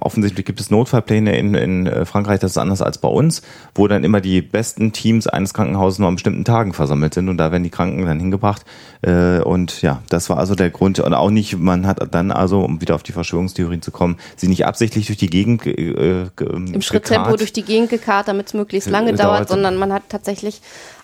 Offensichtlich 0.00 0.46
gibt 0.46 0.60
es 0.60 0.70
Notfallpläne 0.70 1.38
in, 1.38 1.54
in 1.54 2.06
Frankreich, 2.06 2.40
das 2.40 2.52
ist 2.52 2.58
anders 2.58 2.82
als 2.82 2.98
bei 2.98 3.08
uns, 3.08 3.42
wo 3.74 3.86
dann 3.86 4.02
immer 4.04 4.20
die 4.20 4.42
besten 4.42 4.92
Teams 4.92 5.26
eines 5.26 5.54
Krankenhauses 5.54 5.98
nur 5.98 6.08
an 6.08 6.14
bestimmten 6.16 6.44
Tagen 6.44 6.72
versammelt 6.72 7.14
sind 7.14 7.28
und 7.28 7.36
da 7.38 7.52
werden 7.52 7.62
die 7.62 7.70
Kranken 7.70 8.04
dann 8.04 8.18
hingebracht. 8.18 8.64
Äh, 9.02 9.40
Und 9.40 9.82
ja, 9.82 10.02
das 10.08 10.28
war 10.30 10.38
also 10.38 10.54
der 10.54 10.70
Grund. 10.70 10.98
Und 11.00 11.14
auch 11.14 11.30
nicht, 11.30 11.58
man 11.58 11.86
hat 11.86 12.14
dann 12.14 12.30
also, 12.30 12.60
um 12.60 12.80
wieder 12.80 12.94
auf 12.94 13.02
die 13.02 13.12
Verschwörungstheorien 13.12 13.82
zu 13.82 13.90
kommen, 13.90 14.16
sie 14.36 14.48
nicht 14.48 14.66
absichtlich 14.66 15.06
durch 15.06 15.18
die 15.18 15.30
Gegend 15.30 15.62
ge- 15.62 15.73
äh, 15.74 16.26
ge- 16.36 16.48
im 16.48 16.82
Schritttempo 16.82 17.22
gekarrt. 17.24 17.40
durch 17.40 17.52
die 17.52 17.62
Gegend 17.64 17.90
gekarrt, 17.90 18.28
damit 18.28 18.48
es 18.48 18.54
möglichst 18.54 18.88
lange 18.90 19.10
Äh, 19.10 19.14
dauert, 19.14 19.36
dauert. 19.38 19.48
sondern 19.48 19.76
man 19.76 19.92
hat 19.92 20.02
tatsächlich 20.08 20.60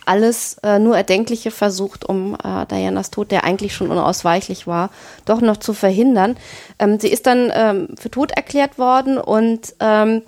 alles 0.06 0.56
äh, 0.62 0.78
nur 0.78 0.96
Erdenkliche 0.96 1.50
versucht, 1.50 2.04
um 2.08 2.34
äh, 2.42 2.66
Dianas 2.66 3.10
Tod, 3.10 3.30
der 3.30 3.44
eigentlich 3.44 3.74
schon 3.74 3.90
unausweichlich 3.90 4.66
war, 4.66 4.90
doch 5.26 5.40
noch 5.40 5.58
zu 5.58 5.72
verhindern. 5.74 6.36
Ähm, 6.78 6.98
sie 6.98 7.08
ist 7.08 7.26
dann 7.26 7.52
ähm, 7.54 7.88
für 8.00 8.10
tot 8.10 8.32
erklärt 8.32 8.78
worden 8.78 9.18
und 9.18 9.74
ähm, 9.80 10.22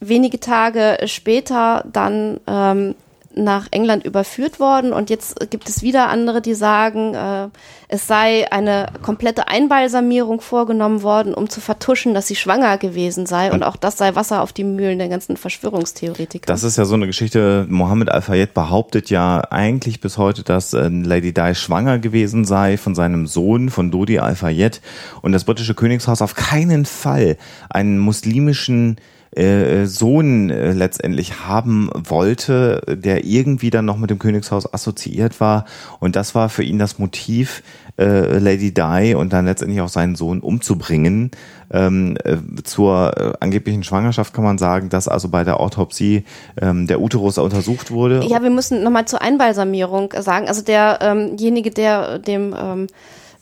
wenige 0.00 0.38
Tage 0.40 0.98
später 1.06 1.84
dann 1.92 2.38
ähm, 2.46 2.94
nach 3.36 3.68
England 3.70 4.04
überführt 4.04 4.58
worden 4.58 4.92
und 4.92 5.10
jetzt 5.10 5.50
gibt 5.50 5.68
es 5.68 5.82
wieder 5.82 6.08
andere, 6.08 6.40
die 6.40 6.54
sagen, 6.54 7.14
äh, 7.14 7.48
es 7.88 8.06
sei 8.06 8.50
eine 8.50 8.86
komplette 9.02 9.46
Einbalsamierung 9.48 10.40
vorgenommen 10.40 11.02
worden, 11.02 11.34
um 11.34 11.48
zu 11.48 11.60
vertuschen, 11.60 12.14
dass 12.14 12.26
sie 12.26 12.34
schwanger 12.34 12.78
gewesen 12.78 13.26
sei 13.26 13.52
und 13.52 13.62
auch 13.62 13.76
das 13.76 13.98
sei 13.98 14.14
Wasser 14.14 14.42
auf 14.42 14.52
die 14.52 14.64
Mühlen 14.64 14.98
der 14.98 15.08
ganzen 15.08 15.36
Verschwörungstheoretiker. 15.36 16.46
Das 16.46 16.64
ist 16.64 16.78
ja 16.78 16.86
so 16.86 16.94
eine 16.94 17.06
Geschichte. 17.06 17.66
Mohammed 17.68 18.10
Al-Fayed 18.10 18.54
behauptet 18.54 19.10
ja 19.10 19.42
eigentlich 19.50 20.00
bis 20.00 20.16
heute, 20.16 20.42
dass 20.42 20.72
äh, 20.72 20.88
Lady 20.88 21.34
Di 21.34 21.54
schwanger 21.54 21.98
gewesen 21.98 22.46
sei 22.46 22.78
von 22.78 22.94
seinem 22.94 23.26
Sohn, 23.26 23.68
von 23.68 23.90
Dodi 23.90 24.18
Al-Fayed. 24.18 24.80
Und 25.20 25.32
das 25.32 25.44
britische 25.44 25.74
Königshaus 25.74 26.22
auf 26.22 26.34
keinen 26.34 26.86
Fall 26.86 27.36
einen 27.68 27.98
muslimischen 27.98 28.96
äh, 29.36 29.86
Sohn 29.86 30.50
äh, 30.50 30.72
letztendlich 30.72 31.40
haben 31.46 31.90
wollte, 31.92 32.80
der 32.88 33.24
irgendwie 33.24 33.70
dann 33.70 33.84
noch 33.84 33.98
mit 33.98 34.10
dem 34.10 34.18
Königshaus 34.18 34.72
assoziiert 34.72 35.40
war. 35.40 35.66
Und 36.00 36.16
das 36.16 36.34
war 36.34 36.48
für 36.48 36.62
ihn 36.62 36.78
das 36.78 36.98
Motiv, 36.98 37.62
äh, 37.98 38.38
Lady 38.38 38.72
Di 38.72 39.14
und 39.14 39.32
dann 39.32 39.44
letztendlich 39.44 39.80
auch 39.80 39.88
seinen 39.88 40.16
Sohn 40.16 40.40
umzubringen. 40.40 41.30
Ähm, 41.70 42.16
äh, 42.24 42.36
zur 42.64 43.12
äh, 43.16 43.32
angeblichen 43.40 43.84
Schwangerschaft 43.84 44.32
kann 44.32 44.44
man 44.44 44.58
sagen, 44.58 44.88
dass 44.88 45.08
also 45.08 45.28
bei 45.28 45.44
der 45.44 45.60
Autopsie 45.60 46.24
ähm, 46.60 46.86
der 46.86 47.00
Uterus 47.00 47.38
untersucht 47.38 47.90
wurde. 47.90 48.24
Ja, 48.26 48.42
wir 48.42 48.50
müssen 48.50 48.82
nochmal 48.82 49.06
zur 49.06 49.20
Einbalsamierung 49.20 50.14
sagen. 50.18 50.48
Also 50.48 50.62
derjenige, 50.62 51.70
der 51.70 52.18
dem 52.18 52.54
ähm, 52.58 52.86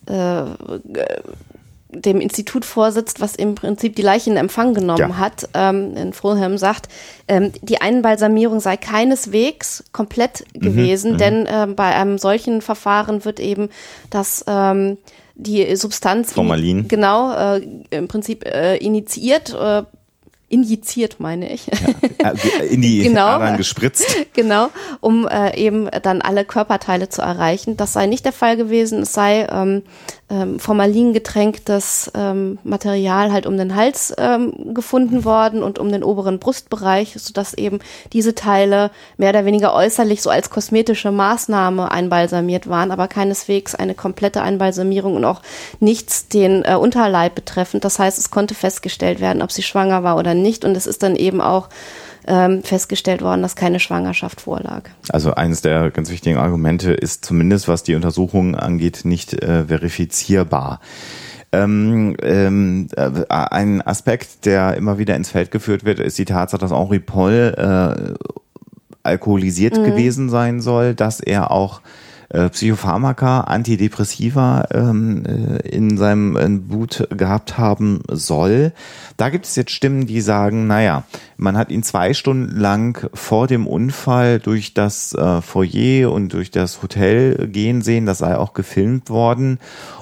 äh, 0.07 0.45
dem 1.95 2.20
Institut 2.20 2.64
vorsitzt, 2.64 3.20
was 3.20 3.34
im 3.36 3.55
Prinzip 3.55 3.97
die 3.97 4.03
Leiche 4.03 4.30
in 4.30 4.36
Empfang 4.36 4.74
genommen 4.74 4.99
Ja. 5.11 5.18
hat, 5.18 5.49
ähm, 5.55 5.97
in 5.97 6.12
Frohlhem 6.12 6.59
sagt, 6.59 6.88
ähm, 7.28 7.53
die 7.62 7.80
Einbalsamierung 7.80 8.61
sei 8.61 8.76
keineswegs 8.76 9.84
komplett 9.92 10.45
Mhm, 10.55 10.61
gewesen, 10.61 11.18
denn 11.18 11.47
ähm, 11.51 11.74
bei 11.76 11.95
einem 11.95 12.18
solchen 12.18 12.61
Verfahren 12.62 13.24
wird 13.24 13.40
eben 13.40 13.68
das 14.11 14.45
ähm, 14.49 14.99
die 15.36 15.74
Substanz 15.76 16.32
Formalin. 16.32 16.86
genau 16.88 17.32
äh, 17.57 17.62
im 17.90 18.07
Prinzip 18.09 18.45
äh, 18.45 18.76
initiiert 18.76 19.53
äh, 19.53 19.82
injiziert 20.49 21.18
meine 21.18 21.53
ich 21.53 21.66
Äh, 21.72 22.66
In 22.66 22.82
die 22.82 22.99
Genau. 23.03 23.26
Adern 23.26 23.57
gespritzt. 23.57 24.07
genau, 24.34 24.68
um 25.01 25.26
äh, 25.26 25.57
eben 25.59 25.88
dann 26.03 26.22
alle 26.22 26.45
Körperteile 26.45 27.09
zu 27.09 27.22
erreichen. 27.22 27.76
Das 27.76 27.95
sei 27.95 28.07
nicht 28.07 28.24
der 28.24 28.32
Fall 28.32 28.57
gewesen. 28.57 29.03
Es 29.03 29.12
sei 29.14 29.49
ähm, 29.51 29.82
ähm, 30.35 30.59
Formalin 30.59 31.12
getränktes 31.12 32.11
ähm, 32.14 32.59
Material 32.64 33.32
halt 33.32 33.47
um 33.47 33.57
den 33.57 33.76
Hals 33.76 34.12
ähm, 34.18 34.74
gefunden 34.74 35.24
worden 35.24 35.62
und 35.62 35.78
um 35.78 35.93
den 35.93 36.03
oberen 36.03 36.41
Brustbereich, 36.41 37.14
sodass 37.16 37.55
eben 37.55 37.78
diese 38.12 38.35
Teile 38.35 38.91
mehr 39.16 39.30
oder 39.30 39.45
weniger 39.45 39.74
äußerlich 39.74 40.22
so 40.22 40.30
als 40.30 40.51
kosmetische 40.51 41.12
Maßnahme 41.12 41.91
einbalsamiert 41.91 42.68
waren, 42.68 42.91
aber 42.91 43.07
keineswegs 43.07 43.74
eine 43.74 43.95
komplette 43.95 44.43
Einbalsamierung 44.43 45.14
und 45.14 45.24
auch 45.24 45.41
nichts 45.78 46.26
den 46.26 46.64
äh, 46.64 46.74
Unterleib 46.74 47.37
betreffend. 47.37 47.85
Das 47.85 47.99
heißt, 47.99 48.18
es 48.18 48.30
konnte 48.30 48.55
festgestellt 48.55 49.20
werden, 49.20 49.43
ob 49.43 49.53
sie 49.53 49.62
schwanger 49.62 50.03
war 50.03 50.16
oder 50.16 50.35
nicht. 50.35 50.64
Und 50.64 50.76
es 50.76 50.87
ist 50.87 51.03
dann 51.05 51.14
eben 51.14 51.41
auch 51.41 51.68
ähm, 52.26 52.62
festgestellt 52.62 53.22
worden, 53.22 53.42
dass 53.42 53.56
keine 53.56 53.80
Schwangerschaft 53.80 54.40
vorlag. 54.40 54.90
Also 55.08 55.34
eines 55.34 55.60
der 55.60 55.90
ganz 55.90 56.10
wichtigen 56.10 56.38
Argumente 56.38 56.92
ist 56.92 57.24
zumindest, 57.24 57.68
was 57.68 57.82
die 57.82 57.94
Untersuchungen 57.94 58.54
angeht, 58.54 59.02
nicht 59.04 59.34
äh, 59.34 59.64
verifizierbar. 59.64 60.80
Ähm, 61.52 62.16
ähm, 62.22 62.88
äh, 62.96 63.10
ein 63.28 63.80
Aspekt, 63.82 64.44
der 64.44 64.76
immer 64.76 64.98
wieder 64.98 65.14
ins 65.14 65.30
Feld 65.30 65.50
geführt 65.50 65.84
wird, 65.84 66.00
ist 66.00 66.18
die 66.18 66.24
Tatsache, 66.24 66.60
dass 66.60 66.72
Henri 66.72 66.98
Paul 66.98 67.54
äh, 67.56 68.14
alkoholisiert 69.04 69.74
gewesen 69.74 70.30
sein 70.30 70.60
soll, 70.60 70.94
dass 70.94 71.20
er 71.20 71.50
auch 71.50 71.80
äh, 72.28 72.48
Psychopharmaka, 72.48 73.42
Antidepressiva 73.42 74.66
ähm, 74.72 75.24
äh, 75.26 75.68
in 75.68 75.96
seinem 75.96 76.36
äh, 76.36 76.48
Blut 76.48 77.06
gehabt 77.10 77.58
haben 77.58 78.02
soll. 78.10 78.72
Da 79.16 79.28
gibt 79.30 79.46
es 79.46 79.56
jetzt 79.56 79.70
Stimmen, 79.70 80.06
die 80.06 80.20
sagen, 80.20 80.66
naja, 80.66 81.04
man 81.36 81.56
hat 81.56 81.70
ihn 81.70 81.82
zwei 81.82 82.14
Stunden 82.14 82.58
lang 82.58 83.08
vor 83.14 83.46
dem 83.46 83.66
Unfall 83.66 84.38
durch 84.38 84.74
das 84.74 85.14
äh, 85.14 85.40
Foyer 85.40 86.12
und 86.12 86.32
durch 86.32 86.50
das 86.50 86.82
Hotel 86.82 87.48
gehen 87.48 87.82
sehen, 87.82 88.06
das 88.06 88.18
sei 88.18 88.36
auch 88.36 88.54
gefilmt 88.54 89.10
worden. 89.10 89.58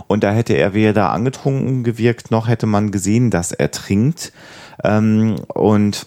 Und 0.07 0.25
da 0.25 0.33
hätte 0.33 0.55
er 0.55 0.75
weder 0.75 1.11
angetrunken 1.11 1.85
gewirkt, 1.85 2.31
noch 2.31 2.49
hätte 2.49 2.67
man 2.67 2.91
gesehen, 2.91 3.31
dass 3.31 3.53
er 3.53 3.71
trinkt. 3.71 4.33
Ähm, 4.85 5.37
und 5.55 6.07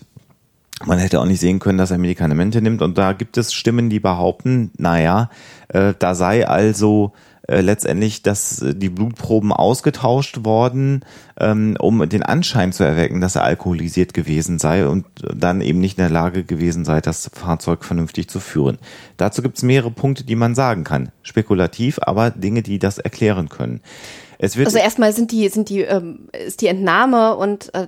man 0.83 0.99
hätte 0.99 1.21
auch 1.21 1.25
nicht 1.25 1.39
sehen 1.39 1.59
können, 1.59 1.77
dass 1.77 1.91
er 1.91 1.97
Medikamente 1.97 2.61
nimmt. 2.61 2.81
Und 2.81 2.97
da 2.97 3.13
gibt 3.13 3.37
es 3.37 3.53
Stimmen, 3.53 3.89
die 3.89 3.99
behaupten, 3.99 4.71
naja, 4.77 5.29
äh, 5.69 5.93
da 5.97 6.15
sei 6.15 6.47
also 6.47 7.13
äh, 7.47 7.61
letztendlich 7.61 8.23
dass 8.23 8.61
äh, 8.61 8.73
die 8.73 8.89
Blutproben 8.89 9.53
ausgetauscht 9.53 10.43
worden, 10.45 11.05
ähm, 11.39 11.77
um 11.79 12.07
den 12.09 12.23
Anschein 12.23 12.73
zu 12.73 12.83
erwecken, 12.83 13.21
dass 13.21 13.35
er 13.35 13.43
alkoholisiert 13.43 14.15
gewesen 14.15 14.57
sei 14.57 14.87
und 14.87 15.05
dann 15.21 15.61
eben 15.61 15.79
nicht 15.79 15.97
in 15.97 16.03
der 16.03 16.11
Lage 16.11 16.43
gewesen 16.43 16.85
sei, 16.85 17.01
das 17.01 17.29
Fahrzeug 17.33 17.85
vernünftig 17.85 18.29
zu 18.29 18.39
führen. 18.39 18.79
Dazu 19.17 19.43
gibt 19.43 19.57
es 19.57 19.63
mehrere 19.63 19.91
Punkte, 19.91 20.23
die 20.23 20.35
man 20.35 20.55
sagen 20.55 20.83
kann. 20.83 21.11
Spekulativ, 21.21 21.99
aber 22.01 22.31
Dinge, 22.31 22.63
die 22.63 22.79
das 22.79 22.97
erklären 22.97 23.49
können. 23.49 23.81
Es 24.37 24.57
wird 24.57 24.67
Also 24.67 24.77
erstmal 24.77 25.13
sind 25.13 25.31
die, 25.31 25.47
sind 25.49 25.69
die, 25.69 25.81
ähm, 25.81 26.29
ist 26.45 26.61
die 26.61 26.67
Entnahme 26.67 27.35
und 27.35 27.73
äh, 27.73 27.87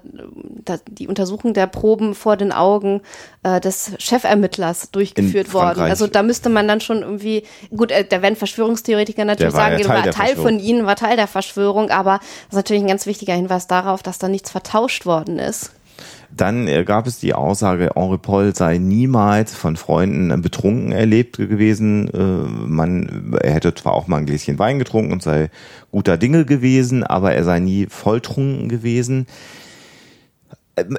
die 0.87 1.07
Untersuchung 1.07 1.53
der 1.53 1.67
Proben 1.67 2.15
vor 2.15 2.37
den 2.37 2.51
Augen 2.51 3.01
äh, 3.43 3.59
des 3.59 3.91
Chefermittlers 3.99 4.91
durchgeführt 4.91 5.53
worden. 5.53 5.81
Also 5.81 6.07
da 6.07 6.23
müsste 6.23 6.49
man 6.49 6.67
dann 6.67 6.81
schon 6.81 7.01
irgendwie, 7.01 7.43
gut, 7.75 7.91
äh, 7.91 8.05
da 8.05 8.21
werden 8.21 8.35
Verschwörungstheoretiker 8.35 9.25
natürlich 9.25 9.53
war 9.53 9.61
sagen, 9.61 9.73
ja 9.73 9.79
ja, 9.79 9.87
Teil 9.87 9.95
war 9.95 10.03
der 10.03 10.13
Teil 10.13 10.35
von 10.35 10.59
ihnen, 10.59 10.85
war 10.85 10.95
Teil 10.95 11.15
der 11.15 11.27
Verschwörung, 11.27 11.89
aber 11.89 12.19
das 12.19 12.49
ist 12.49 12.55
natürlich 12.55 12.83
ein 12.83 12.87
ganz 12.87 13.05
wichtiger 13.05 13.33
Hinweis 13.33 13.67
darauf, 13.67 14.03
dass 14.03 14.17
da 14.17 14.27
nichts 14.27 14.51
vertauscht 14.51 15.05
worden 15.05 15.39
ist. 15.39 15.71
Dann 16.35 16.67
äh, 16.67 16.83
gab 16.83 17.07
es 17.07 17.19
die 17.19 17.33
Aussage, 17.33 17.91
Henri 17.95 18.17
Paul 18.17 18.55
sei 18.55 18.77
niemals 18.77 19.53
von 19.53 19.75
Freunden 19.77 20.31
äh, 20.31 20.37
betrunken 20.37 20.91
erlebt 20.91 21.37
gewesen. 21.37 22.09
Äh, 22.13 22.67
man, 22.67 23.37
er 23.41 23.53
hätte 23.53 23.73
zwar 23.73 23.93
auch 23.93 24.07
mal 24.07 24.17
ein 24.17 24.25
Gläschen 24.25 24.59
Wein 24.59 24.79
getrunken 24.79 25.13
und 25.13 25.23
sei 25.23 25.49
guter 25.91 26.17
Dinge 26.17 26.45
gewesen, 26.45 27.03
aber 27.03 27.33
er 27.33 27.43
sei 27.43 27.59
nie 27.59 27.87
volltrunken 27.87 28.67
gewesen. 28.69 29.27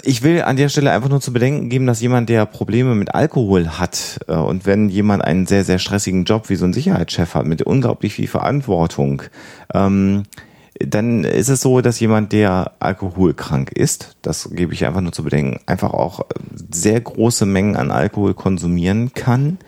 Ich 0.03 0.25
will 0.25 0.43
an 0.43 0.57
der 0.57 0.71
Stelle 0.71 0.91
einfach 0.91 1.09
nur 1.09 1.21
zu 1.21 1.33
bedenken 1.33 1.69
geben, 1.69 1.87
dass 1.87 2.01
jemand, 2.01 2.29
der 2.29 2.47
Probleme 2.47 2.97
mit 2.97 3.15
Alkohol 3.15 3.79
hat 3.79 4.19
und 4.27 4.67
wenn 4.67 4.89
jemand 4.89 5.23
einen 5.23 5.47
sehr, 5.47 5.63
sehr 5.63 5.79
stressigen 5.79 6.25
Job 6.25 6.49
wie 6.49 6.57
so 6.57 6.65
ein 6.65 6.73
Sicherheitschef 6.73 7.37
hat 7.37 7.47
mit 7.47 7.63
unglaublich 7.63 8.13
viel 8.13 8.27
Verantwortung, 8.27 9.23
ähm, 9.73 10.25
dann 10.81 11.25
ist 11.25 11.49
es 11.49 11.61
so, 11.61 11.81
dass 11.81 12.01
jemand, 12.01 12.33
der 12.33 12.73
alkoholkrank 12.79 13.73
ist, 13.73 14.17
das 14.23 14.51
gebe 14.53 14.75
ich 14.75 14.87
einfach 14.87 15.01
nur 15.01 15.13
zu 15.13 15.25
bedenken, 15.25 15.61
einfach 15.67 15.93
auch 15.93 16.21
äh, 16.21 16.25
sehr 16.73 17.01
große 17.01 17.47
Mengen 17.47 17.77
an 17.77 17.91
Alkohol 17.91 18.35
konsumieren 18.35 19.13
kann, 19.13 19.59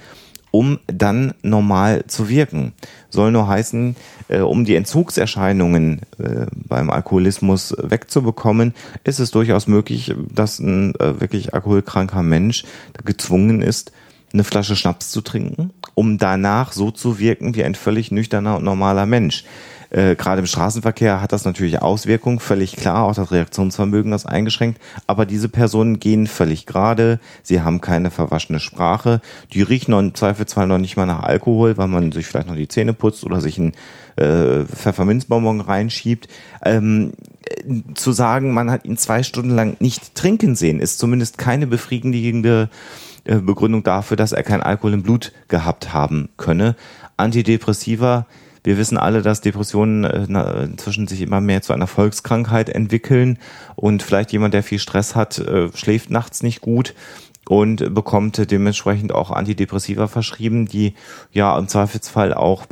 um 0.50 0.78
dann 0.86 1.34
normal 1.42 2.04
zu 2.06 2.28
wirken. 2.28 2.72
Soll 3.08 3.32
nur 3.32 3.48
heißen, 3.48 3.96
äh, 4.28 4.40
um 4.40 4.64
die 4.64 4.76
Entzugserscheinungen 4.76 6.02
äh, 6.18 6.46
beim 6.52 6.90
Alkoholismus 6.90 7.74
wegzubekommen, 7.78 8.74
ist 9.04 9.18
es 9.18 9.30
durchaus 9.30 9.66
möglich, 9.66 10.14
dass 10.32 10.58
ein 10.58 10.94
wirklich 10.98 11.54
alkoholkranker 11.54 12.22
Mensch 12.22 12.64
gezwungen 13.04 13.62
ist, 13.62 13.92
eine 14.32 14.44
Flasche 14.44 14.76
Schnaps 14.76 15.10
zu 15.10 15.20
trinken, 15.22 15.70
um 15.94 16.18
danach 16.18 16.72
so 16.72 16.90
zu 16.90 17.18
wirken 17.18 17.54
wie 17.54 17.64
ein 17.64 17.74
völlig 17.74 18.12
nüchterner 18.12 18.56
und 18.56 18.64
normaler 18.64 19.06
Mensch. 19.06 19.44
Äh, 19.90 20.16
Gerade 20.16 20.40
im 20.40 20.46
Straßenverkehr 20.46 21.20
hat 21.20 21.32
das 21.32 21.44
natürlich 21.44 21.82
Auswirkungen, 21.82 22.40
völlig 22.40 22.76
klar, 22.76 23.04
auch 23.04 23.14
das 23.14 23.32
Reaktionsvermögen 23.32 24.12
ist 24.12 24.26
eingeschränkt, 24.26 24.80
aber 25.06 25.26
diese 25.26 25.48
Personen 25.48 26.00
gehen 26.00 26.26
völlig 26.26 26.66
gerade, 26.66 27.20
sie 27.42 27.60
haben 27.60 27.80
keine 27.80 28.10
verwaschene 28.10 28.60
Sprache, 28.60 29.20
die 29.52 29.62
riechen 29.62 29.92
im 29.92 30.14
Zweifelsfall 30.14 30.66
noch 30.66 30.78
nicht 30.78 30.96
mal 30.96 31.06
nach 31.06 31.22
Alkohol, 31.22 31.76
weil 31.76 31.88
man 31.88 32.12
sich 32.12 32.26
vielleicht 32.26 32.48
noch 32.48 32.56
die 32.56 32.68
Zähne 32.68 32.94
putzt 32.94 33.24
oder 33.24 33.40
sich 33.40 33.58
einen 33.58 33.72
äh, 34.16 34.64
Pfefferminzbonbon 34.64 35.60
reinschiebt. 35.60 36.28
Ähm, 36.64 37.12
äh, 37.44 37.94
zu 37.94 38.12
sagen, 38.12 38.54
man 38.54 38.70
hat 38.70 38.84
ihn 38.84 38.96
zwei 38.96 39.22
Stunden 39.22 39.50
lang 39.50 39.76
nicht 39.80 40.14
trinken 40.14 40.54
sehen, 40.54 40.80
ist 40.80 40.98
zumindest 40.98 41.38
keine 41.38 41.66
befriedigende 41.66 42.68
äh, 43.24 43.36
Begründung 43.36 43.82
dafür, 43.82 44.16
dass 44.16 44.32
er 44.32 44.42
kein 44.42 44.62
Alkohol 44.62 44.94
im 44.94 45.02
Blut 45.02 45.32
gehabt 45.48 45.92
haben 45.92 46.28
könne. 46.36 46.76
Antidepressiva, 47.16 48.26
wir 48.62 48.78
wissen 48.78 48.98
alle, 48.98 49.22
dass 49.22 49.40
Depressionen 49.40 50.04
äh, 50.04 50.64
inzwischen 50.64 51.06
sich 51.06 51.22
immer 51.22 51.40
mehr 51.40 51.62
zu 51.62 51.72
einer 51.72 51.86
Volkskrankheit 51.86 52.68
entwickeln. 52.68 53.38
Und 53.76 54.02
vielleicht 54.02 54.32
jemand, 54.32 54.54
der 54.54 54.62
viel 54.62 54.78
Stress 54.78 55.14
hat, 55.14 55.38
äh, 55.38 55.68
schläft 55.74 56.10
nachts 56.10 56.42
nicht 56.42 56.60
gut 56.60 56.94
und 57.48 57.94
bekommt 57.94 58.50
dementsprechend 58.50 59.12
auch 59.12 59.30
Antidepressiva 59.30 60.06
verschrieben, 60.06 60.66
die 60.66 60.94
ja 61.32 61.58
im 61.58 61.68
Zweifelsfall 61.68 62.34
auch 62.34 62.66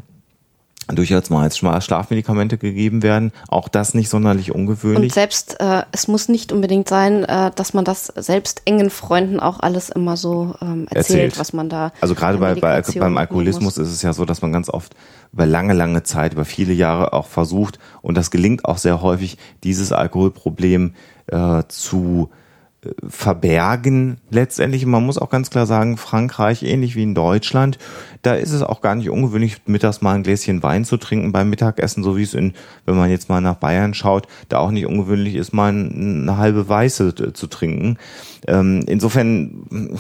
durchaus 0.97 1.31
mal 1.31 1.43
als 1.43 1.57
Schlafmedikamente 1.57 2.59
gegeben 2.59 3.03
werden. 3.03 3.33
Auch 3.49 3.69
das 3.69 3.95
nicht 3.95 4.09
sonderlich 4.09 4.53
Und 4.53 4.61
ungewöhnlich. 4.61 5.13
selbst, 5.13 5.61
äh, 5.61 5.83
es 5.93 6.09
muss 6.09 6.29
nicht 6.29 6.53
unbedingt 6.53 6.89
sein, 6.89 7.25
äh, 7.25 7.51
dass 7.55 7.75
man 7.75 7.85
das 7.85 8.07
selbst 8.07 8.63
engen 8.65 8.91
Freunden 8.91 9.41
auch 9.41 9.61
alles 9.61 9.91
immer 9.91 10.17
so 10.17 10.55
ähm, 10.61 10.87
erzählt, 10.91 10.97
Erzählt. 10.97 11.39
was 11.39 11.53
man 11.53 11.69
da. 11.69 11.93
Also 12.01 12.15
gerade 12.15 12.39
bei, 12.39 12.55
bei, 12.55 12.83
beim 12.83 13.17
Alkoholismus 13.17 13.79
ist 13.79 13.89
es 13.89 14.03
ja 14.03 14.13
so, 14.13 14.25
dass 14.25 14.43
man 14.43 14.53
ganz 14.53 14.69
oft 14.69 14.95
über 15.33 15.47
lange, 15.47 15.75
lange 15.75 16.03
Zeit, 16.03 16.33
über 16.33 16.45
viele 16.45 16.73
Jahre 16.73 17.13
auch 17.13 17.27
versucht, 17.27 17.79
und 18.03 18.17
das 18.17 18.31
gelingt 18.31 18.65
auch 18.65 18.79
sehr 18.79 19.03
häufig, 19.03 19.37
dieses 19.65 19.93
Alkoholproblem 19.93 20.95
äh, 21.27 21.63
zu 21.69 22.31
äh, 22.33 22.48
verbergen 23.09 24.19
letztendlich. 24.31 24.87
Man 24.87 25.05
muss 25.05 25.19
auch 25.19 25.31
ganz 25.31 25.51
klar 25.51 25.67
sagen, 25.67 25.97
Frankreich, 25.97 26.63
ähnlich 26.63 26.95
wie 26.95 27.03
in 27.03 27.15
Deutschland, 27.15 27.79
da 28.23 28.35
ist 28.35 28.53
es 28.53 28.63
auch 28.63 28.81
gar 28.81 28.95
nicht 28.95 29.11
ungewöhnlich, 29.11 29.57
mittags 29.67 30.01
mal 30.01 30.15
ein 30.15 30.23
Gläschen 30.23 30.63
Wein 30.63 30.85
zu 30.85 30.97
trinken 30.97 31.33
beim 31.33 31.51
Mittagessen, 31.51 32.05
so 32.05 32.17
wie 32.17 32.23
es 32.23 32.35
in, 32.35 32.55
wenn 32.87 32.97
man 32.97 33.11
jetzt 33.11 33.29
mal 33.29 33.41
nach 33.41 33.57
Bayern 33.57 33.95
schaut, 33.95 34.29
da 34.49 34.59
auch 34.59 34.71
nicht 34.71 34.87
ungewöhnlich 34.87 35.35
ist, 35.35 35.53
mal 35.53 35.71
eine 35.71 36.37
halbe 36.37 36.69
Weiße 36.69 37.09
äh, 37.09 37.33
zu 37.33 37.49
trinken. 37.49 37.99
Ähm, 38.47 38.85
insofern 38.87 39.99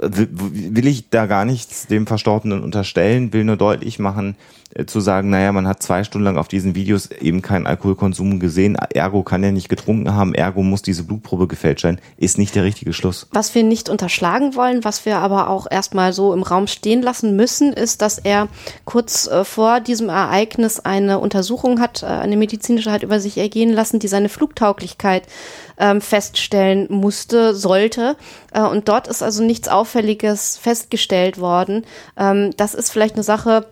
will 0.00 0.86
ich 0.86 1.08
da 1.08 1.26
gar 1.26 1.46
nichts 1.46 1.86
dem 1.86 2.06
Verstorbenen 2.06 2.62
unterstellen, 2.62 3.32
will 3.32 3.44
nur 3.44 3.56
deutlich 3.56 3.98
machen, 3.98 4.36
zu 4.86 5.00
sagen, 5.00 5.30
naja, 5.30 5.52
man 5.52 5.68
hat 5.68 5.82
zwei 5.82 6.02
Stunden 6.02 6.24
lang 6.24 6.36
auf 6.36 6.48
diesen 6.48 6.74
Videos 6.74 7.10
eben 7.10 7.42
keinen 7.42 7.66
Alkoholkonsum 7.66 8.40
gesehen, 8.40 8.74
ergo 8.74 9.22
kann 9.22 9.44
er 9.44 9.52
nicht 9.52 9.68
getrunken 9.68 10.14
haben, 10.14 10.34
ergo 10.34 10.62
muss 10.62 10.82
diese 10.82 11.04
Blutprobe 11.04 11.46
gefälscht 11.46 11.82
sein, 11.82 12.00
ist 12.16 12.38
nicht 12.38 12.54
der 12.54 12.64
richtige 12.64 12.92
Schluss. 12.92 13.28
Was 13.30 13.54
wir 13.54 13.62
nicht 13.62 13.88
unterschlagen 13.88 14.56
wollen, 14.56 14.82
was 14.82 15.06
wir 15.06 15.18
aber 15.18 15.48
auch 15.48 15.66
erstmal 15.70 16.12
so 16.12 16.32
im 16.32 16.42
Raum 16.42 16.66
stehen 16.66 17.02
lassen 17.02 17.36
müssen, 17.36 17.72
ist, 17.72 18.02
dass 18.02 18.18
er 18.18 18.48
kurz 18.84 19.28
äh, 19.28 19.44
vor 19.44 19.80
diesem 19.80 20.08
Ereignis 20.08 20.80
eine 20.80 21.20
Untersuchung 21.20 21.80
hat, 21.80 22.02
äh, 22.02 22.06
eine 22.06 22.36
medizinische 22.36 22.90
hat 22.90 23.04
über 23.04 23.20
sich 23.20 23.38
ergehen 23.38 23.72
lassen, 23.72 24.00
die 24.00 24.08
seine 24.08 24.28
Flugtauglichkeit 24.28 25.24
ähm, 25.78 26.00
feststellen 26.00 26.86
musste, 26.90 27.54
sollte. 27.54 28.16
Äh, 28.52 28.62
und 28.62 28.88
dort 28.88 29.06
ist 29.06 29.22
also 29.22 29.44
nichts 29.44 29.68
Auffälliges 29.68 30.58
festgestellt 30.58 31.38
worden. 31.38 31.84
Ähm, 32.16 32.50
das 32.56 32.74
ist 32.74 32.90
vielleicht 32.90 33.14
eine 33.14 33.22
Sache, 33.22 33.66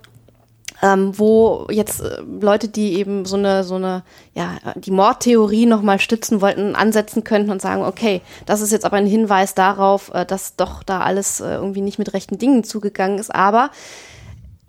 ähm, 0.83 1.17
wo 1.17 1.69
jetzt 1.71 2.01
äh, 2.01 2.21
Leute, 2.41 2.69
die 2.69 2.95
eben 2.95 3.25
so 3.25 3.37
eine, 3.37 3.63
so 3.63 3.77
eine, 3.77 4.03
ja, 4.35 4.57
die 4.75 4.91
Mordtheorie 4.91 5.65
nochmal 5.67 6.01
stützen 6.01 6.41
wollten, 6.41 6.75
ansetzen 6.75 7.23
könnten 7.23 7.51
und 7.51 7.63
sagen, 7.63 7.83
okay, 7.83 8.21
das 8.47 8.61
ist 8.61 8.73
jetzt 8.73 8.85
aber 8.85 8.97
ein 8.97 9.07
Hinweis 9.07 9.55
darauf, 9.55 10.13
äh, 10.13 10.27
dass 10.27 10.57
doch 10.57 10.83
da 10.83 11.01
alles 11.01 11.41
äh, 11.41 11.55
irgendwie 11.55 11.81
nicht 11.83 12.01
mit 12.01 12.13
rechten 12.13 12.37
Dingen 12.37 12.65
zugegangen 12.65 13.19
ist. 13.19 13.33
Aber 13.33 13.71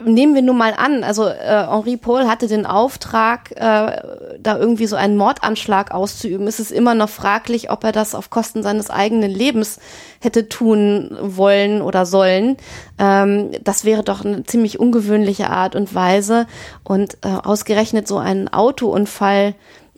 nehmen 0.06 0.36
wir 0.36 0.42
nun 0.42 0.58
mal 0.58 0.74
an, 0.76 1.04
also 1.04 1.28
äh, 1.28 1.68
Henri 1.68 1.98
Paul 1.98 2.28
hatte 2.28 2.48
den 2.48 2.66
Auftrag, 2.66 3.52
äh, 3.52 4.02
da 4.40 4.58
irgendwie 4.58 4.88
so 4.88 4.96
einen 4.96 5.18
Mordanschlag 5.18 5.92
auszuüben. 5.92 6.48
Es 6.48 6.60
ist 6.60 6.72
immer 6.72 6.96
noch 6.96 7.10
fraglich, 7.10 7.70
ob 7.72 7.84
er 7.84 7.92
das 7.92 8.16
auf 8.16 8.30
Kosten 8.30 8.64
seines 8.64 8.90
eigenen 8.90 9.32
Lebens 9.32 9.80
hätte 10.20 10.50
tun 10.50 11.16
wollen 11.20 11.82
oder 11.82 12.06
sollen. 12.06 12.58
Ähm, 13.00 13.52
das 13.64 13.86
wäre 13.86 14.04
doch 14.04 14.24
eine 14.24 14.44
ziemlich 14.44 14.80
ungewöhnliche 14.80 15.50
Art 15.50 15.76
und 15.76 15.94
Weise. 15.94 16.48
Und 16.84 17.18
äh, 17.24 17.30
ausgerechnet 17.30 18.08
so 18.08 18.18
einen 18.18 18.48
Autounfall 18.48 19.56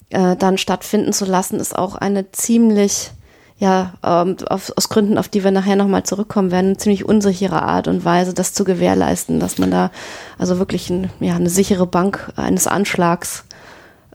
äh, 0.09 0.35
dann 0.35 0.57
stattfinden 0.57 1.13
zu 1.13 1.25
lassen, 1.25 1.59
ist 1.59 1.77
auch 1.77 1.95
eine 1.95 2.31
ziemlich 2.31 3.11
ja, 3.57 3.93
ähm, 4.03 4.35
auf, 4.47 4.73
aus 4.75 4.89
Gründen, 4.89 5.17
auf 5.17 5.29
die 5.29 5.43
wir 5.43 5.51
nachher 5.51 5.77
nochmal 5.77 6.03
zurückkommen 6.03 6.51
werden, 6.51 6.67
eine 6.67 6.77
ziemlich 6.77 7.05
unsichere 7.05 7.61
Art 7.61 7.87
und 7.87 8.03
Weise, 8.03 8.33
das 8.33 8.53
zu 8.53 8.65
gewährleisten, 8.65 9.39
dass 9.39 9.57
man 9.57 9.71
da 9.71 9.91
also 10.37 10.59
wirklich 10.59 10.89
ein, 10.89 11.09
ja, 11.21 11.35
eine 11.35 11.49
sichere 11.49 11.87
Bank 11.87 12.33
eines 12.35 12.67
Anschlags 12.67 13.45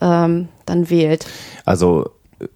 ähm, 0.00 0.48
dann 0.66 0.90
wählt. 0.90 1.26
Also 1.64 2.10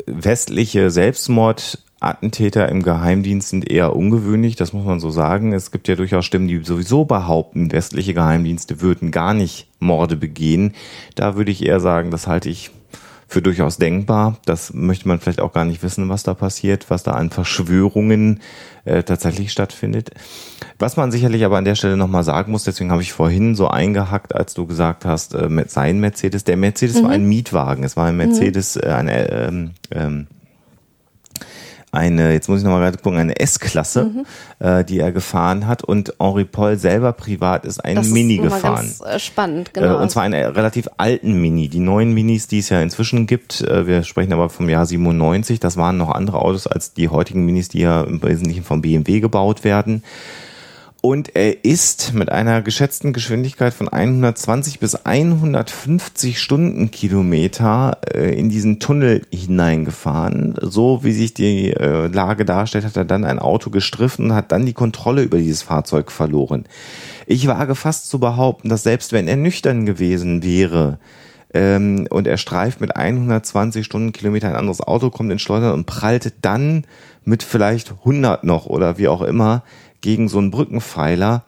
westliche 0.07 0.91
Selbstmordattentäter 0.91 2.69
im 2.69 2.83
Geheimdienst 2.83 3.49
sind 3.49 3.71
eher 3.71 3.97
ungewöhnlich, 3.97 4.57
das 4.57 4.75
muss 4.75 4.85
man 4.85 5.01
so 5.01 5.11
sagen. 5.11 5.55
Es 5.55 5.71
gibt 5.71 5.89
ja 5.89 5.97
durchaus 5.97 6.27
Stimmen, 6.27 6.49
die 6.49 6.63
sowieso 6.65 7.07
behaupten, 7.07 7.73
westliche 7.73 8.13
Geheimdienste 8.13 8.83
würden 8.83 9.11
gar 9.11 9.33
nicht 9.33 9.69
Morde 9.79 10.17
begehen. 10.17 10.75
Da 11.15 11.37
würde 11.37 11.51
ich 11.51 11.65
eher 11.65 11.81
sagen, 11.81 12.11
das 12.11 12.27
halte 12.27 12.51
ich 12.51 12.71
für 13.35 13.43
durchaus 13.43 13.79
denkbar. 13.79 14.39
Das 14.47 14.73
möchte 14.73 15.09
man 15.09 15.19
vielleicht 15.19 15.41
auch 15.41 15.53
gar 15.53 15.65
nicht 15.65 15.83
wissen, 15.83 16.09
was 16.09 16.23
da 16.23 16.35
passiert, 16.35 16.89
was 16.89 17.03
da 17.03 17.13
an 17.13 17.31
Verschwörungen 17.31 18.41
äh, 18.85 19.03
tatsächlich 19.03 19.51
stattfindet. 19.51 20.13
Was 20.79 20.97
man 20.97 21.11
sicherlich 21.11 21.45
aber 21.45 21.59
an 21.59 21.65
der 21.65 21.75
Stelle 21.75 21.97
nochmal 21.97 22.23
sagen 22.23 22.53
muss, 22.53 22.63
deswegen 22.63 22.93
habe 22.93 23.03
ich 23.03 23.13
vorhin 23.13 23.57
so 23.57 23.67
eingehackt, 23.67 24.37
als 24.37 24.55
du 24.55 24.67
gesagt 24.67 25.05
hast, 25.05 25.35
äh, 25.35 25.65
sein 25.67 25.99
Mercedes. 25.99 26.45
Der 26.45 26.57
Mercedes 26.57 27.01
mhm. 27.01 27.03
war 27.03 27.11
ein 27.11 27.25
Mietwagen. 27.25 27.83
Es 27.83 27.97
war 27.97 28.07
ein 28.07 28.17
Mercedes, 28.17 28.77
mhm. 28.77 28.83
äh, 28.83 28.87
eine 28.93 29.31
ähm, 29.33 29.71
ähm, 29.91 30.27
eine, 31.95 32.33
jetzt 32.33 32.49
muss 32.49 32.59
ich 32.59 32.65
nochmal 32.65 32.81
gerade 32.81 32.99
gucken, 32.99 33.19
eine 33.19 33.39
S-Klasse, 33.39 34.05
mhm. 34.05 34.27
äh, 34.59 34.85
die 34.85 34.99
er 34.99 35.13
gefahren 35.13 35.67
hat. 35.67 35.83
Und 35.83 36.15
Henri 36.21 36.45
Paul 36.45 36.77
selber 36.77 37.13
privat 37.13 37.65
ist 37.65 37.85
ein 37.85 37.97
das 37.97 38.09
Mini 38.09 38.37
ist 38.37 38.43
gefahren. 38.43 38.93
Ganz, 38.99 39.01
äh, 39.01 39.19
spannend, 39.19 39.73
genau. 39.73 39.99
Äh, 39.99 40.03
und 40.03 40.11
zwar 40.11 40.25
einen 40.25 40.53
relativ 40.53 40.89
alten 40.97 41.41
Mini. 41.41 41.69
Die 41.69 41.79
neuen 41.79 42.13
Minis, 42.13 42.47
die 42.47 42.59
es 42.59 42.69
ja 42.69 42.81
inzwischen 42.81 43.27
gibt, 43.27 43.63
äh, 43.63 43.87
wir 43.87 44.03
sprechen 44.03 44.33
aber 44.33 44.51
vom 44.51 44.69
Jahr 44.69 44.85
97, 44.85 45.61
das 45.61 45.77
waren 45.77 45.97
noch 45.97 46.11
andere 46.11 46.41
Autos 46.41 46.67
als 46.67 46.93
die 46.93 47.09
heutigen 47.09 47.45
Minis, 47.47 47.69
die 47.69 47.81
ja 47.81 48.03
im 48.03 48.23
Wesentlichen 48.23 48.65
vom 48.65 48.83
BMW 48.83 49.21
gebaut 49.21 49.65
werden. 49.65 50.03
Und 51.05 51.37
er 51.37 51.67
ist 51.67 52.15
mit 52.15 52.33
einer 52.33 52.63
geschätzten 52.63 53.13
Geschwindigkeit 53.13 53.75
von 53.75 53.91
120 53.91 54.79
bis 54.79 54.95
150 54.95 56.41
Stundenkilometer 56.41 57.99
äh, 58.15 58.35
in 58.35 58.49
diesen 58.49 58.81
Tunnel 58.81 59.21
hineingefahren. 59.31 60.55
So 60.63 61.05
wie 61.05 61.13
sich 61.13 61.35
die 61.35 61.75
äh, 61.75 62.07
Lage 62.07 62.47
darstellt, 62.47 62.87
hat 62.87 62.97
er 62.97 63.05
dann 63.05 63.27
ein 63.27 63.39
Auto 63.39 63.69
gestriffen 63.69 64.31
und 64.31 64.35
hat 64.35 64.51
dann 64.51 64.65
die 64.65 64.73
Kontrolle 64.73 65.21
über 65.21 65.37
dieses 65.37 65.61
Fahrzeug 65.61 66.11
verloren. 66.11 66.65
Ich 67.27 67.47
wage 67.47 67.75
fast 67.75 68.09
zu 68.09 68.19
behaupten, 68.19 68.71
dass 68.71 68.83
selbst 68.83 69.13
wenn 69.13 69.29
er 69.29 69.37
nüchtern 69.37 69.85
gewesen 69.85 70.43
wäre, 70.43 70.99
ähm, 71.53 72.09
und 72.11 72.27
er 72.27 72.37
streift 72.37 72.81
mit 72.81 72.97
120 72.97 73.85
Stundenkilometer 73.85 74.49
ein 74.49 74.57
anderes 74.57 74.81
Auto, 74.81 75.11
kommt 75.11 75.31
in 75.31 75.39
Schleudern 75.39 75.75
und 75.75 75.87
prallt 75.87 76.33
dann 76.43 76.85
mit 77.25 77.43
vielleicht 77.43 77.93
100 77.93 78.45
noch 78.45 78.67
oder 78.67 78.99
wie 78.99 79.09
auch 79.09 79.23
immer 79.23 79.63
gegen 80.05 80.29
so 80.29 80.37
einen 80.37 80.51
Brückenpfeiler 80.51 81.45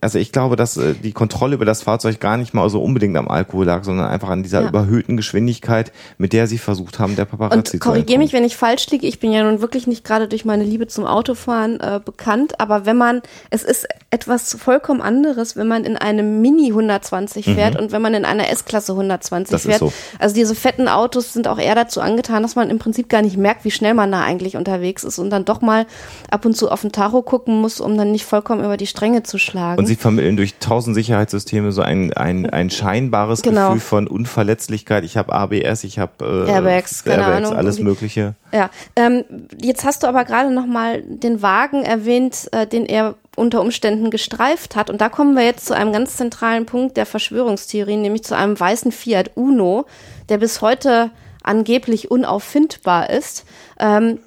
also 0.00 0.18
ich 0.20 0.30
glaube, 0.30 0.54
dass 0.54 0.76
äh, 0.76 0.94
die 0.94 1.10
Kontrolle 1.10 1.56
über 1.56 1.64
das 1.64 1.82
Fahrzeug 1.82 2.20
gar 2.20 2.36
nicht 2.36 2.54
mal 2.54 2.68
so 2.70 2.80
unbedingt 2.80 3.16
am 3.16 3.26
Alkohol 3.26 3.66
lag, 3.66 3.82
sondern 3.82 4.06
einfach 4.06 4.28
an 4.28 4.44
dieser 4.44 4.62
ja. 4.62 4.68
überhöhten 4.68 5.16
Geschwindigkeit, 5.16 5.90
mit 6.16 6.32
der 6.32 6.46
sie 6.46 6.58
versucht 6.58 7.00
haben, 7.00 7.16
der 7.16 7.24
Paparazzi 7.24 7.76
Und 7.76 7.80
korrigiere 7.80 8.18
mich, 8.18 8.32
wenn 8.32 8.44
ich 8.44 8.56
falsch 8.56 8.86
liege. 8.90 9.04
Ich 9.06 9.18
bin 9.18 9.32
ja 9.32 9.42
nun 9.42 9.60
wirklich 9.60 9.88
nicht 9.88 10.04
gerade 10.04 10.28
durch 10.28 10.44
meine 10.44 10.62
Liebe 10.62 10.86
zum 10.86 11.04
Autofahren 11.04 11.80
äh, 11.80 12.00
bekannt, 12.04 12.60
aber 12.60 12.86
wenn 12.86 12.96
man, 12.96 13.20
es 13.50 13.64
ist 13.64 13.88
etwas 14.10 14.54
vollkommen 14.54 15.02
anderes, 15.02 15.56
wenn 15.56 15.66
man 15.66 15.84
in 15.84 15.96
einem 15.96 16.40
Mini 16.40 16.68
120 16.68 17.46
fährt 17.46 17.74
mhm. 17.74 17.80
und 17.80 17.92
wenn 17.92 18.02
man 18.02 18.14
in 18.14 18.24
einer 18.24 18.48
S-Klasse 18.50 18.92
120 18.92 19.50
das 19.50 19.62
fährt. 19.62 19.80
So. 19.80 19.92
Also 20.20 20.36
diese 20.36 20.54
fetten 20.54 20.86
Autos 20.86 21.32
sind 21.32 21.48
auch 21.48 21.58
eher 21.58 21.74
dazu 21.74 22.00
angetan, 22.00 22.44
dass 22.44 22.54
man 22.54 22.70
im 22.70 22.78
Prinzip 22.78 23.08
gar 23.08 23.22
nicht 23.22 23.36
merkt, 23.36 23.64
wie 23.64 23.72
schnell 23.72 23.94
man 23.94 24.12
da 24.12 24.22
eigentlich 24.22 24.56
unterwegs 24.56 25.02
ist 25.02 25.18
und 25.18 25.30
dann 25.30 25.44
doch 25.44 25.60
mal 25.60 25.86
ab 26.30 26.44
und 26.44 26.56
zu 26.56 26.70
auf 26.70 26.82
den 26.82 26.92
Tacho 26.92 27.22
gucken 27.22 27.60
muss, 27.60 27.80
um 27.80 27.98
dann 27.98 28.12
nicht 28.12 28.24
vollkommen 28.24 28.64
über 28.64 28.76
die 28.76 28.86
Stränge 28.86 29.15
Stränge 29.16 29.22
zu 29.22 29.38
schlagen. 29.38 29.78
Und 29.78 29.86
sie 29.86 29.96
vermitteln 29.96 30.36
durch 30.36 30.54
tausend 30.58 30.94
Sicherheitssysteme 30.94 31.72
so 31.72 31.82
ein, 31.82 32.12
ein, 32.12 32.48
ein 32.48 32.70
scheinbares 32.70 33.42
genau. 33.42 33.68
Gefühl 33.68 33.80
von 33.80 34.06
Unverletzlichkeit. 34.06 35.04
Ich 35.04 35.16
habe 35.16 35.32
ABS, 35.32 35.84
ich 35.84 35.98
habe 35.98 36.46
äh, 36.46 36.50
Airbags, 36.50 37.04
keine 37.04 37.22
Airbags 37.22 37.46
Ahnung, 37.46 37.58
alles 37.58 37.78
Mögliche. 37.78 38.34
Ja, 38.52 38.70
ähm, 38.96 39.24
jetzt 39.60 39.84
hast 39.84 40.02
du 40.02 40.06
aber 40.06 40.24
gerade 40.24 40.52
noch 40.52 40.66
mal 40.66 41.02
den 41.02 41.42
Wagen 41.42 41.84
erwähnt, 41.84 42.48
äh, 42.52 42.66
den 42.66 42.86
er 42.86 43.14
unter 43.36 43.60
Umständen 43.60 44.10
gestreift 44.10 44.76
hat. 44.76 44.88
Und 44.90 45.00
da 45.00 45.08
kommen 45.08 45.34
wir 45.34 45.44
jetzt 45.44 45.66
zu 45.66 45.74
einem 45.74 45.92
ganz 45.92 46.16
zentralen 46.16 46.66
Punkt 46.66 46.96
der 46.96 47.06
Verschwörungstheorien, 47.06 48.00
nämlich 48.00 48.24
zu 48.24 48.36
einem 48.36 48.58
weißen 48.58 48.92
Fiat 48.92 49.32
Uno, 49.34 49.86
der 50.28 50.38
bis 50.38 50.62
heute 50.62 51.10
angeblich 51.42 52.10
unauffindbar 52.10 53.10
ist. 53.10 53.44
Ähm, 53.78 54.18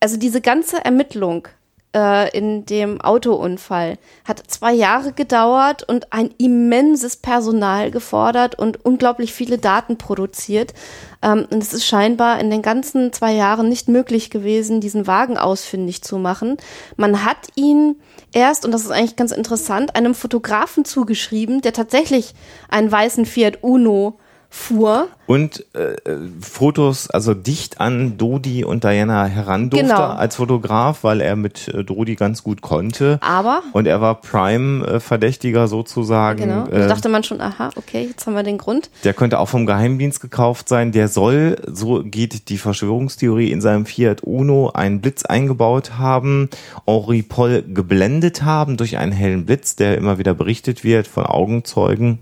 also 0.00 0.16
diese 0.16 0.40
ganze 0.40 0.84
Ermittlung 0.84 1.48
äh, 1.94 2.36
in 2.36 2.66
dem 2.66 3.00
Autounfall. 3.00 3.98
Hat 4.24 4.42
zwei 4.46 4.72
Jahre 4.72 5.12
gedauert 5.12 5.82
und 5.82 6.12
ein 6.12 6.30
immenses 6.38 7.16
Personal 7.16 7.90
gefordert 7.90 8.58
und 8.58 8.84
unglaublich 8.84 9.32
viele 9.32 9.58
Daten 9.58 9.98
produziert. 9.98 10.74
Ähm, 11.22 11.46
und 11.50 11.62
es 11.62 11.72
ist 11.72 11.86
scheinbar 11.86 12.40
in 12.40 12.50
den 12.50 12.62
ganzen 12.62 13.12
zwei 13.12 13.32
Jahren 13.32 13.68
nicht 13.68 13.88
möglich 13.88 14.30
gewesen, 14.30 14.80
diesen 14.80 15.06
Wagen 15.06 15.36
ausfindig 15.36 16.02
zu 16.02 16.18
machen. 16.18 16.56
Man 16.96 17.24
hat 17.24 17.48
ihn 17.54 17.96
erst, 18.32 18.64
und 18.64 18.72
das 18.72 18.82
ist 18.82 18.90
eigentlich 18.90 19.16
ganz 19.16 19.32
interessant, 19.32 19.94
einem 19.94 20.14
Fotografen 20.14 20.84
zugeschrieben, 20.84 21.60
der 21.60 21.72
tatsächlich 21.72 22.34
einen 22.68 22.90
weißen 22.90 23.26
Fiat 23.26 23.62
Uno 23.62 24.18
fuhr. 24.52 25.08
Und 25.26 25.64
äh, 25.74 25.96
Fotos, 26.40 27.08
also 27.08 27.32
dicht 27.32 27.80
an 27.80 28.18
Dodi 28.18 28.64
und 28.64 28.84
Diana 28.84 29.24
heran 29.24 29.70
durfte 29.70 29.86
genau. 29.86 30.08
als 30.08 30.36
Fotograf, 30.36 31.04
weil 31.04 31.22
er 31.22 31.36
mit 31.36 31.68
äh, 31.68 31.84
Dodi 31.84 32.16
ganz 32.16 32.42
gut 32.42 32.60
konnte. 32.60 33.18
Aber. 33.22 33.62
Und 33.72 33.86
er 33.86 34.02
war 34.02 34.20
Prime-Verdächtiger 34.20 35.68
sozusagen. 35.68 36.40
Genau. 36.40 36.66
Da 36.66 36.84
äh, 36.84 36.88
dachte 36.88 37.08
man 37.08 37.24
schon, 37.24 37.40
aha, 37.40 37.70
okay, 37.76 38.08
jetzt 38.08 38.26
haben 38.26 38.34
wir 38.34 38.42
den 38.42 38.58
Grund. 38.58 38.90
Der 39.04 39.14
könnte 39.14 39.38
auch 39.38 39.48
vom 39.48 39.64
Geheimdienst 39.64 40.20
gekauft 40.20 40.68
sein. 40.68 40.92
Der 40.92 41.08
soll, 41.08 41.56
so 41.66 42.02
geht 42.04 42.50
die 42.50 42.58
Verschwörungstheorie, 42.58 43.50
in 43.50 43.62
seinem 43.62 43.86
Fiat 43.86 44.22
Uno 44.22 44.70
einen 44.74 45.00
Blitz 45.00 45.24
eingebaut 45.24 45.96
haben, 45.96 46.50
Henri 46.86 47.22
Paul 47.22 47.64
geblendet 47.66 48.42
haben 48.42 48.76
durch 48.76 48.98
einen 48.98 49.12
hellen 49.12 49.46
Blitz, 49.46 49.76
der 49.76 49.96
immer 49.96 50.18
wieder 50.18 50.34
berichtet 50.34 50.84
wird 50.84 51.06
von 51.06 51.24
Augenzeugen. 51.24 52.18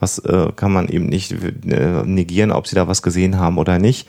Was 0.00 0.18
äh, 0.18 0.48
kann 0.56 0.72
man 0.72 0.88
eben 0.88 1.06
nicht 1.06 1.34
äh, 1.74 2.02
negieren, 2.06 2.52
ob 2.52 2.66
sie 2.66 2.76
da 2.76 2.88
was 2.88 3.02
gesehen 3.02 3.38
haben 3.38 3.58
oder 3.58 3.78
nicht. 3.78 4.08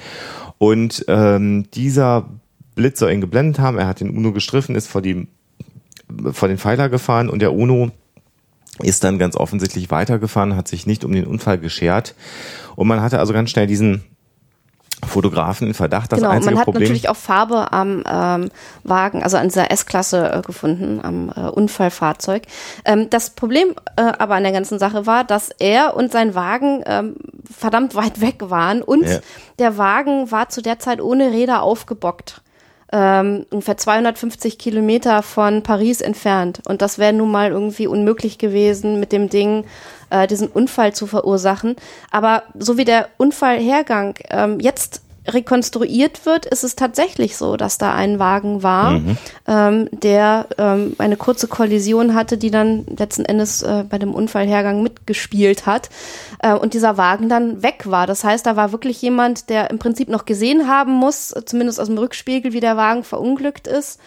Und 0.58 1.06
ähm, 1.08 1.66
dieser 1.74 2.30
Blitz 2.76 3.00
soll 3.00 3.12
ihn 3.12 3.22
geblendet 3.22 3.60
haben. 3.60 3.78
Er 3.78 3.88
hat 3.88 4.00
den 4.00 4.16
Uno 4.16 4.32
gestriffen, 4.32 4.76
ist 4.76 4.88
vor, 4.88 5.02
die, 5.02 5.28
vor 6.32 6.48
den 6.48 6.58
Pfeiler 6.58 6.90
gefahren 6.90 7.30
und 7.30 7.40
der 7.40 7.54
Uno 7.54 7.92
ist 8.80 9.04
dann 9.04 9.20
ganz 9.20 9.38
offensichtlich 9.38 9.90
weitergefahren, 9.90 10.56
hat 10.56 10.68
sich 10.68 10.86
nicht 10.86 11.06
um 11.06 11.14
den 11.14 11.26
Unfall 11.26 11.58
geschert. 11.58 12.16
Und 12.76 12.88
man 12.88 13.02
hatte 13.02 13.20
also 13.20 13.34
ganz 13.34 13.50
schnell 13.50 13.68
diesen 13.68 14.04
Fotografen 15.06 15.68
in 15.68 15.74
Verdacht. 15.74 16.12
Das 16.12 16.20
genau, 16.20 16.32
einzige 16.32 16.52
man 16.54 16.60
hat 16.60 16.66
Problem, 16.66 16.84
natürlich 16.84 17.10
auch 17.10 17.16
Farbe 17.16 17.72
am 17.72 18.04
ähm, 18.10 18.50
Wagen, 18.84 19.24
also 19.24 19.38
an 19.38 19.48
dieser 19.50 19.72
S-Klasse 19.72 20.32
äh, 20.32 20.42
gefunden, 20.42 21.00
am 21.04 21.32
äh, 21.36 21.50
Unfallfahrzeug. 21.50 22.44
Ähm, 22.86 23.10
das 23.10 23.32
Problem 23.32 23.76
äh, 23.98 24.02
aber 24.02 24.36
an 24.36 24.44
der 24.44 24.52
ganzen 24.52 24.80
Sache 24.80 25.06
war, 25.06 25.24
dass 25.24 25.50
er 25.60 25.96
und 25.96 26.12
sein 26.12 26.36
Wagen 26.36 26.84
ähm, 26.86 27.16
verdammt 27.52 27.96
weit 27.96 28.22
weg 28.22 28.38
waren 28.40 28.82
und 28.82 29.06
Ja. 29.06 29.20
der 29.60 29.78
Wagen 29.78 30.32
war 30.32 30.50
zu 30.50 30.62
der 30.62 30.80
Zeit 30.80 31.02
ohne 31.02 31.32
Räder 31.32 31.62
aufgebockt. 31.62 32.42
Ähm, 32.92 33.46
ungefähr 33.50 33.78
250 33.78 34.58
Kilometer 34.58 35.24
von 35.24 35.64
Paris 35.64 36.02
entfernt. 36.02 36.62
Und 36.66 36.82
das 36.82 37.00
wäre 37.00 37.14
nun 37.14 37.32
mal 37.32 37.50
irgendwie 37.50 37.88
unmöglich 37.88 38.38
gewesen, 38.38 39.00
mit 39.00 39.12
dem 39.12 39.28
Ding 39.28 39.66
äh, 40.16 40.28
diesen 40.28 40.48
Unfall 40.48 40.94
zu 40.94 41.08
verursachen. 41.08 41.76
Aber 42.12 42.44
so 42.58 42.78
wie 42.78 42.86
der 42.86 43.10
Unfallhergang 43.18 44.16
ähm, 44.30 44.60
jetzt 44.60 45.02
rekonstruiert 45.28 46.26
wird, 46.26 46.46
ist 46.46 46.64
es 46.64 46.76
tatsächlich 46.76 47.36
so, 47.36 47.58
dass 47.58 47.80
da 47.80 47.94
ein 47.96 48.20
Wagen 48.20 48.62
war, 48.62 49.02
ähm, 49.48 49.90
der 49.92 50.48
ähm, 50.60 50.96
eine 51.00 51.18
kurze 51.18 51.48
Kollision 51.48 52.14
hatte, 52.14 52.38
die 52.38 52.52
dann 52.52 52.86
letzten 52.86 53.26
Endes 53.26 53.64
äh, 53.64 53.86
bei 53.90 53.98
dem 53.98 54.14
Unfallhergang 54.14 54.84
mitgespielt 54.84 55.66
hat 55.66 55.90
äh, 56.44 56.54
und 56.54 56.76
dieser 56.76 56.98
Wagen 56.98 57.28
dann 57.28 57.64
weg 57.64 57.86
war. 57.86 58.06
Das 58.06 58.24
heißt, 58.24 58.46
da 58.46 58.56
war 58.56 58.72
wirklich 58.72 59.02
jemand, 59.02 59.50
der 59.50 59.72
im 59.72 59.80
Prinzip 59.80 60.10
noch 60.10 60.26
gesehen 60.26 60.68
haben 60.68 60.92
muss, 60.94 61.34
zumindest 61.46 61.80
aus 61.80 61.88
dem 61.88 61.98
Rückspiegel, 61.98 62.54
wie 62.54 62.60
der 62.60 62.78
Wagen 62.78 63.04
verunglückt 63.04 63.68
ist 63.68 64.00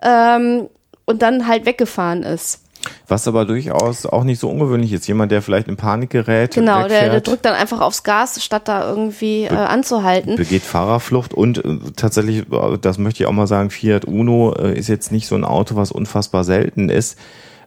ähm, 0.00 0.68
und 1.04 1.20
dann 1.20 1.46
halt 1.46 1.66
weggefahren 1.66 2.22
ist. 2.22 2.63
Was 3.08 3.28
aber 3.28 3.44
durchaus 3.44 4.06
auch 4.06 4.24
nicht 4.24 4.40
so 4.40 4.48
ungewöhnlich 4.48 4.92
ist. 4.92 5.06
Jemand, 5.06 5.32
der 5.32 5.42
vielleicht 5.42 5.68
in 5.68 5.76
Panik 5.76 6.10
gerät, 6.10 6.54
Genau, 6.54 6.86
der, 6.88 7.10
der 7.10 7.20
drückt 7.20 7.44
dann 7.44 7.54
einfach 7.54 7.80
aufs 7.80 8.02
Gas, 8.02 8.42
statt 8.42 8.68
da 8.68 8.88
irgendwie 8.88 9.44
äh, 9.44 9.48
anzuhalten. 9.54 10.36
begeht 10.36 10.62
Fahrerflucht 10.62 11.34
und 11.34 11.64
äh, 11.64 11.78
tatsächlich, 11.96 12.44
äh, 12.50 12.78
das 12.80 12.98
möchte 12.98 13.22
ich 13.22 13.26
auch 13.26 13.32
mal 13.32 13.46
sagen, 13.46 13.70
Fiat 13.70 14.04
Uno 14.04 14.54
äh, 14.54 14.78
ist 14.78 14.88
jetzt 14.88 15.12
nicht 15.12 15.26
so 15.26 15.34
ein 15.34 15.44
Auto, 15.44 15.76
was 15.76 15.92
unfassbar 15.92 16.44
selten 16.44 16.88
ist. 16.88 17.18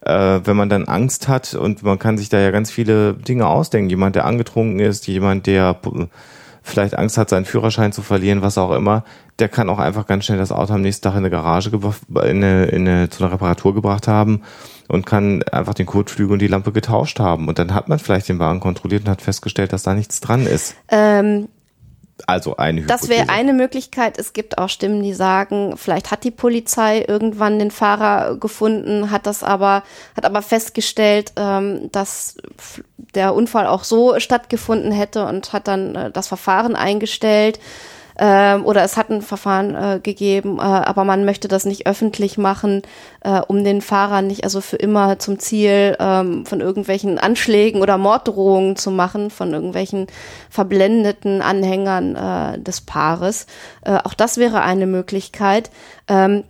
Äh, 0.01 0.41
wenn 0.43 0.55
man 0.55 0.69
dann 0.69 0.85
Angst 0.85 1.27
hat 1.27 1.53
und 1.53 1.83
man 1.83 1.99
kann 1.99 2.17
sich 2.17 2.29
da 2.29 2.39
ja 2.39 2.51
ganz 2.51 2.71
viele 2.71 3.13
Dinge 3.13 3.47
ausdenken. 3.47 3.89
Jemand, 3.89 4.15
der 4.15 4.25
angetrunken 4.25 4.79
ist, 4.79 5.07
jemand, 5.07 5.47
der 5.47 5.75
äh, 5.83 6.05
vielleicht 6.67 6.97
Angst 6.97 7.17
hat, 7.17 7.29
seinen 7.29 7.45
Führerschein 7.45 7.91
zu 7.91 8.01
verlieren, 8.01 8.41
was 8.41 8.57
auch 8.57 8.71
immer, 8.71 9.03
der 9.39 9.49
kann 9.49 9.69
auch 9.69 9.79
einfach 9.79 10.07
ganz 10.07 10.25
schnell 10.25 10.37
das 10.37 10.51
Auto 10.51 10.73
am 10.73 10.81
nächsten 10.81 11.03
Tag 11.03 11.13
in 11.13 11.19
eine 11.19 11.29
Garage, 11.29 11.69
in 11.69 11.83
eine, 12.21 12.65
in 12.65 12.87
eine, 12.87 13.09
zu 13.09 13.23
einer 13.23 13.33
Reparatur 13.33 13.73
gebracht 13.73 14.07
haben 14.07 14.41
und 14.87 15.05
kann 15.05 15.43
einfach 15.43 15.73
den 15.73 15.85
Kotflügel 15.85 16.33
und 16.33 16.39
die 16.39 16.47
Lampe 16.47 16.71
getauscht 16.71 17.19
haben. 17.19 17.47
Und 17.47 17.59
dann 17.59 17.73
hat 17.73 17.89
man 17.89 17.99
vielleicht 17.99 18.29
den 18.29 18.39
Wagen 18.39 18.59
kontrolliert 18.59 19.03
und 19.03 19.09
hat 19.09 19.21
festgestellt, 19.21 19.73
dass 19.73 19.83
da 19.83 19.93
nichts 19.93 20.19
dran 20.19 20.47
ist. 20.47 20.75
Ähm, 20.89 21.47
Also 22.25 22.57
eine 22.57 22.81
Das 22.81 23.09
wäre 23.09 23.23
Hypothese. 23.23 23.39
eine 23.39 23.53
Möglichkeit. 23.53 24.17
Es 24.17 24.33
gibt 24.33 24.57
auch 24.57 24.69
Stimmen, 24.69 25.03
die 25.03 25.13
sagen, 25.13 25.77
vielleicht 25.77 26.09
hat 26.09 26.23
die 26.23 26.31
Polizei 26.31 27.05
irgendwann 27.07 27.59
den 27.59 27.71
Fahrer 27.71 28.37
gefunden, 28.37 29.11
hat 29.11 29.27
das 29.27 29.43
aber, 29.43 29.83
hat 30.15 30.25
aber 30.25 30.41
festgestellt, 30.41 31.33
ähm, 31.35 31.91
dass 31.91 32.37
der 33.13 33.35
Unfall 33.35 33.67
auch 33.67 33.83
so 33.83 34.19
stattgefunden 34.19 34.91
hätte 34.91 35.25
und 35.25 35.53
hat 35.53 35.67
dann 35.67 35.95
äh, 35.95 36.11
das 36.11 36.27
Verfahren 36.27 36.75
eingestellt. 36.75 37.59
Ähm, 38.19 38.65
oder 38.65 38.83
es 38.83 38.97
hat 38.97 39.09
ein 39.09 39.21
Verfahren 39.21 39.75
äh, 39.75 39.99
gegeben, 40.01 40.57
äh, 40.57 40.61
aber 40.61 41.03
man 41.03 41.25
möchte 41.25 41.47
das 41.47 41.65
nicht 41.65 41.85
öffentlich 41.85 42.37
machen, 42.37 42.81
äh, 43.21 43.41
um 43.47 43.63
den 43.63 43.81
Fahrer 43.81 44.21
nicht 44.21 44.43
also 44.43 44.61
für 44.61 44.77
immer 44.77 45.19
zum 45.19 45.39
Ziel 45.39 45.95
ähm, 45.99 46.45
von 46.45 46.59
irgendwelchen 46.59 47.19
Anschlägen 47.19 47.81
oder 47.81 47.97
Morddrohungen 47.97 48.75
zu 48.75 48.91
machen, 48.91 49.29
von 49.29 49.53
irgendwelchen 49.53 50.07
verblendeten 50.49 51.41
Anhängern 51.41 52.15
äh, 52.15 52.59
des 52.59 52.81
Paares. 52.81 53.45
Äh, 53.83 53.99
auch 54.03 54.13
das 54.13 54.37
wäre 54.37 54.61
eine 54.61 54.87
Möglichkeit. 54.87 55.69
Ähm, 56.07 56.43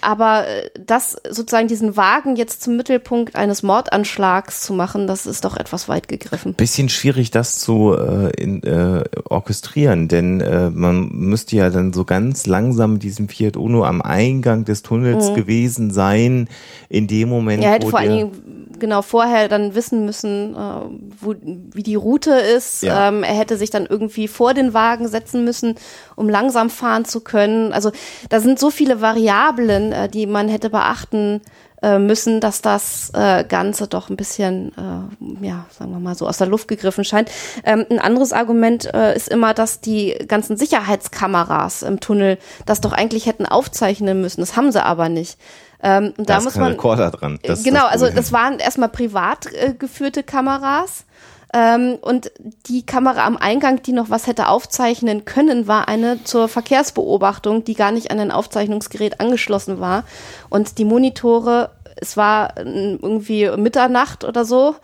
aber 0.00 0.46
äh, 0.46 0.70
das 0.84 1.16
sozusagen 1.28 1.68
diesen 1.68 1.96
Wagen 1.96 2.36
jetzt 2.36 2.62
zum 2.62 2.76
Mittelpunkt 2.76 3.36
eines 3.36 3.62
Mordanschlags 3.62 4.62
zu 4.62 4.72
machen, 4.72 5.06
das 5.06 5.26
ist 5.26 5.44
doch 5.44 5.56
etwas 5.56 5.88
weit 5.88 6.08
gegriffen. 6.08 6.54
bisschen 6.54 6.88
schwierig, 6.88 7.30
das 7.30 7.58
zu 7.58 7.94
äh, 7.94 8.30
in, 8.40 8.62
äh, 8.62 9.04
orchestrieren, 9.28 10.08
denn 10.08 10.40
äh, 10.40 10.70
man 10.70 11.08
müsste 11.10 11.56
ja 11.56 11.70
dann 11.70 11.92
so 11.92 12.04
ganz 12.04 12.46
langsam 12.46 12.94
mit 12.94 13.02
diesem 13.02 13.28
Fiat 13.28 13.56
Uno 13.56 13.84
am 13.84 14.02
Eingang 14.02 14.64
des 14.64 14.82
Tunnels 14.82 15.34
gewesen 15.34 15.90
sein, 15.90 16.48
in 16.88 17.06
dem 17.06 17.28
Moment, 17.28 17.60
Mhm. 17.60 17.64
Er 17.64 17.72
hätte 17.72 17.88
vor 17.88 17.98
allen 17.98 18.16
Dingen 18.16 18.68
genau 18.80 19.02
vorher 19.02 19.48
dann 19.48 19.74
wissen 19.74 20.04
müssen, 20.04 20.54
äh, 20.54 21.18
wo, 21.20 21.34
wie 21.40 21.82
die 21.82 21.94
Route 21.94 22.32
ist. 22.32 22.82
Ja. 22.82 23.08
Ähm, 23.08 23.22
er 23.22 23.34
hätte 23.34 23.56
sich 23.56 23.70
dann 23.70 23.86
irgendwie 23.86 24.26
vor 24.26 24.54
den 24.54 24.74
Wagen 24.74 25.06
setzen 25.06 25.44
müssen, 25.44 25.76
um 26.16 26.28
langsam 26.28 26.70
fahren 26.70 27.04
zu 27.04 27.20
können. 27.20 27.72
Also 27.72 27.92
da 28.28 28.40
sind 28.40 28.58
so 28.58 28.70
viele 28.70 29.00
Variablen, 29.00 29.92
äh, 29.92 30.08
die 30.08 30.26
man 30.26 30.48
hätte 30.48 30.70
beachten 30.70 31.40
äh, 31.82 31.98
müssen, 31.98 32.40
dass 32.40 32.60
das 32.60 33.10
äh, 33.14 33.42
Ganze 33.44 33.88
doch 33.88 34.10
ein 34.10 34.16
bisschen, 34.16 34.72
äh, 34.76 35.46
ja, 35.46 35.66
sagen 35.70 35.92
wir 35.92 35.98
mal 35.98 36.14
so 36.14 36.28
aus 36.28 36.36
der 36.36 36.46
Luft 36.46 36.68
gegriffen 36.68 37.04
scheint. 37.04 37.30
Ähm, 37.64 37.86
ein 37.90 37.98
anderes 37.98 38.32
Argument 38.32 38.92
äh, 38.92 39.16
ist 39.16 39.28
immer, 39.28 39.54
dass 39.54 39.80
die 39.80 40.14
ganzen 40.28 40.58
Sicherheitskameras 40.58 41.82
im 41.82 42.00
Tunnel 42.00 42.38
das 42.66 42.82
doch 42.82 42.92
eigentlich 42.92 43.26
hätten 43.26 43.46
aufzeichnen 43.46 44.20
müssen. 44.20 44.40
Das 44.40 44.56
haben 44.56 44.72
sie 44.72 44.84
aber 44.84 45.08
nicht. 45.08 45.38
Ähm, 45.82 46.12
und 46.16 46.28
da 46.28 46.34
da 46.34 46.38
ist 46.38 46.44
muss 46.44 46.52
kein 46.54 46.62
man 46.62 46.72
Rekorder 46.72 47.10
dran. 47.10 47.38
Das 47.42 47.60
ist 47.60 47.64
genau, 47.64 47.84
das 47.84 47.92
also 47.92 48.10
das 48.10 48.32
waren 48.32 48.58
erstmal 48.58 48.88
privat 48.88 49.46
äh, 49.46 49.74
geführte 49.78 50.22
Kameras. 50.22 51.04
Ähm, 51.52 51.98
und 52.00 52.30
die 52.66 52.86
Kamera 52.86 53.26
am 53.26 53.36
Eingang, 53.36 53.82
die 53.82 53.92
noch 53.92 54.08
was 54.08 54.28
hätte 54.28 54.48
aufzeichnen 54.48 55.24
können, 55.24 55.66
war 55.66 55.88
eine 55.88 56.22
zur 56.22 56.48
Verkehrsbeobachtung, 56.48 57.64
die 57.64 57.74
gar 57.74 57.90
nicht 57.90 58.12
an 58.12 58.20
ein 58.20 58.30
Aufzeichnungsgerät 58.30 59.20
angeschlossen 59.20 59.80
war. 59.80 60.04
Und 60.48 60.78
die 60.78 60.84
Monitore, 60.84 61.70
es 61.96 62.16
war 62.16 62.56
äh, 62.56 62.94
irgendwie 62.94 63.50
Mitternacht 63.56 64.24
oder 64.24 64.44
so, 64.44 64.76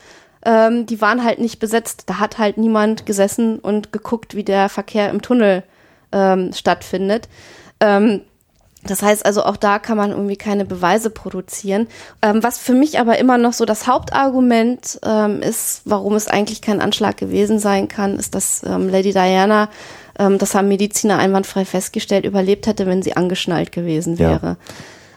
ähm, 0.44 0.86
die 0.86 1.00
waren 1.00 1.22
halt 1.22 1.38
nicht 1.38 1.60
besetzt. 1.60 2.04
Da 2.06 2.18
hat 2.18 2.38
halt 2.38 2.56
niemand 2.56 3.06
gesessen 3.06 3.58
und 3.58 3.92
geguckt, 3.92 4.34
wie 4.34 4.44
der 4.44 4.68
Verkehr 4.68 5.10
im 5.10 5.22
Tunnel 5.22 5.62
ähm, 6.10 6.52
stattfindet. 6.52 7.28
Ähm, 7.78 8.22
das 8.90 9.02
heißt 9.02 9.24
also, 9.26 9.44
auch 9.44 9.56
da 9.56 9.78
kann 9.78 9.96
man 9.96 10.10
irgendwie 10.10 10.36
keine 10.36 10.64
Beweise 10.64 11.10
produzieren. 11.10 11.88
Ähm, 12.22 12.42
was 12.42 12.58
für 12.58 12.72
mich 12.74 12.98
aber 12.98 13.18
immer 13.18 13.38
noch 13.38 13.52
so 13.52 13.64
das 13.64 13.86
Hauptargument 13.86 14.98
ähm, 15.04 15.42
ist, 15.42 15.82
warum 15.84 16.14
es 16.14 16.26
eigentlich 16.28 16.62
kein 16.62 16.80
Anschlag 16.80 17.16
gewesen 17.16 17.58
sein 17.58 17.88
kann, 17.88 18.16
ist, 18.18 18.34
dass 18.34 18.62
ähm, 18.64 18.88
Lady 18.88 19.12
Diana, 19.12 19.68
ähm, 20.18 20.38
das 20.38 20.54
haben 20.54 20.68
Mediziner 20.68 21.18
einwandfrei 21.18 21.64
festgestellt, 21.64 22.24
überlebt 22.24 22.66
hätte, 22.66 22.86
wenn 22.86 23.02
sie 23.02 23.16
angeschnallt 23.16 23.72
gewesen 23.72 24.16
Ja. 24.16 24.30
wäre. 24.30 24.56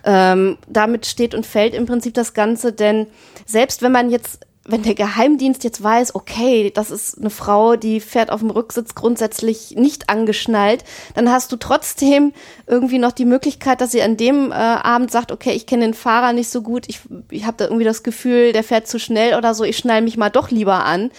Ähm, 0.06 0.58
damit 0.68 1.06
steht 1.06 1.36
und 1.36 1.46
fällt 1.46 1.74
im 1.74 1.86
Prinzip 1.86 2.14
das 2.14 2.34
Ganze, 2.34 2.72
denn 2.72 3.08
selbst 3.46 3.82
wenn 3.82 3.92
man 3.92 4.10
jetzt 4.10 4.46
wenn 4.72 4.84
der 4.84 4.96
Geheimdienst 4.96 5.64
jetzt 5.64 5.84
weiß, 5.84 6.16
okay, 6.16 6.72
das 6.74 6.92
ist 6.92 7.18
eine 7.18 7.30
Frau, 7.30 7.76
die 7.76 8.00
fährt 8.00 8.32
auf 8.32 8.40
dem 8.40 8.50
Rücksitz 8.50 8.96
grundsätzlich 8.96 9.76
nicht 9.76 10.10
angeschnallt, 10.10 10.84
dann 11.16 11.32
hast 11.32 11.52
du 11.52 11.56
trotzdem 11.56 12.34
irgendwie 12.68 13.00
noch 13.00 13.12
die 13.12 13.26
Möglichkeit, 13.26 13.82
dass 13.82 13.92
sie 13.92 14.02
an 14.02 14.18
dem 14.18 14.52
äh, 14.52 14.56
Abend 14.56 15.12
sagt, 15.12 15.32
okay, 15.32 15.52
ich 15.52 15.66
kenne 15.66 15.86
den 15.86 15.94
Fahrer 15.94 16.34
nicht 16.34 16.50
so 16.50 16.62
gut, 16.62 16.86
ich, 16.88 17.02
ich 17.30 17.46
habe 17.46 17.58
da 17.58 17.66
irgendwie 17.66 17.86
das 17.86 18.04
Gefühl, 18.04 18.54
der 18.54 18.64
fährt 18.64 18.88
zu 18.88 19.00
schnell 19.00 19.36
oder 19.36 19.54
so, 19.54 19.64
ich 19.64 19.78
schnall 19.78 20.02
mich 20.02 20.18
mal 20.18 20.30
doch 20.30 20.52
lieber 20.52 20.86
an, 20.86 21.12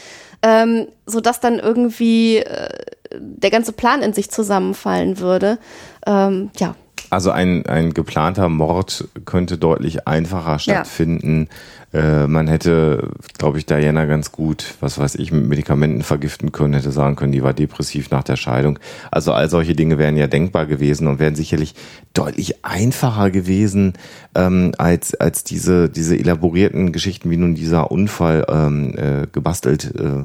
ähm, 0.42 0.88
sodass 1.06 1.40
dann 1.40 1.58
irgendwie 1.58 2.38
äh, 2.38 2.68
der 3.12 3.50
ganze 3.50 3.72
Plan 3.72 4.02
in 4.02 4.12
sich 4.12 4.30
zusammenfallen 4.30 5.18
würde. 5.18 5.58
Ähm, 6.06 6.50
ja, 6.58 6.74
Also 7.10 7.32
ein, 7.32 7.66
ein 7.66 7.92
geplanter 7.92 8.48
Mord 8.48 9.08
könnte 9.24 9.58
deutlich 9.58 10.06
einfacher 10.06 10.60
stattfinden. 10.60 11.48
Äh, 11.92 12.28
man 12.28 12.46
hätte, 12.46 13.10
glaube 13.36 13.58
ich, 13.58 13.66
Diana 13.66 14.04
ganz 14.04 14.30
gut, 14.30 14.74
was 14.80 14.96
weiß 14.96 15.16
ich, 15.16 15.32
mit 15.32 15.48
Medikamenten 15.48 16.02
vergiften 16.02 16.52
können, 16.52 16.74
hätte 16.74 16.92
sagen 16.92 17.16
können, 17.16 17.32
die 17.32 17.42
war 17.42 17.52
depressiv 17.52 18.10
nach 18.10 18.22
der 18.22 18.36
Scheidung. 18.36 18.78
Also 19.10 19.32
all 19.32 19.50
solche 19.50 19.74
Dinge 19.74 19.98
wären 19.98 20.16
ja 20.16 20.28
denkbar 20.28 20.66
gewesen 20.66 21.08
und 21.08 21.18
wären 21.18 21.34
sicherlich 21.34 21.74
deutlich 22.14 22.64
einfacher 22.64 23.30
gewesen 23.32 23.94
ähm, 24.36 24.72
als, 24.78 25.14
als 25.16 25.42
diese, 25.42 25.88
diese 25.88 26.16
elaborierten 26.16 26.92
Geschichten, 26.92 27.28
wie 27.28 27.36
nun 27.36 27.56
dieser 27.56 27.90
Unfall 27.90 28.46
ähm, 28.48 28.94
äh, 28.96 29.26
gebastelt 29.32 29.92
äh, 29.96 30.24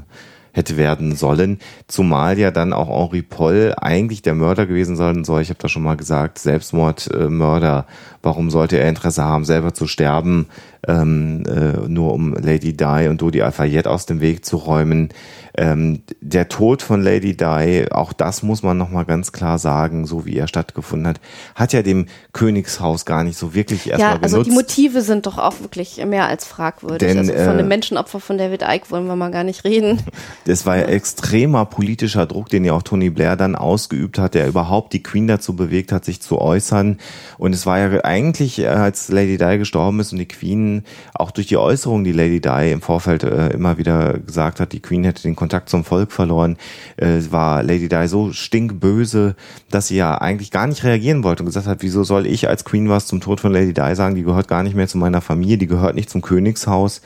hätte 0.56 0.78
werden 0.78 1.16
sollen, 1.16 1.60
zumal 1.88 2.40
ja 2.40 2.50
dann 2.50 2.72
auch 2.72 2.88
Henri 2.88 3.22
Poll 3.22 3.76
eigentlich 3.78 4.22
der 4.22 4.36
Mörder 4.36 4.66
gewesen 4.66 4.96
sein 4.96 5.26
soll. 5.26 5.42
Ich 5.42 5.50
habe 5.50 5.60
da 5.62 5.68
schon 5.68 5.84
mal 5.84 5.98
gesagt, 5.98 6.40
Selbstmordmörder. 6.40 7.86
Warum 8.26 8.50
sollte 8.50 8.78
er 8.78 8.90
Interesse 8.90 9.24
haben, 9.24 9.46
selber 9.46 9.74
zu 9.74 9.88
sterben? 9.88 10.48
ähm, 10.88 11.44
äh, 11.48 11.88
nur 11.88 12.14
um 12.14 12.34
Lady 12.34 12.76
Di 12.76 13.08
und 13.08 13.22
Dodi 13.22 13.42
Al-Fayed 13.42 13.88
aus 13.88 14.06
dem 14.06 14.22
Weg 14.22 14.46
zu 14.46 14.58
räumen. 14.58 15.10
Ähm, 15.58 16.02
der 16.20 16.50
Tod 16.50 16.82
von 16.82 17.02
Lady 17.02 17.36
Di, 17.38 17.86
auch 17.90 18.12
das 18.12 18.44
muss 18.44 18.62
man 18.62 18.78
nochmal 18.78 19.06
ganz 19.06 19.32
klar 19.32 19.58
sagen, 19.58 20.06
so 20.06 20.26
wie 20.26 20.36
er 20.36 20.48
stattgefunden 20.48 21.08
hat, 21.08 21.22
hat 21.56 21.72
ja 21.72 21.82
dem 21.82 22.08
Königshaus 22.34 23.06
gar 23.06 23.24
nicht 23.24 23.38
so 23.38 23.54
wirklich 23.54 23.90
erstmal 23.90 24.16
ja, 24.16 24.22
also 24.22 24.38
genutzt. 24.38 24.52
die 24.52 24.54
Motive 24.54 25.02
sind 25.02 25.26
doch 25.26 25.38
auch 25.38 25.62
wirklich 25.62 26.04
mehr 26.06 26.28
als 26.28 26.46
fragwürdig. 26.46 27.08
Denn, 27.08 27.18
also 27.18 27.32
von 27.32 27.56
äh, 27.56 27.58
dem 27.58 27.68
Menschenopfer 27.70 28.20
von 28.20 28.38
David 28.38 28.64
Icke 28.64 28.92
wollen 28.92 29.08
wir 29.08 29.16
mal 29.16 29.32
gar 29.32 29.44
nicht 29.44 29.64
reden. 29.64 30.02
Das 30.46 30.66
war 30.66 30.78
ja 30.78 30.84
extremer 30.84 31.66
politischer 31.66 32.26
Druck, 32.26 32.50
den 32.50 32.66
ja 32.66 32.74
auch 32.74 32.84
Tony 32.84 33.10
Blair 33.10 33.36
dann 33.36 33.56
ausgeübt 33.56 34.20
hat, 34.20 34.36
der 34.36 34.48
überhaupt 34.48 34.94
die 34.94 35.02
Queen 35.02 35.28
dazu 35.28 35.56
bewegt 35.56 35.92
hat, 35.92 36.06
sich 36.06 36.22
zu 36.22 36.40
äußern. 36.40 37.00
Und 37.38 37.54
es 37.54 37.66
war 37.66 37.80
ja 37.80 37.88
eigentlich, 38.16 38.60
äh, 38.60 38.68
als 38.68 39.10
Lady 39.10 39.38
Di 39.38 39.58
gestorben 39.58 40.00
ist 40.00 40.14
und 40.14 40.20
die 40.20 40.28
Queen, 40.28 40.84
auch 41.14 41.32
durch 41.32 41.48
die 41.48 41.58
Äußerung, 41.58 42.04
die 42.04 42.14
Lady 42.14 42.40
Di 42.40 42.72
im 42.72 42.82
Vorfeld 42.82 43.24
äh, 43.24 43.50
immer 43.50 43.78
wieder 43.78 44.18
gesagt 44.20 44.60
hat, 44.60 44.72
die 44.72 44.80
Queen 44.80 45.04
hätte 45.04 45.24
den 45.24 45.36
Kontakt 45.36 45.70
zum 45.70 45.84
Volk 45.84 46.12
verloren, 46.12 46.58
äh, 46.98 47.20
war 47.30 47.62
Lady 47.62 47.90
Di 47.90 48.08
so 48.08 48.32
stinkböse, 48.32 49.36
dass 49.70 49.88
sie 49.88 49.98
ja 49.98 50.18
eigentlich 50.18 50.52
gar 50.52 50.68
nicht 50.68 50.84
reagieren 50.84 51.24
wollte 51.24 51.44
und 51.44 51.48
gesagt 51.48 51.68
hat, 51.68 51.80
wieso 51.82 52.04
soll 52.04 52.26
ich 52.26 52.48
als 52.48 52.64
Queen 52.64 52.90
was 52.90 53.08
zum 53.08 53.20
Tod 53.20 53.42
von 53.42 53.52
Lady 53.52 53.74
Di 53.74 53.96
sagen, 53.96 54.16
die 54.16 54.24
gehört 54.24 54.48
gar 54.48 54.64
nicht 54.64 54.76
mehr 54.76 54.88
zu 54.88 54.98
meiner 54.98 55.22
Familie, 55.22 55.58
die 55.58 55.68
gehört 55.68 55.96
nicht 55.96 56.10
zum 56.10 56.22
Königshaus. 56.22 57.02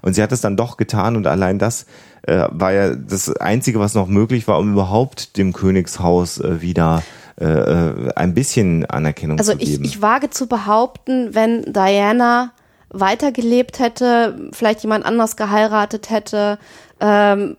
Und 0.00 0.14
sie 0.14 0.22
hat 0.22 0.32
es 0.32 0.40
dann 0.40 0.56
doch 0.56 0.76
getan 0.76 1.16
und 1.16 1.26
allein 1.26 1.58
das 1.58 1.86
äh, 2.22 2.46
war 2.50 2.72
ja 2.72 2.94
das 2.94 3.34
Einzige, 3.36 3.80
was 3.80 3.94
noch 3.94 4.06
möglich 4.06 4.48
war, 4.48 4.58
um 4.58 4.72
überhaupt 4.72 5.36
dem 5.36 5.52
Königshaus 5.52 6.38
äh, 6.40 6.62
wieder 6.62 7.02
äh, 7.40 7.44
äh, 7.44 8.12
ein 8.14 8.34
bisschen 8.34 8.84
Anerkennung 8.86 9.38
Also 9.38 9.52
zu 9.52 9.58
ich, 9.60 9.70
geben. 9.70 9.84
ich 9.84 10.00
wage 10.02 10.30
zu 10.30 10.46
behaupten, 10.46 11.34
wenn 11.34 11.62
Diana 11.72 12.52
weitergelebt 12.90 13.80
hätte, 13.80 14.50
vielleicht 14.52 14.82
jemand 14.82 15.04
anders 15.04 15.36
geheiratet 15.36 16.10
hätte, 16.10 16.58
ähm, 17.00 17.56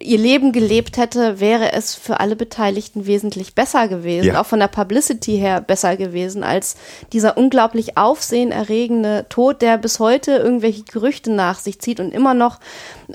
ihr 0.00 0.18
Leben 0.18 0.52
gelebt 0.52 0.96
hätte, 0.96 1.40
wäre 1.40 1.72
es 1.72 1.94
für 1.94 2.20
alle 2.20 2.36
Beteiligten 2.36 3.06
wesentlich 3.06 3.54
besser 3.54 3.88
gewesen, 3.88 4.26
Ja. 4.28 4.40
auch 4.40 4.46
von 4.46 4.60
der 4.60 4.68
Publicity 4.68 5.38
her 5.38 5.60
besser 5.60 5.96
gewesen, 5.96 6.44
als 6.44 6.76
dieser 7.12 7.36
unglaublich 7.36 7.96
aufsehenerregende 7.96 9.26
Tod, 9.28 9.60
der 9.62 9.76
bis 9.78 9.98
heute 9.98 10.32
irgendwelche 10.36 10.84
Gerüchte 10.84 11.32
nach 11.32 11.58
sich 11.58 11.80
zieht 11.80 12.00
und 12.00 12.12
immer 12.12 12.34
noch, 12.34 12.60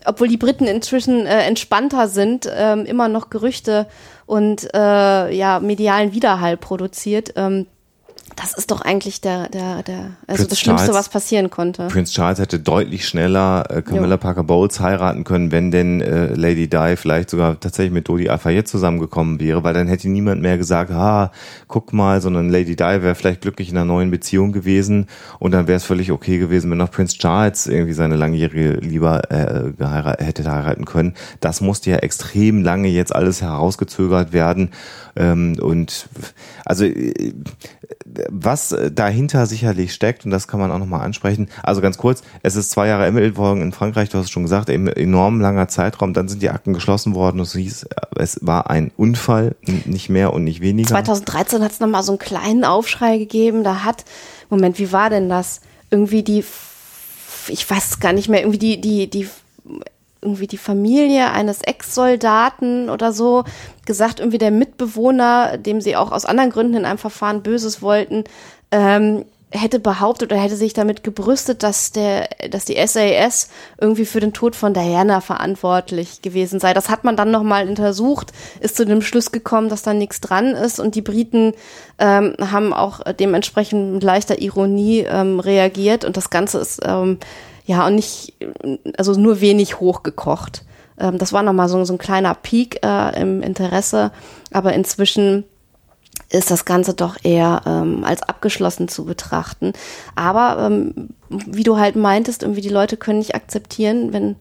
obwohl 0.06 0.28
die 0.28 0.38
Briten 0.38 0.66
inzwischen 0.66 1.26
äh, 1.26 1.44
entspannter 1.44 2.08
sind, 2.08 2.50
ähm, 2.54 2.86
immer 2.86 3.08
noch 3.08 3.30
Gerüchte 3.30 3.88
und 4.26 4.74
äh, 4.74 5.32
ja 5.34 5.60
medialen 5.60 6.14
Widerhall 6.14 6.58
produziert. 6.58 7.34
Ähm, 7.36 7.68
das 8.36 8.54
ist 8.54 8.72
doch 8.72 8.82
eigentlich 8.82 9.22
der, 9.22 9.50
der, 9.50 9.84
der, 9.84 10.12
also 10.28 10.44
Prince 10.44 10.48
das 10.48 10.60
Schlimmste, 10.60 10.88
Charles- 10.88 11.00
was 11.00 11.10
passieren 11.10 11.50
konnte. 11.50 11.88
Prince 11.88 12.14
Charles 12.14 12.40
hätte 12.40 12.60
deutlich 12.60 13.08
schneller 13.08 13.66
äh, 13.70 13.82
Camilla 13.82 14.16
Jo. 14.16 14.18
Parker 14.18 14.44
Bowles 14.44 14.80
heiraten 14.80 15.24
können, 15.24 15.52
wenn 15.52 15.72
denn 15.72 16.02
äh, 16.02 16.34
Lady 16.34 16.68
Di 16.68 16.96
vielleicht 16.96 17.30
sogar 17.30 17.60
tatsächlich 17.60 17.94
mit 17.94 18.08
Dodi 18.08 18.30
Al-Fayed 18.30 18.68
zusammengekommen 18.68 19.40
wäre, 19.40 19.64
weil 19.64 19.74
dann 19.74 19.88
hätte 19.88 20.10
niemand 20.10 20.42
mehr 20.42 20.58
gesagt, 20.58 20.92
ah, 20.92 21.32
guck 21.68 21.94
mal, 21.94 22.22
sondern 22.22 22.50
Lady 22.50 22.76
Di 22.76 22.84
wäre 22.84 23.16
vielleicht 23.16 23.42
glücklich 23.42 23.70
in 23.70 23.78
einer 23.78 23.86
neuen 23.86 24.12
Beziehung 24.12 24.52
gewesen 24.52 25.08
und 25.40 25.52
dann 25.52 25.68
wäre 25.68 25.78
es 25.78 25.84
völlig 25.84 26.12
okay 26.12 26.38
gewesen, 26.38 26.72
wenn 26.72 26.78
noch 26.78 26.92
Prince 26.92 27.18
Charles 27.18 27.68
irgendwie 27.68 27.94
seine 27.94 28.16
langjährige 28.16 28.74
Liebe 28.74 29.22
äh, 29.30 29.72
geheirat, 29.78 30.22
hätte 30.22 30.50
heiraten 30.50 30.86
können. 30.86 31.14
Das 31.40 31.62
musste 31.62 31.92
ja 31.92 31.98
extrem 31.98 32.64
lange 32.64 32.88
jetzt 32.88 33.16
alles 33.16 33.42
herausgezögert 33.42 34.34
werden 34.34 34.72
ähm, 35.16 35.56
und 35.62 36.08
also 36.66 36.86
äh, 36.86 37.34
was 38.30 38.76
dahinter 38.92 39.46
sicherlich 39.46 39.94
steckt, 39.94 40.26
und 40.26 40.32
das 40.32 40.48
kann 40.48 40.60
man 40.60 40.72
auch 40.72 40.80
nochmal 40.80 41.02
ansprechen, 41.02 41.50
also 41.62 41.82
ganz 41.82 41.98
kurz, 41.98 42.24
es 42.42 42.56
ist 42.56 42.72
zwei 42.72 42.88
Jahre 42.88 43.06
ermittelt 43.06 43.38
worden 43.38 43.62
in 43.62 43.72
Frankreich, 43.72 44.10
du 44.10 44.18
hast 44.18 44.26
es 44.26 44.32
schon 44.32 44.44
gesagt, 44.44 44.70
eben 44.70 44.88
enorm 44.88 45.42
langer 45.42 45.68
Zeitraum, 45.68 46.14
dann 46.14 46.28
sind 46.28 46.42
die 46.42 46.50
Akten 46.50 46.74
geschlossen 46.74 47.16
worden, 47.16 47.40
es 47.40 47.54
hieß, 47.54 47.88
es 48.16 48.40
war 48.42 48.70
ein 48.70 48.92
Unfall, 48.98 49.56
nicht 49.86 50.10
mehr 50.10 50.34
und 50.34 50.44
nicht 50.44 50.62
weniger. 50.62 50.90
2013 50.90 51.64
hat 51.64 51.72
es 51.72 51.80
nochmal 51.80 52.04
so 52.04 52.14
einen 52.14 52.20
kleinen 52.20 52.64
Aufschrei 52.64 53.18
gegeben. 53.18 53.64
Da 53.64 53.84
hat, 53.84 54.06
Moment, 54.50 54.80
wie 54.80 54.92
war 54.92 55.10
denn 55.10 55.30
das? 55.30 55.62
Irgendwie 55.90 56.24
die, 56.24 56.44
ich 57.48 57.70
weiß 57.70 58.00
gar 58.00 58.14
nicht 58.14 58.30
mehr, 58.30 58.42
irgendwie 58.42 58.60
die, 58.60 58.82
die, 58.82 59.10
die, 59.10 59.30
irgendwie 60.24 60.48
die 60.48 60.58
Familie 60.58 61.32
eines 61.32 61.62
Ex-Soldaten 61.62 62.90
oder 62.90 63.14
so 63.14 63.44
gesagt, 63.86 64.20
irgendwie 64.20 64.38
der 64.38 64.52
Mitbewohner, 64.52 65.58
dem 65.58 65.82
sie 65.82 65.96
auch 65.96 66.12
aus 66.12 66.26
anderen 66.26 66.50
Gründen 66.50 66.76
in 66.76 66.86
einem 66.86 66.98
Verfahren 66.98 67.44
Böses 67.44 67.82
wollten, 67.82 68.24
ähm, 68.72 69.26
hätte 69.54 69.80
behauptet 69.80 70.32
oder 70.32 70.42
hätte 70.42 70.56
sich 70.56 70.74
damit 70.74 71.04
gebrüstet, 71.04 71.64
dass 71.64 71.92
der, 71.92 72.28
dass 72.50 72.66
die 72.66 72.76
SAS 72.88 73.50
irgendwie 73.80 74.06
für 74.06 74.20
den 74.20 74.34
Tod 74.34 74.56
von 74.56 74.74
Diana 74.74 75.22
verantwortlich 75.22 76.22
gewesen 76.22 76.60
sei. 76.60 76.74
Das 76.74 76.90
hat 76.90 77.04
man 77.04 77.16
dann 77.16 77.32
nochmal 77.32 77.68
untersucht, 77.70 78.34
ist 78.60 78.76
zu 78.76 78.86
dem 78.86 79.02
Schluss 79.02 79.32
gekommen, 79.32 79.70
dass 79.70 79.84
da 79.84 79.94
nichts 79.94 80.22
dran 80.22 80.48
ist 80.48 80.80
und 80.80 80.96
die 80.96 81.02
Briten 81.02 81.54
ähm, 82.00 82.36
haben 82.40 82.74
auch 82.74 83.02
dementsprechend 83.14 83.94
mit 83.94 84.04
leichter 84.04 84.42
Ironie 84.42 85.06
ähm, 85.08 85.40
reagiert 85.40 86.04
und 86.04 86.18
das 86.18 86.30
Ganze 86.30 86.58
ist 86.58 86.82
ähm, 86.84 87.20
ja 87.66 87.86
und 87.88 87.96
nicht, 87.96 88.34
also 88.98 89.14
nur 89.14 89.42
wenig 89.42 89.80
hochgekocht. 89.80 90.64
Ähm, 91.00 91.18
das 91.18 91.34
war 91.34 91.44
nochmal 91.44 91.70
so, 91.70 91.84
so 91.86 91.94
ein 91.94 92.00
kleiner 92.00 92.34
Peak 92.34 92.80
äh, 92.84 93.20
im 93.22 93.42
Interesse, 93.42 94.12
aber 94.52 94.74
inzwischen 94.74 95.46
ist 96.30 96.52
das 96.52 96.66
Ganze 96.66 96.94
doch 96.94 97.18
eher 97.24 97.62
ähm, 97.66 98.04
als 98.04 98.24
abgeschlossen 98.24 98.88
zu 98.88 99.06
betrachten. 99.06 99.74
Aber 100.16 100.66
ähm, 100.66 101.10
wie 101.30 101.64
du 101.64 101.78
halt 101.78 101.96
meintest, 101.96 102.44
irgendwie 102.44 102.62
die 102.62 102.70
Leute 102.70 102.98
können 102.98 103.20
nicht 103.20 103.36
akzeptieren, 103.36 104.14
wenn 104.14 104.36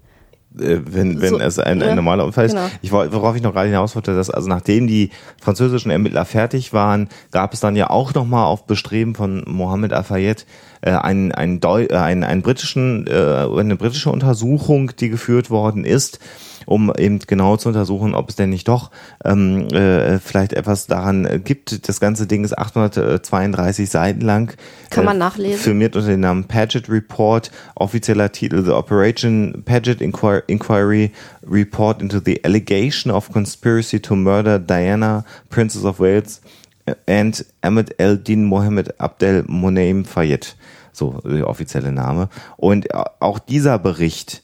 äh, 0.59 0.79
wenn, 0.85 1.21
wenn 1.21 1.31
So, 1.31 1.39
es 1.39 1.59
ein, 1.59 1.83
ein 1.83 1.89
ja, 1.91 1.95
normaler 1.95 2.25
Unfall 2.25 2.47
ist. 2.47 2.53
genau. 2.53 2.67
Ich, 2.83 2.93
worauf 2.93 3.37
ich 3.37 3.43
noch 3.43 3.53
gerade 3.53 3.69
hinaus 3.69 3.95
wollte, 3.95 4.15
dass 4.15 4.31
also 4.31 4.49
nachdem 4.49 4.87
die 4.87 5.11
französischen 5.41 5.91
Ermittler 5.91 6.25
fertig 6.25 6.73
waren, 6.73 7.09
gab 7.31 7.55
es 7.55 7.61
dann 7.61 7.77
ja 7.77 7.91
auch 7.91 8.15
nochmal 8.15 8.47
auf 8.47 8.67
Bestreben 8.67 9.15
von 9.15 9.45
Mohammed 9.47 9.93
Al-Fayed 9.93 10.47
äh, 10.83 10.91
einen, 10.91 11.33
einen, 11.33 11.61
Deu 11.61 11.85
äh, 11.85 11.97
einen, 11.97 12.25
einen 12.25 12.43
britischen, 12.43 13.07
äh, 13.07 13.47
eine 13.57 13.77
britische 13.77 14.11
Untersuchung, 14.11 14.93
die 14.99 15.09
geführt 15.09 15.51
worden 15.51 15.85
ist, 15.85 16.19
um 16.67 16.93
eben 16.97 17.19
genau 17.21 17.57
zu 17.57 17.69
untersuchen, 17.69 18.15
ob 18.15 18.31
es 18.31 18.37
denn 18.37 18.51
nicht 18.51 18.69
doch 18.69 18.91
ähm, 19.25 19.69
äh, 19.69 20.19
vielleicht 20.19 20.53
etwas 20.53 20.87
daran 20.87 21.25
äh, 21.25 21.41
gibt. 21.43 21.89
Das 21.89 22.01
ganze 22.01 22.27
Ding 22.27 22.45
ist 22.45 22.57
832 22.57 23.89
Seiten 23.89 24.21
lang. 24.21 24.55
Kann 24.91 25.05
man 25.05 25.17
äh, 25.17 25.21
nachlesen. 25.21 25.59
Firmiert 25.59 25.97
unter 25.97 26.09
dem 26.09 26.21
Namen 26.21 26.45
Paget 26.45 26.89
Report, 26.89 27.51
offizieller 27.75 28.33
Titel 28.33 28.65
The 28.65 28.73
Operation 28.73 29.63
Paget 29.65 30.01
Inquir 30.01 30.43
Inquiry 30.47 31.13
Report 31.49 32.01
into 32.01 32.21
the 32.25 32.45
Allegation 32.45 33.11
of 33.11 33.33
Conspiracy 33.33 34.01
to 34.01 34.17
Murder 34.17 34.59
Diana, 34.59 35.25
Princess 35.51 35.85
of 35.85 36.01
Wales 36.01 36.41
äh, 36.87 36.95
and 37.07 37.45
Ahmed 37.63 37.95
El-Din 37.99 38.45
Mohammed 38.45 39.01
Abdel 39.01 39.45
Moneim 39.47 40.05
Fayed. 40.05 40.57
So, 40.93 41.21
der 41.25 41.49
offizielle 41.49 41.91
Name. 41.91 42.29
Und 42.57 42.93
äh, 42.93 43.03
auch 43.21 43.39
dieser 43.39 43.79
Bericht 43.79 44.43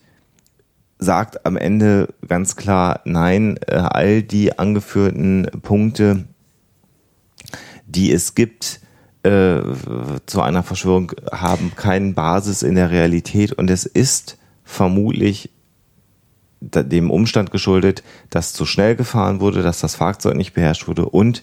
sagt 0.99 1.47
am 1.47 1.57
Ende 1.57 2.09
ganz 2.27 2.57
klar, 2.57 3.01
nein, 3.05 3.59
äh, 3.67 3.77
all 3.77 4.23
die 4.23 4.59
angeführten 4.59 5.47
Punkte, 5.63 6.25
die 7.87 8.13
es 8.13 8.35
gibt, 8.35 8.81
äh, 9.23 9.61
zu 10.27 10.43
einer 10.43 10.63
Verschwörung 10.63 11.13
haben 11.33 11.73
keinen 11.75 12.15
Basis 12.15 12.63
in 12.63 12.75
der 12.75 12.91
Realität 12.91 13.53
und 13.53 13.71
es 13.71 13.85
ist 13.87 14.39
vermutlich 14.65 15.51
dem 16.61 17.11
Umstand 17.11 17.51
geschuldet, 17.51 18.03
dass 18.31 18.53
zu 18.53 18.67
schnell 18.67 18.97
gefahren 18.97 19.41
wurde, 19.41 19.63
dass 19.63 19.81
das 19.81 19.95
Fahrzeug 19.95 20.35
nicht 20.37 20.55
beherrscht 20.55 20.89
wurde 20.89 21.07
und 21.07 21.43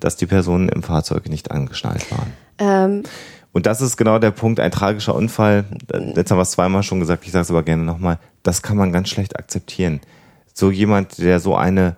dass 0.00 0.16
die 0.16 0.26
Personen 0.26 0.68
im 0.68 0.82
Fahrzeug 0.82 1.28
nicht 1.28 1.50
angeschnallt 1.50 2.10
waren. 2.10 2.32
ähm, 2.58 3.02
Und 3.52 3.66
das 3.66 3.80
ist 3.80 3.96
genau 3.96 4.18
der 4.18 4.30
Punkt, 4.32 4.60
ein 4.60 4.70
tragischer 4.70 5.14
Unfall. 5.14 5.64
Jetzt 6.16 6.30
haben 6.30 6.38
wir 6.38 6.42
es 6.42 6.50
zweimal 6.52 6.82
schon 6.82 7.00
gesagt, 7.00 7.24
ich 7.24 7.32
sage 7.32 7.42
es 7.42 7.50
aber 7.50 7.62
gerne 7.62 7.84
nochmal, 7.84 8.18
das 8.44 8.62
kann 8.62 8.76
man 8.76 8.92
ganz 8.92 9.08
schlecht 9.08 9.36
akzeptieren. 9.36 10.00
So 10.52 10.70
jemand, 10.70 11.18
der 11.18 11.40
so 11.40 11.56
eine, 11.56 11.96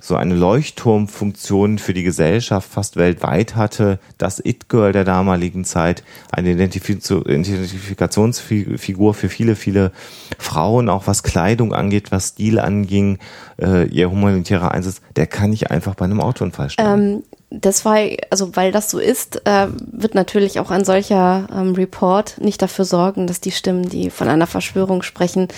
so 0.00 0.16
eine 0.16 0.34
Leuchtturmfunktion 0.34 1.78
für 1.78 1.92
die 1.92 2.04
Gesellschaft 2.04 2.70
fast 2.70 2.96
weltweit 2.96 3.54
hatte, 3.56 3.98
das 4.16 4.42
It-Girl 4.42 4.92
der 4.92 5.04
damaligen 5.04 5.66
Zeit, 5.66 6.02
eine 6.30 6.52
Identifikationsfigur 6.52 9.12
für 9.12 9.28
viele, 9.28 9.56
viele 9.56 9.92
Frauen, 10.38 10.88
auch 10.88 11.06
was 11.06 11.22
Kleidung 11.22 11.74
angeht, 11.74 12.12
was 12.12 12.28
Stil 12.28 12.58
anging, 12.58 13.18
äh, 13.60 13.86
ihr 13.88 14.10
humanitärer 14.10 14.72
Einsatz, 14.72 15.02
der 15.16 15.26
kann 15.26 15.50
nicht 15.50 15.70
einfach 15.70 15.96
bei 15.96 16.06
einem 16.06 16.22
Autounfall 16.22 16.70
sterben. 16.70 17.02
ähm, 17.02 17.22
das 17.50 17.86
war, 17.86 17.96
also 18.28 18.56
weil 18.56 18.72
das 18.72 18.90
so 18.90 18.98
ist, 18.98 19.46
äh, 19.46 19.68
wird 19.78 20.14
natürlich 20.14 20.60
auch 20.60 20.70
ein 20.70 20.84
solcher 20.84 21.46
ähm, 21.50 21.74
Report 21.74 22.36
nicht 22.38 22.60
dafür 22.60 22.84
sorgen, 22.84 23.26
dass 23.26 23.40
die 23.40 23.52
Stimmen, 23.52 23.88
die 23.88 24.10
von 24.10 24.28
einer 24.28 24.46
Verschwörung 24.46 25.02
sprechen, 25.02 25.48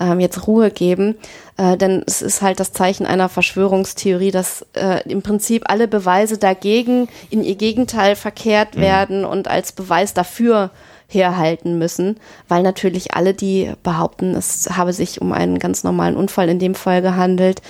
ähm, 0.00 0.20
jetzt 0.20 0.46
Ruhe 0.46 0.70
geben. 0.70 1.16
Äh, 1.58 1.76
denn 1.76 2.02
es 2.06 2.22
ist 2.22 2.40
halt 2.40 2.60
das 2.60 2.72
Zeichen 2.72 3.04
einer 3.04 3.28
Verschwörungstheorie, 3.28 4.30
dass 4.30 4.64
äh, 4.72 5.06
im 5.06 5.20
Prinzip 5.20 5.64
alle 5.66 5.86
Beweise 5.86 6.38
dagegen 6.38 7.08
in 7.28 7.44
ihr 7.44 7.56
Gegenteil 7.56 8.16
verkehrt 8.16 8.76
werden 8.76 9.26
und 9.26 9.46
als 9.46 9.72
Beweis 9.72 10.14
dafür 10.14 10.70
herhalten 11.08 11.78
müssen, 11.78 12.16
weil 12.48 12.62
natürlich 12.62 13.14
alle, 13.14 13.34
die 13.34 13.70
behaupten, 13.82 14.34
es 14.34 14.70
habe 14.76 14.94
sich 14.94 15.20
um 15.20 15.32
einen 15.32 15.58
ganz 15.58 15.84
normalen 15.84 16.16
Unfall 16.16 16.48
in 16.48 16.58
dem 16.58 16.74
Fall 16.74 17.02
gehandelt, 17.02 17.60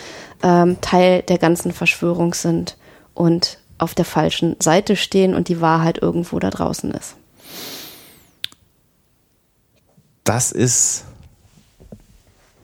ähm, 0.44 0.80
Teil 0.80 1.22
der 1.22 1.38
ganzen 1.38 1.72
Verschwörung 1.72 2.34
sind 2.34 2.76
und 3.14 3.58
auf 3.84 3.94
der 3.94 4.04
falschen 4.04 4.56
Seite 4.58 4.96
stehen 4.96 5.34
und 5.34 5.48
die 5.48 5.60
Wahrheit 5.60 5.98
irgendwo 6.02 6.38
da 6.40 6.50
draußen 6.50 6.90
ist. 6.90 7.14
Das 10.24 10.50
ist 10.50 11.04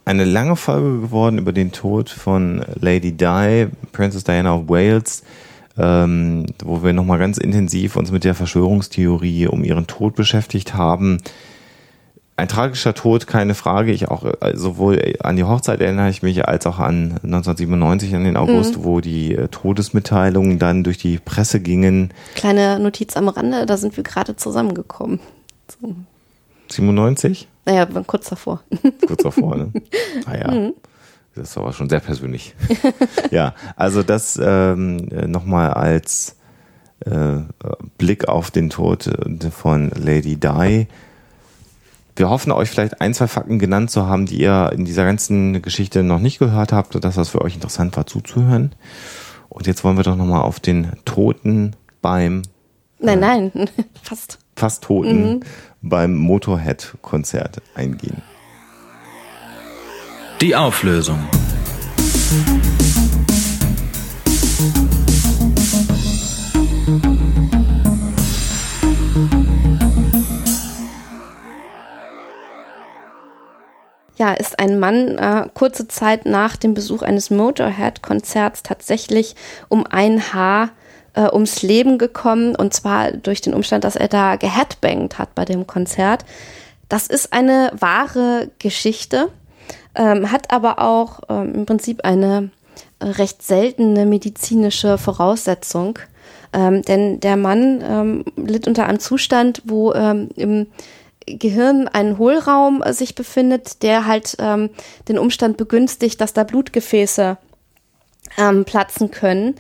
eine 0.07 0.25
lange 0.25 0.57
Folge 0.57 1.01
geworden 1.03 1.39
über 1.39 1.53
den 1.53 1.73
Tod 1.73 2.09
von 2.09 2.65
Lady 2.81 3.13
Di, 3.13 3.69
Princess 3.93 4.25
Diana 4.25 4.55
of 4.55 4.69
Wales, 4.69 5.23
ähm, 5.79 6.47
wo 6.65 6.83
wir 6.83 6.93
nochmal 6.93 7.19
ganz 7.19 7.39
intensiv 7.39 7.97
uns 7.97 8.11
mit 8.11 8.25
der 8.25 8.35
Verschwörungstheorie 8.35 9.47
um 9.47 9.63
ihren 9.63 9.87
Tod 9.87 10.17
beschäftigt 10.17 10.75
haben. 10.75 11.19
Ein 12.41 12.49
tragischer 12.49 12.95
Tod, 12.95 13.27
keine 13.27 13.55
Frage. 13.55 13.93
Ich 13.93 14.09
auch 14.09 14.25
äh, 14.25 14.57
sowohl 14.57 15.17
an 15.23 15.37
die 15.37 15.45
Hochzeit 15.45 15.83
erinnere 15.83 16.09
ich 16.09 16.23
mich 16.23 16.49
als 16.49 16.65
auch 16.65 16.79
an 16.79 17.21
1997 17.23 18.15
an 18.15 18.25
den 18.25 18.39
August, 18.39 18.79
mhm. 18.79 18.85
wo 18.85 19.03
die 19.03 19.35
äh, 19.35 19.49
Todesmitteilungen 19.49 20.59
dann 20.59 20.83
durch 20.83 20.97
die 20.97 21.19
Presse 21.19 21.61
gingen. 21.61 22.15
Kleine 22.35 22.79
Notiz 22.79 23.15
am 23.19 23.29
Rande, 23.29 23.67
da 23.67 23.77
sind 23.77 23.95
wir 23.99 24.05
gerade 24.05 24.37
zusammengekommen. 24.37 25.21
So. 25.69 25.95
97? 26.69 27.47
Naja, 27.67 27.85
kurz 28.07 28.31
davor. 28.31 28.63
Kurz 29.07 29.23
davor, 29.23 29.57
ne? 29.57 29.73
Ah 30.25 30.39
ja. 30.39 30.51
Mhm. 30.51 30.73
Das 31.35 31.51
ist 31.51 31.59
aber 31.59 31.75
schon 31.75 31.91
sehr 31.91 32.01
persönlich. 32.01 32.55
ja, 33.31 33.55
also 33.77 34.03
das 34.03 34.41
ähm, 34.43 34.97
nochmal 35.27 35.75
als 35.75 36.37
äh, 37.01 37.41
Blick 37.99 38.29
auf 38.29 38.51
den 38.51 38.71
Tod 38.71 39.09
äh, 39.09 39.51
von 39.51 39.91
Lady 39.91 40.37
Di. 40.37 40.87
Wir 42.21 42.29
hoffen, 42.29 42.53
euch 42.53 42.69
vielleicht 42.69 43.01
ein, 43.01 43.15
zwei 43.15 43.29
Fakten 43.29 43.59
genannt 43.59 43.91
zu 43.91 44.07
haben, 44.07 44.27
die 44.27 44.43
ihr 44.43 44.73
in 44.75 44.85
dieser 44.85 45.07
ganzen 45.07 45.63
Geschichte 45.63 46.03
noch 46.03 46.19
nicht 46.19 46.39
gehört 46.39 46.71
habt, 46.71 46.93
sodass 46.93 47.15
das 47.15 47.31
für 47.31 47.41
euch 47.41 47.55
interessant 47.55 47.97
war 47.97 48.07
zuzuhören. 48.07 48.75
Und 49.49 49.67
jetzt 49.67 49.85
wollen 49.85 49.97
wir 49.97 50.05
doch 50.05 50.17
nochmal 50.17 50.43
auf 50.43 50.61
den 50.61 50.89
Toten 51.07 51.77
beim. 52.03 52.43
Nein, 52.99 53.17
äh, 53.17 53.21
nein, 53.23 53.53
fast. 54.03 54.39
Fast 54.55 54.85
Toten 54.85 55.37
mhm. 55.37 55.41
beim 55.81 56.15
Motorhead-Konzert 56.15 57.63
eingehen. 57.75 58.21
Die 60.43 60.55
Auflösung. 60.55 61.21
Ja, 74.21 74.33
ist 74.35 74.59
ein 74.59 74.79
Mann 74.79 75.19
äh, 75.19 75.49
kurze 75.55 75.89
Zeit 75.89 76.27
nach 76.27 76.57
dem 76.57 76.75
Besuch 76.75 77.03
eines 77.03 77.31
Motorhead-Konzerts 77.31 78.63
tatsächlich 78.63 79.35
um 79.69 79.87
ein 79.87 80.33
Haar 80.33 80.71
äh, 81.15 81.29
ums 81.33 81.63
Leben 81.63 81.99
gekommen 81.99 82.55
und 82.55 82.75
zwar 82.75 83.13
durch 83.13 83.41
den 83.41 83.55
Umstand, 83.55 83.85
dass 83.85 83.97
er 83.97 84.09
da 84.09 84.37
geheadbangt 84.37 85.19
hat 85.19 85.35
bei 85.35 85.45
dem 85.45 85.67
Konzert. 85.67 86.25
Das 86.89 87.07
ist 87.07 87.33
eine 87.33 87.73
wahre 87.79 88.51
Geschichte 88.59 89.31
ähm, 89.95 90.31
hat 90.31 90.53
aber 90.53 90.79
auch 90.79 91.21
ähm, 91.29 91.55
im 91.55 91.67
Prinzip 91.67 92.05
eine 92.05 92.51
äh, 93.01 93.07
recht 93.07 93.43
seltene 93.43 94.07
medizinische 94.07 94.99
Voraussetzung. 94.99 95.99
Ähm, 96.53 96.83
denn 96.83 97.21
der 97.21 97.37
Mann 97.37 97.83
ähm, 97.87 98.25
litt 98.37 98.67
unter 98.67 98.87
einem 98.87 98.99
Zustand, 98.99 99.63
wo 99.65 99.93
ähm, 99.93 100.29
im 100.37 100.67
Gehirn 101.39 101.89
ein 101.89 102.19
Hohlraum 102.19 102.83
äh, 102.83 102.93
sich 102.93 103.15
befindet, 103.15 103.83
der 103.83 104.07
halt 104.07 104.37
ähm, 104.39 104.71
den 105.09 105.19
Umstand 105.19 105.57
begünstigt, 105.57 106.21
dass 106.21 106.33
da 106.33 106.45
Blutgefäße 106.45 107.37
ähm, 108.39 108.65
platzen 108.65 109.11
können. 109.11 109.55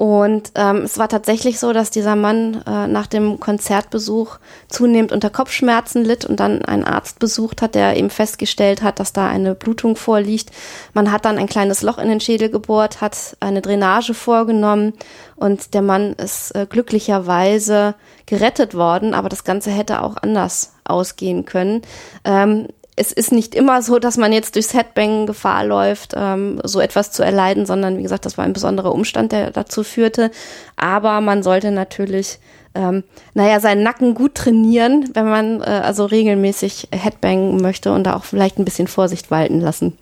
Und 0.00 0.52
ähm, 0.54 0.78
es 0.78 0.96
war 0.96 1.10
tatsächlich 1.10 1.60
so, 1.60 1.74
dass 1.74 1.90
dieser 1.90 2.16
Mann 2.16 2.62
äh, 2.66 2.86
nach 2.86 3.06
dem 3.06 3.38
Konzertbesuch 3.38 4.38
zunehmend 4.66 5.12
unter 5.12 5.28
Kopfschmerzen 5.28 6.06
litt 6.06 6.24
und 6.24 6.40
dann 6.40 6.64
einen 6.64 6.84
Arzt 6.84 7.18
besucht 7.18 7.60
hat, 7.60 7.74
der 7.74 7.98
eben 7.98 8.08
festgestellt 8.08 8.80
hat, 8.82 8.98
dass 8.98 9.12
da 9.12 9.28
eine 9.28 9.54
Blutung 9.54 9.96
vorliegt. 9.96 10.52
Man 10.94 11.12
hat 11.12 11.26
dann 11.26 11.36
ein 11.36 11.50
kleines 11.50 11.82
Loch 11.82 11.98
in 11.98 12.08
den 12.08 12.20
Schädel 12.20 12.48
gebohrt, 12.48 13.02
hat 13.02 13.36
eine 13.40 13.60
Drainage 13.60 14.14
vorgenommen 14.14 14.94
und 15.36 15.74
der 15.74 15.82
Mann 15.82 16.14
ist 16.14 16.54
äh, 16.54 16.64
glücklicherweise 16.64 17.94
gerettet 18.24 18.74
worden, 18.74 19.12
aber 19.12 19.28
das 19.28 19.44
Ganze 19.44 19.70
hätte 19.70 20.02
auch 20.02 20.16
anders 20.16 20.72
ausgehen 20.84 21.44
können. 21.44 21.82
Ähm, 22.24 22.68
es 23.00 23.12
ist 23.12 23.32
nicht 23.32 23.54
immer 23.54 23.80
so, 23.80 23.98
dass 23.98 24.18
man 24.18 24.30
jetzt 24.30 24.56
durchs 24.56 24.74
Headbang 24.74 25.24
Gefahr 25.26 25.64
läuft, 25.64 26.12
ähm, 26.14 26.60
so 26.64 26.80
etwas 26.80 27.12
zu 27.12 27.22
erleiden, 27.22 27.64
sondern 27.64 27.96
wie 27.96 28.02
gesagt, 28.02 28.26
das 28.26 28.36
war 28.36 28.44
ein 28.44 28.52
besonderer 28.52 28.92
Umstand, 28.92 29.32
der 29.32 29.50
dazu 29.52 29.84
führte. 29.84 30.30
Aber 30.76 31.22
man 31.22 31.42
sollte 31.42 31.70
natürlich, 31.70 32.38
ähm, 32.74 33.02
naja, 33.32 33.58
seinen 33.58 33.82
Nacken 33.82 34.12
gut 34.12 34.34
trainieren, 34.34 35.08
wenn 35.14 35.24
man 35.24 35.62
äh, 35.62 35.64
also 35.64 36.04
regelmäßig 36.04 36.88
Headbangen 36.92 37.62
möchte 37.62 37.90
und 37.90 38.04
da 38.04 38.16
auch 38.16 38.24
vielleicht 38.24 38.58
ein 38.58 38.66
bisschen 38.66 38.86
Vorsicht 38.86 39.30
walten 39.30 39.60
lassen. 39.60 39.96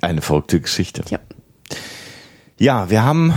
Eine 0.00 0.22
verrückte 0.22 0.60
Geschichte. 0.60 1.02
Ja. 1.10 1.18
Ja, 2.58 2.88
wir 2.88 3.04
haben 3.04 3.34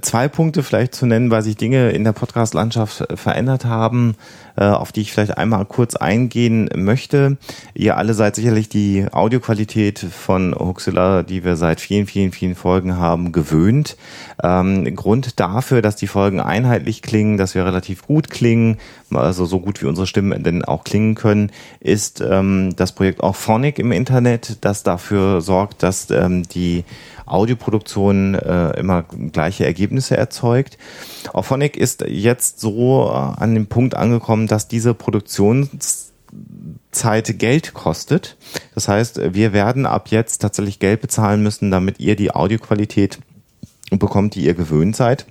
zwei 0.00 0.28
Punkte 0.28 0.62
vielleicht 0.62 0.94
zu 0.94 1.06
nennen, 1.06 1.30
weil 1.30 1.42
sich 1.42 1.56
Dinge 1.56 1.90
in 1.90 2.04
der 2.04 2.12
Podcast-Landschaft 2.12 3.02
äh, 3.02 3.16
verändert 3.16 3.64
haben, 3.64 4.16
äh, 4.56 4.64
auf 4.64 4.90
die 4.90 5.02
ich 5.02 5.12
vielleicht 5.12 5.36
einmal 5.38 5.64
kurz 5.66 5.96
eingehen 5.96 6.68
möchte. 6.74 7.36
Ihr 7.74 7.96
alle 7.96 8.14
seid 8.14 8.34
sicherlich 8.34 8.68
die 8.68 9.06
Audioqualität 9.10 9.98
von 9.98 10.54
Huxilla, 10.54 11.22
die 11.22 11.44
wir 11.44 11.56
seit 11.56 11.80
vielen, 11.80 12.06
vielen, 12.06 12.32
vielen 12.32 12.54
Folgen 12.54 12.96
haben, 12.96 13.32
gewöhnt. 13.32 13.96
Ähm, 14.42 14.94
Grund 14.96 15.38
dafür, 15.38 15.82
dass 15.82 15.96
die 15.96 16.08
Folgen 16.08 16.40
einheitlich 16.40 17.02
klingen, 17.02 17.36
dass 17.36 17.54
wir 17.54 17.64
relativ 17.64 18.02
gut 18.06 18.30
klingen, 18.30 18.78
also 19.12 19.44
so 19.44 19.60
gut 19.60 19.82
wie 19.82 19.86
unsere 19.86 20.06
Stimmen 20.06 20.42
denn 20.42 20.64
auch 20.64 20.84
klingen 20.84 21.14
können, 21.14 21.52
ist 21.80 22.20
ähm, 22.20 22.74
das 22.76 22.92
Projekt 22.92 23.22
Auphonic 23.22 23.78
im 23.78 23.92
Internet, 23.92 24.58
das 24.62 24.82
dafür 24.82 25.40
sorgt, 25.40 25.82
dass 25.82 26.10
ähm, 26.10 26.44
die 26.44 26.84
Audioproduktion 27.30 28.34
äh, 28.34 28.78
immer 28.78 29.04
gleiche 29.32 29.64
Ergebnisse 29.64 30.16
erzeugt. 30.16 30.78
Auphonic 31.32 31.76
ist 31.76 32.04
jetzt 32.06 32.60
so 32.60 33.08
an 33.08 33.54
dem 33.54 33.66
Punkt 33.66 33.94
angekommen, 33.94 34.46
dass 34.46 34.68
diese 34.68 34.94
Produktionszeit 34.94 37.38
Geld 37.38 37.74
kostet. 37.74 38.36
Das 38.74 38.88
heißt, 38.88 39.34
wir 39.34 39.52
werden 39.52 39.86
ab 39.86 40.08
jetzt 40.08 40.38
tatsächlich 40.38 40.78
Geld 40.78 41.00
bezahlen 41.00 41.42
müssen, 41.42 41.70
damit 41.70 42.00
ihr 42.00 42.16
die 42.16 42.32
Audioqualität 42.32 43.18
bekommt, 43.90 44.34
die 44.34 44.44
ihr 44.44 44.54
gewöhnt 44.54 44.96
seid. 44.96 45.26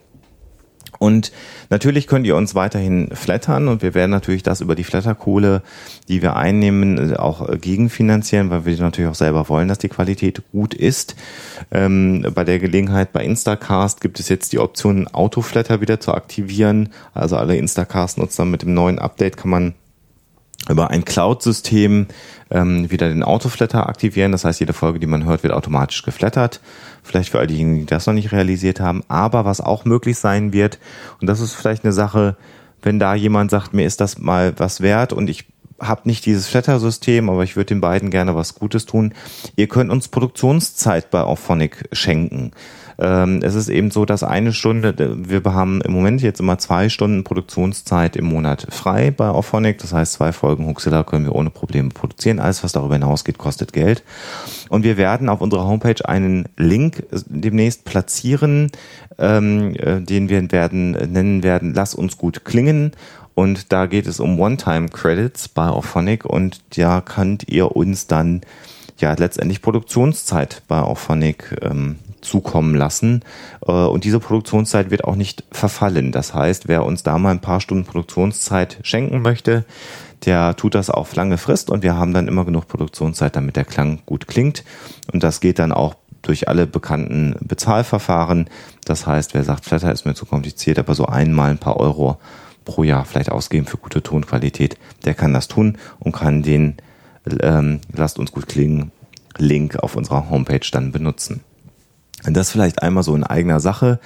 Und 0.98 1.32
natürlich 1.70 2.08
könnt 2.08 2.26
ihr 2.26 2.36
uns 2.36 2.56
weiterhin 2.56 3.10
flattern 3.14 3.68
und 3.68 3.82
wir 3.82 3.94
werden 3.94 4.12
natürlich 4.12 4.44
das 4.44 4.62
über 4.62 4.76
die 4.76 4.84
Flatterkohle, 4.84 5.62
die 6.08 6.22
wir 6.22 6.36
einnehmen, 6.36 7.16
auch 7.16 7.48
äh, 7.48 7.58
gegenfinanzieren, 7.58 8.50
weil 8.50 8.66
wir 8.66 8.78
natürlich 8.80 9.10
auch 9.10 9.16
selber 9.16 9.48
wollen, 9.50 9.68
dass 9.68 9.78
die 9.78 9.90
Qualität 9.90 10.42
gut 10.52 10.74
ist. 10.74 11.16
Ähm, 11.72 12.26
bei 12.34 12.44
der 12.44 12.60
Gelegenheit 12.60 13.14
bei 13.14 13.24
Instacast 13.24 14.02
gibt 14.02 14.20
es 14.20 14.30
jetzt 14.30 14.52
die 14.52 14.60
Option, 14.60 15.08
Autoflatter 15.08 15.82
wieder 15.82 16.00
zu 16.00 16.14
aktivieren. 16.14 16.90
Also 17.14 17.38
alle 17.38 17.58
Instacast-Nutzer 17.58 18.46
mit 18.46 18.64
dem 18.64 18.74
neuen 18.74 19.00
Update 19.00 19.38
kann 19.38 19.52
man 19.52 19.74
über 20.68 20.90
ein 20.90 21.06
Cloud-System 21.06 22.08
ähm, 22.52 22.92
wieder 22.92 23.10
den 23.10 23.24
Autoflatter 23.24 23.88
aktivieren. 23.88 24.32
Das 24.32 24.46
heißt, 24.46 24.60
jede 24.60 24.74
Folge, 24.74 25.00
die 25.00 25.08
man 25.08 25.26
hört, 25.26 25.44
wird 25.44 25.54
automatisch 25.54 26.04
geflattert. 26.04 26.60
Vielleicht 27.04 27.30
für 27.30 27.40
all 27.40 27.48
diejenigen, 27.48 27.80
die 27.80 27.86
das 27.86 28.08
noch 28.08 28.14
nicht 28.14 28.32
realisiert 28.32 28.80
haben. 28.80 29.04
Aber 29.08 29.46
was 29.46 29.62
auch 29.62 29.86
möglich 29.86 30.18
sein 30.18 30.54
wird, 30.54 30.80
und 31.22 31.28
das 31.28 31.40
ist 31.40 31.54
vielleicht 31.54 31.84
eine 31.84 31.94
Sache, 31.94 32.36
wenn 32.82 33.00
da 33.00 33.16
jemand 33.16 33.52
sagt, 33.52 33.74
mir 33.74 33.86
ist 33.86 34.02
das 34.02 34.18
mal 34.18 34.54
was 34.58 34.82
wert 34.82 35.14
und 35.14 35.30
ich 35.30 35.46
habe 35.82 36.02
nicht 36.06 36.26
dieses 36.26 36.48
Flatter-System, 36.48 37.30
aber 37.30 37.44
ich 37.44 37.56
würde 37.56 37.68
den 37.68 37.82
beiden 37.82 38.10
gerne 38.10 38.36
was 38.36 38.56
Gutes 38.56 38.86
tun. 38.86 39.14
Ihr 39.56 39.68
könnt 39.68 39.92
uns 39.92 40.10
Produktionszeit 40.10 41.10
bei 41.10 41.22
Auphonic 41.22 41.88
schenken. 41.94 42.52
Ähm, 43.00 43.40
es 43.42 43.56
ist 43.56 43.70
eben 43.70 43.92
so, 43.92 44.04
dass 44.04 44.24
eine 44.24 44.52
Stunde, 44.52 44.94
wir 44.98 45.42
haben 45.46 45.80
im 45.82 45.94
Moment 45.94 46.22
jetzt 46.22 46.42
immer 46.42 46.58
zwei 46.58 46.90
Stunden 46.90 47.24
Produktionszeit 47.24 48.18
im 48.18 48.26
Monat 48.26 48.68
frei 48.70 49.12
bei 49.12 49.30
Auphonic. 49.30 49.78
Das 49.78 49.94
heißt, 49.94 50.14
zwei 50.14 50.34
Folgen 50.34 50.68
Huxilla 50.68 51.04
können 51.04 51.26
wir 51.26 51.34
ohne 51.34 51.50
Probleme 51.50 51.90
produzieren. 51.90 52.40
Alles, 52.40 52.64
was 52.64 52.74
darüber 52.74 52.96
hinausgeht, 52.96 53.38
kostet 53.38 53.72
Geld. 53.72 54.04
Und 54.68 54.84
wir 54.84 54.98
werden 54.98 55.30
auf 55.30 55.40
unserer 55.40 55.66
Homepage 55.66 56.08
einen 56.08 56.50
Link 56.58 57.04
demnächst 57.28 57.86
platzieren, 57.86 58.70
ähm, 59.18 59.76
äh, 59.76 60.02
den 60.02 60.28
wir 60.28 60.52
werden 60.52 60.92
nennen 60.92 61.42
werden, 61.42 61.74
lass 61.74 61.96
uns 61.96 62.18
gut 62.18 62.44
klingen. 62.44 62.92
Und 63.34 63.72
da 63.72 63.86
geht 63.86 64.08
es 64.08 64.20
um 64.20 64.38
One-Time-Credits 64.38 65.48
bei 65.48 65.68
Auphonic 65.68 66.26
und 66.26 66.60
da 66.78 67.00
könnt 67.00 67.48
ihr 67.48 67.74
uns 67.74 68.08
dann 68.08 68.42
ja 68.98 69.14
letztendlich 69.14 69.62
Produktionszeit 69.62 70.64
bei 70.68 70.82
Auphonic 70.82 71.56
ähm, 71.62 71.96
zukommen 72.22 72.76
lassen. 72.76 73.24
Äh, 73.66 73.72
und 73.72 74.04
diese 74.04 74.20
Produktionszeit 74.20 74.92
wird 74.92 75.04
auch 75.04 75.16
nicht 75.16 75.44
verfallen. 75.52 76.12
Das 76.12 76.34
heißt, 76.34 76.68
wer 76.68 76.86
uns 76.86 77.04
da 77.04 77.18
mal 77.18 77.32
ein 77.32 77.42
paar 77.42 77.62
Stunden 77.62 77.86
Produktionszeit 77.86 78.80
schenken 78.84 79.22
möchte, 79.22 79.66
der 80.26 80.56
tut 80.56 80.76
das 80.76 80.90
auf 80.90 81.16
lange 81.16 81.38
Frist 81.38 81.70
und 81.70 81.84
wir 81.84 81.96
haben 81.96 82.14
dann 82.14 82.28
immer 82.28 82.46
genug 82.46 82.68
Produktionszeit, 82.68 83.36
damit 83.36 83.56
der 83.56 83.66
Klang 83.66 84.00
gut 84.06 84.28
klingt. 84.28 84.64
Und 85.12 85.24
das 85.24 85.40
geht 85.40 85.60
dann 85.60 85.72
auch 85.72 85.96
durch 86.22 86.48
alle 86.50 86.68
bekannten 86.68 87.36
Bezahlverfahren. 87.42 88.50
Das 88.86 89.08
heißt, 89.08 89.34
wer 89.34 89.44
sagt, 89.44 89.66
Flatter 89.66 89.92
ist 89.92 90.06
mir 90.06 90.16
zu 90.16 90.26
kompliziert, 90.26 90.78
aber 90.78 90.94
so 90.96 91.06
einmal 91.06 91.52
ein 91.52 91.58
paar 91.58 91.78
Euro 91.78 92.18
pro 92.66 92.84
Jahr 92.84 93.06
vielleicht 93.06 93.32
ausgeben 93.32 93.66
für 93.66 93.78
gute 93.78 94.04
Tonqualität, 94.04 94.78
der 95.06 95.14
kann 95.14 95.34
das 95.34 95.48
tun 95.48 95.78
und 96.00 96.12
kann 96.12 96.44
den 96.44 96.76
ähm, 97.42 97.80
Lasst 97.94 98.20
uns 98.20 98.32
gut 98.32 98.48
klingen 98.48 98.92
Link 99.38 99.78
auf 99.78 99.96
unserer 99.96 100.30
Homepage 100.30 100.68
dann 100.72 100.92
benutzen. 100.92 101.44
Das 102.34 102.52
vielleicht 102.52 102.82
einmal 102.82 103.04
so 103.04 103.16
in 103.16 103.24
eigener 103.24 103.60
Sache, 103.60 104.00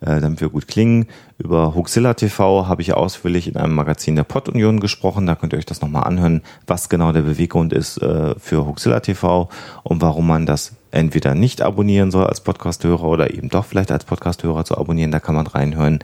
äh, 0.00 0.20
damit 0.20 0.40
wir 0.40 0.48
gut 0.48 0.68
klingen. 0.68 1.06
Über 1.38 1.74
Huxilla 1.74 2.14
TV 2.14 2.66
habe 2.66 2.82
ich 2.82 2.94
ausführlich 2.94 3.48
in 3.48 3.56
einem 3.56 3.74
Magazin 3.74 4.16
der 4.16 4.24
Pod-Union 4.24 4.80
gesprochen. 4.80 5.26
Da 5.26 5.34
könnt 5.34 5.52
ihr 5.52 5.58
euch 5.58 5.66
das 5.66 5.80
nochmal 5.80 6.04
anhören, 6.04 6.42
was 6.66 6.88
genau 6.88 7.12
der 7.12 7.22
Beweggrund 7.22 7.72
ist 7.72 7.98
äh, 7.98 8.34
für 8.38 8.66
Huxilla 8.66 9.00
TV 9.00 9.48
und 9.82 10.02
warum 10.02 10.26
man 10.26 10.46
das 10.46 10.72
entweder 10.90 11.34
nicht 11.34 11.62
abonnieren 11.62 12.10
soll 12.10 12.26
als 12.26 12.40
Podcasthörer 12.40 13.04
oder 13.04 13.32
eben 13.32 13.48
doch 13.48 13.64
vielleicht 13.64 13.92
als 13.92 14.04
Podcasthörer 14.04 14.64
zu 14.64 14.76
abonnieren. 14.76 15.12
Da 15.12 15.20
kann 15.20 15.34
man 15.34 15.46
reinhören. 15.46 16.00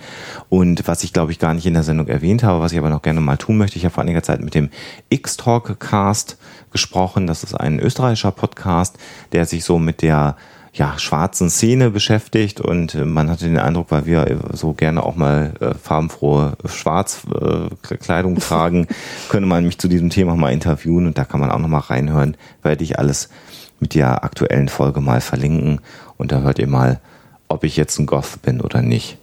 Und 0.49 0.87
was 0.87 1.03
ich 1.03 1.13
glaube 1.13 1.33
ich 1.33 1.39
gar 1.39 1.55
nicht 1.55 1.67
in 1.67 1.75
der 1.75 1.83
Sendung 1.83 2.09
erwähnt 2.09 2.43
habe, 2.45 2.61
was 2.61 2.73
ich 2.73 2.79
aber 2.79 2.91
noch 2.91 3.03
gerne 3.03 3.21
mal 3.21 3.37
tun 3.37 3.59
möchte, 3.59 3.79
ich 3.79 3.85
habe 3.85 3.95
vor 3.95 4.03
einiger 4.03 4.23
Zeit 4.23 4.41
mit 4.41 4.55
dem 4.55 4.71
X-Talk 5.09 5.81
Cast 5.81 6.39
gesprochen. 6.71 7.27
Das 7.27 7.43
ist 7.43 7.55
ein 7.55 7.81
österreichischer 7.81 8.33
Podcast, 8.33 8.97
der 9.33 9.47
sich 9.47 9.65
so 9.65 9.79
mit 9.79 10.03
der 10.03 10.37
ja, 10.77 10.99
schwarzen 10.99 11.49
Szene 11.49 11.91
beschäftigt 11.91 12.61
und 12.61 12.95
äh, 12.95 13.05
man 13.05 13.31
hatte 13.31 13.47
den 13.47 13.59
Eindruck, 13.59 13.91
weil 13.91 14.07
wir 14.07 14.39
so 14.53 14.75
gerne 14.75 15.03
auch 15.03 15.17
mal 15.17 15.55
äh, 15.61 15.75
farbenfrohe 15.75 16.57
Schwarzkleidung 16.67 18.37
äh, 18.37 18.41
tragen, 18.41 18.87
könnte 19.29 19.49
man 19.49 19.65
mich 19.65 19.79
zu 19.79 19.89
diesem 19.89 20.11
Thema 20.11 20.37
mal 20.37 20.53
interviewen 20.53 21.07
und 21.07 21.17
da 21.17 21.25
kann 21.25 21.41
man 21.41 21.51
auch 21.51 21.59
noch 21.59 21.69
mal 21.69 21.79
reinhören, 21.79 22.37
werde 22.63 22.85
ich 22.85 22.99
alles 22.99 23.31
mit 23.81 23.95
der 23.95 24.23
aktuellen 24.25 24.69
Folge 24.69 25.01
mal 25.01 25.21
verlinken 25.21 25.81
und 26.19 26.31
da 26.31 26.41
hört 26.41 26.59
ihr 26.59 26.69
mal, 26.69 27.01
ob 27.49 27.65
ich 27.65 27.77
jetzt 27.77 27.99
ein 27.99 28.07
Goth 28.07 28.43
bin 28.43 28.61
oder 28.61 28.83
nicht. 28.83 29.19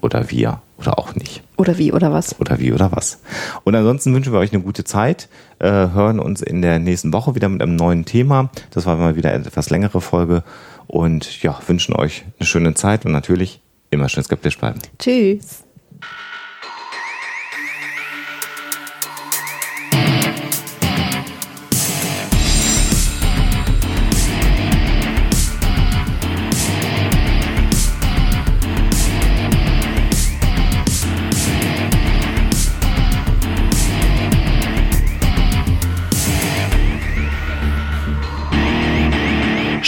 Oder 0.00 0.30
wir 0.30 0.60
oder 0.76 0.98
auch 0.98 1.14
nicht. 1.14 1.42
Oder 1.56 1.78
wie 1.78 1.92
oder 1.92 2.12
was. 2.12 2.38
Oder 2.40 2.58
wie 2.58 2.72
oder 2.72 2.92
was. 2.92 3.20
Und 3.62 3.74
ansonsten 3.74 4.12
wünschen 4.12 4.32
wir 4.32 4.40
euch 4.40 4.52
eine 4.52 4.62
gute 4.62 4.84
Zeit, 4.84 5.28
äh, 5.60 5.68
hören 5.68 6.18
uns 6.20 6.42
in 6.42 6.62
der 6.62 6.78
nächsten 6.78 7.12
Woche 7.12 7.34
wieder 7.34 7.48
mit 7.48 7.62
einem 7.62 7.76
neuen 7.76 8.04
Thema. 8.04 8.50
Das 8.70 8.86
war 8.86 8.96
mal 8.96 9.16
wieder 9.16 9.30
eine 9.30 9.46
etwas 9.46 9.70
längere 9.70 10.00
Folge 10.00 10.42
und 10.86 11.42
ja, 11.42 11.58
wünschen 11.66 11.94
euch 11.94 12.24
eine 12.38 12.46
schöne 12.46 12.74
Zeit 12.74 13.04
und 13.04 13.12
natürlich 13.12 13.60
immer 13.90 14.08
schön 14.08 14.24
skeptisch 14.24 14.58
bleiben. 14.58 14.80
Tschüss. 14.98 15.64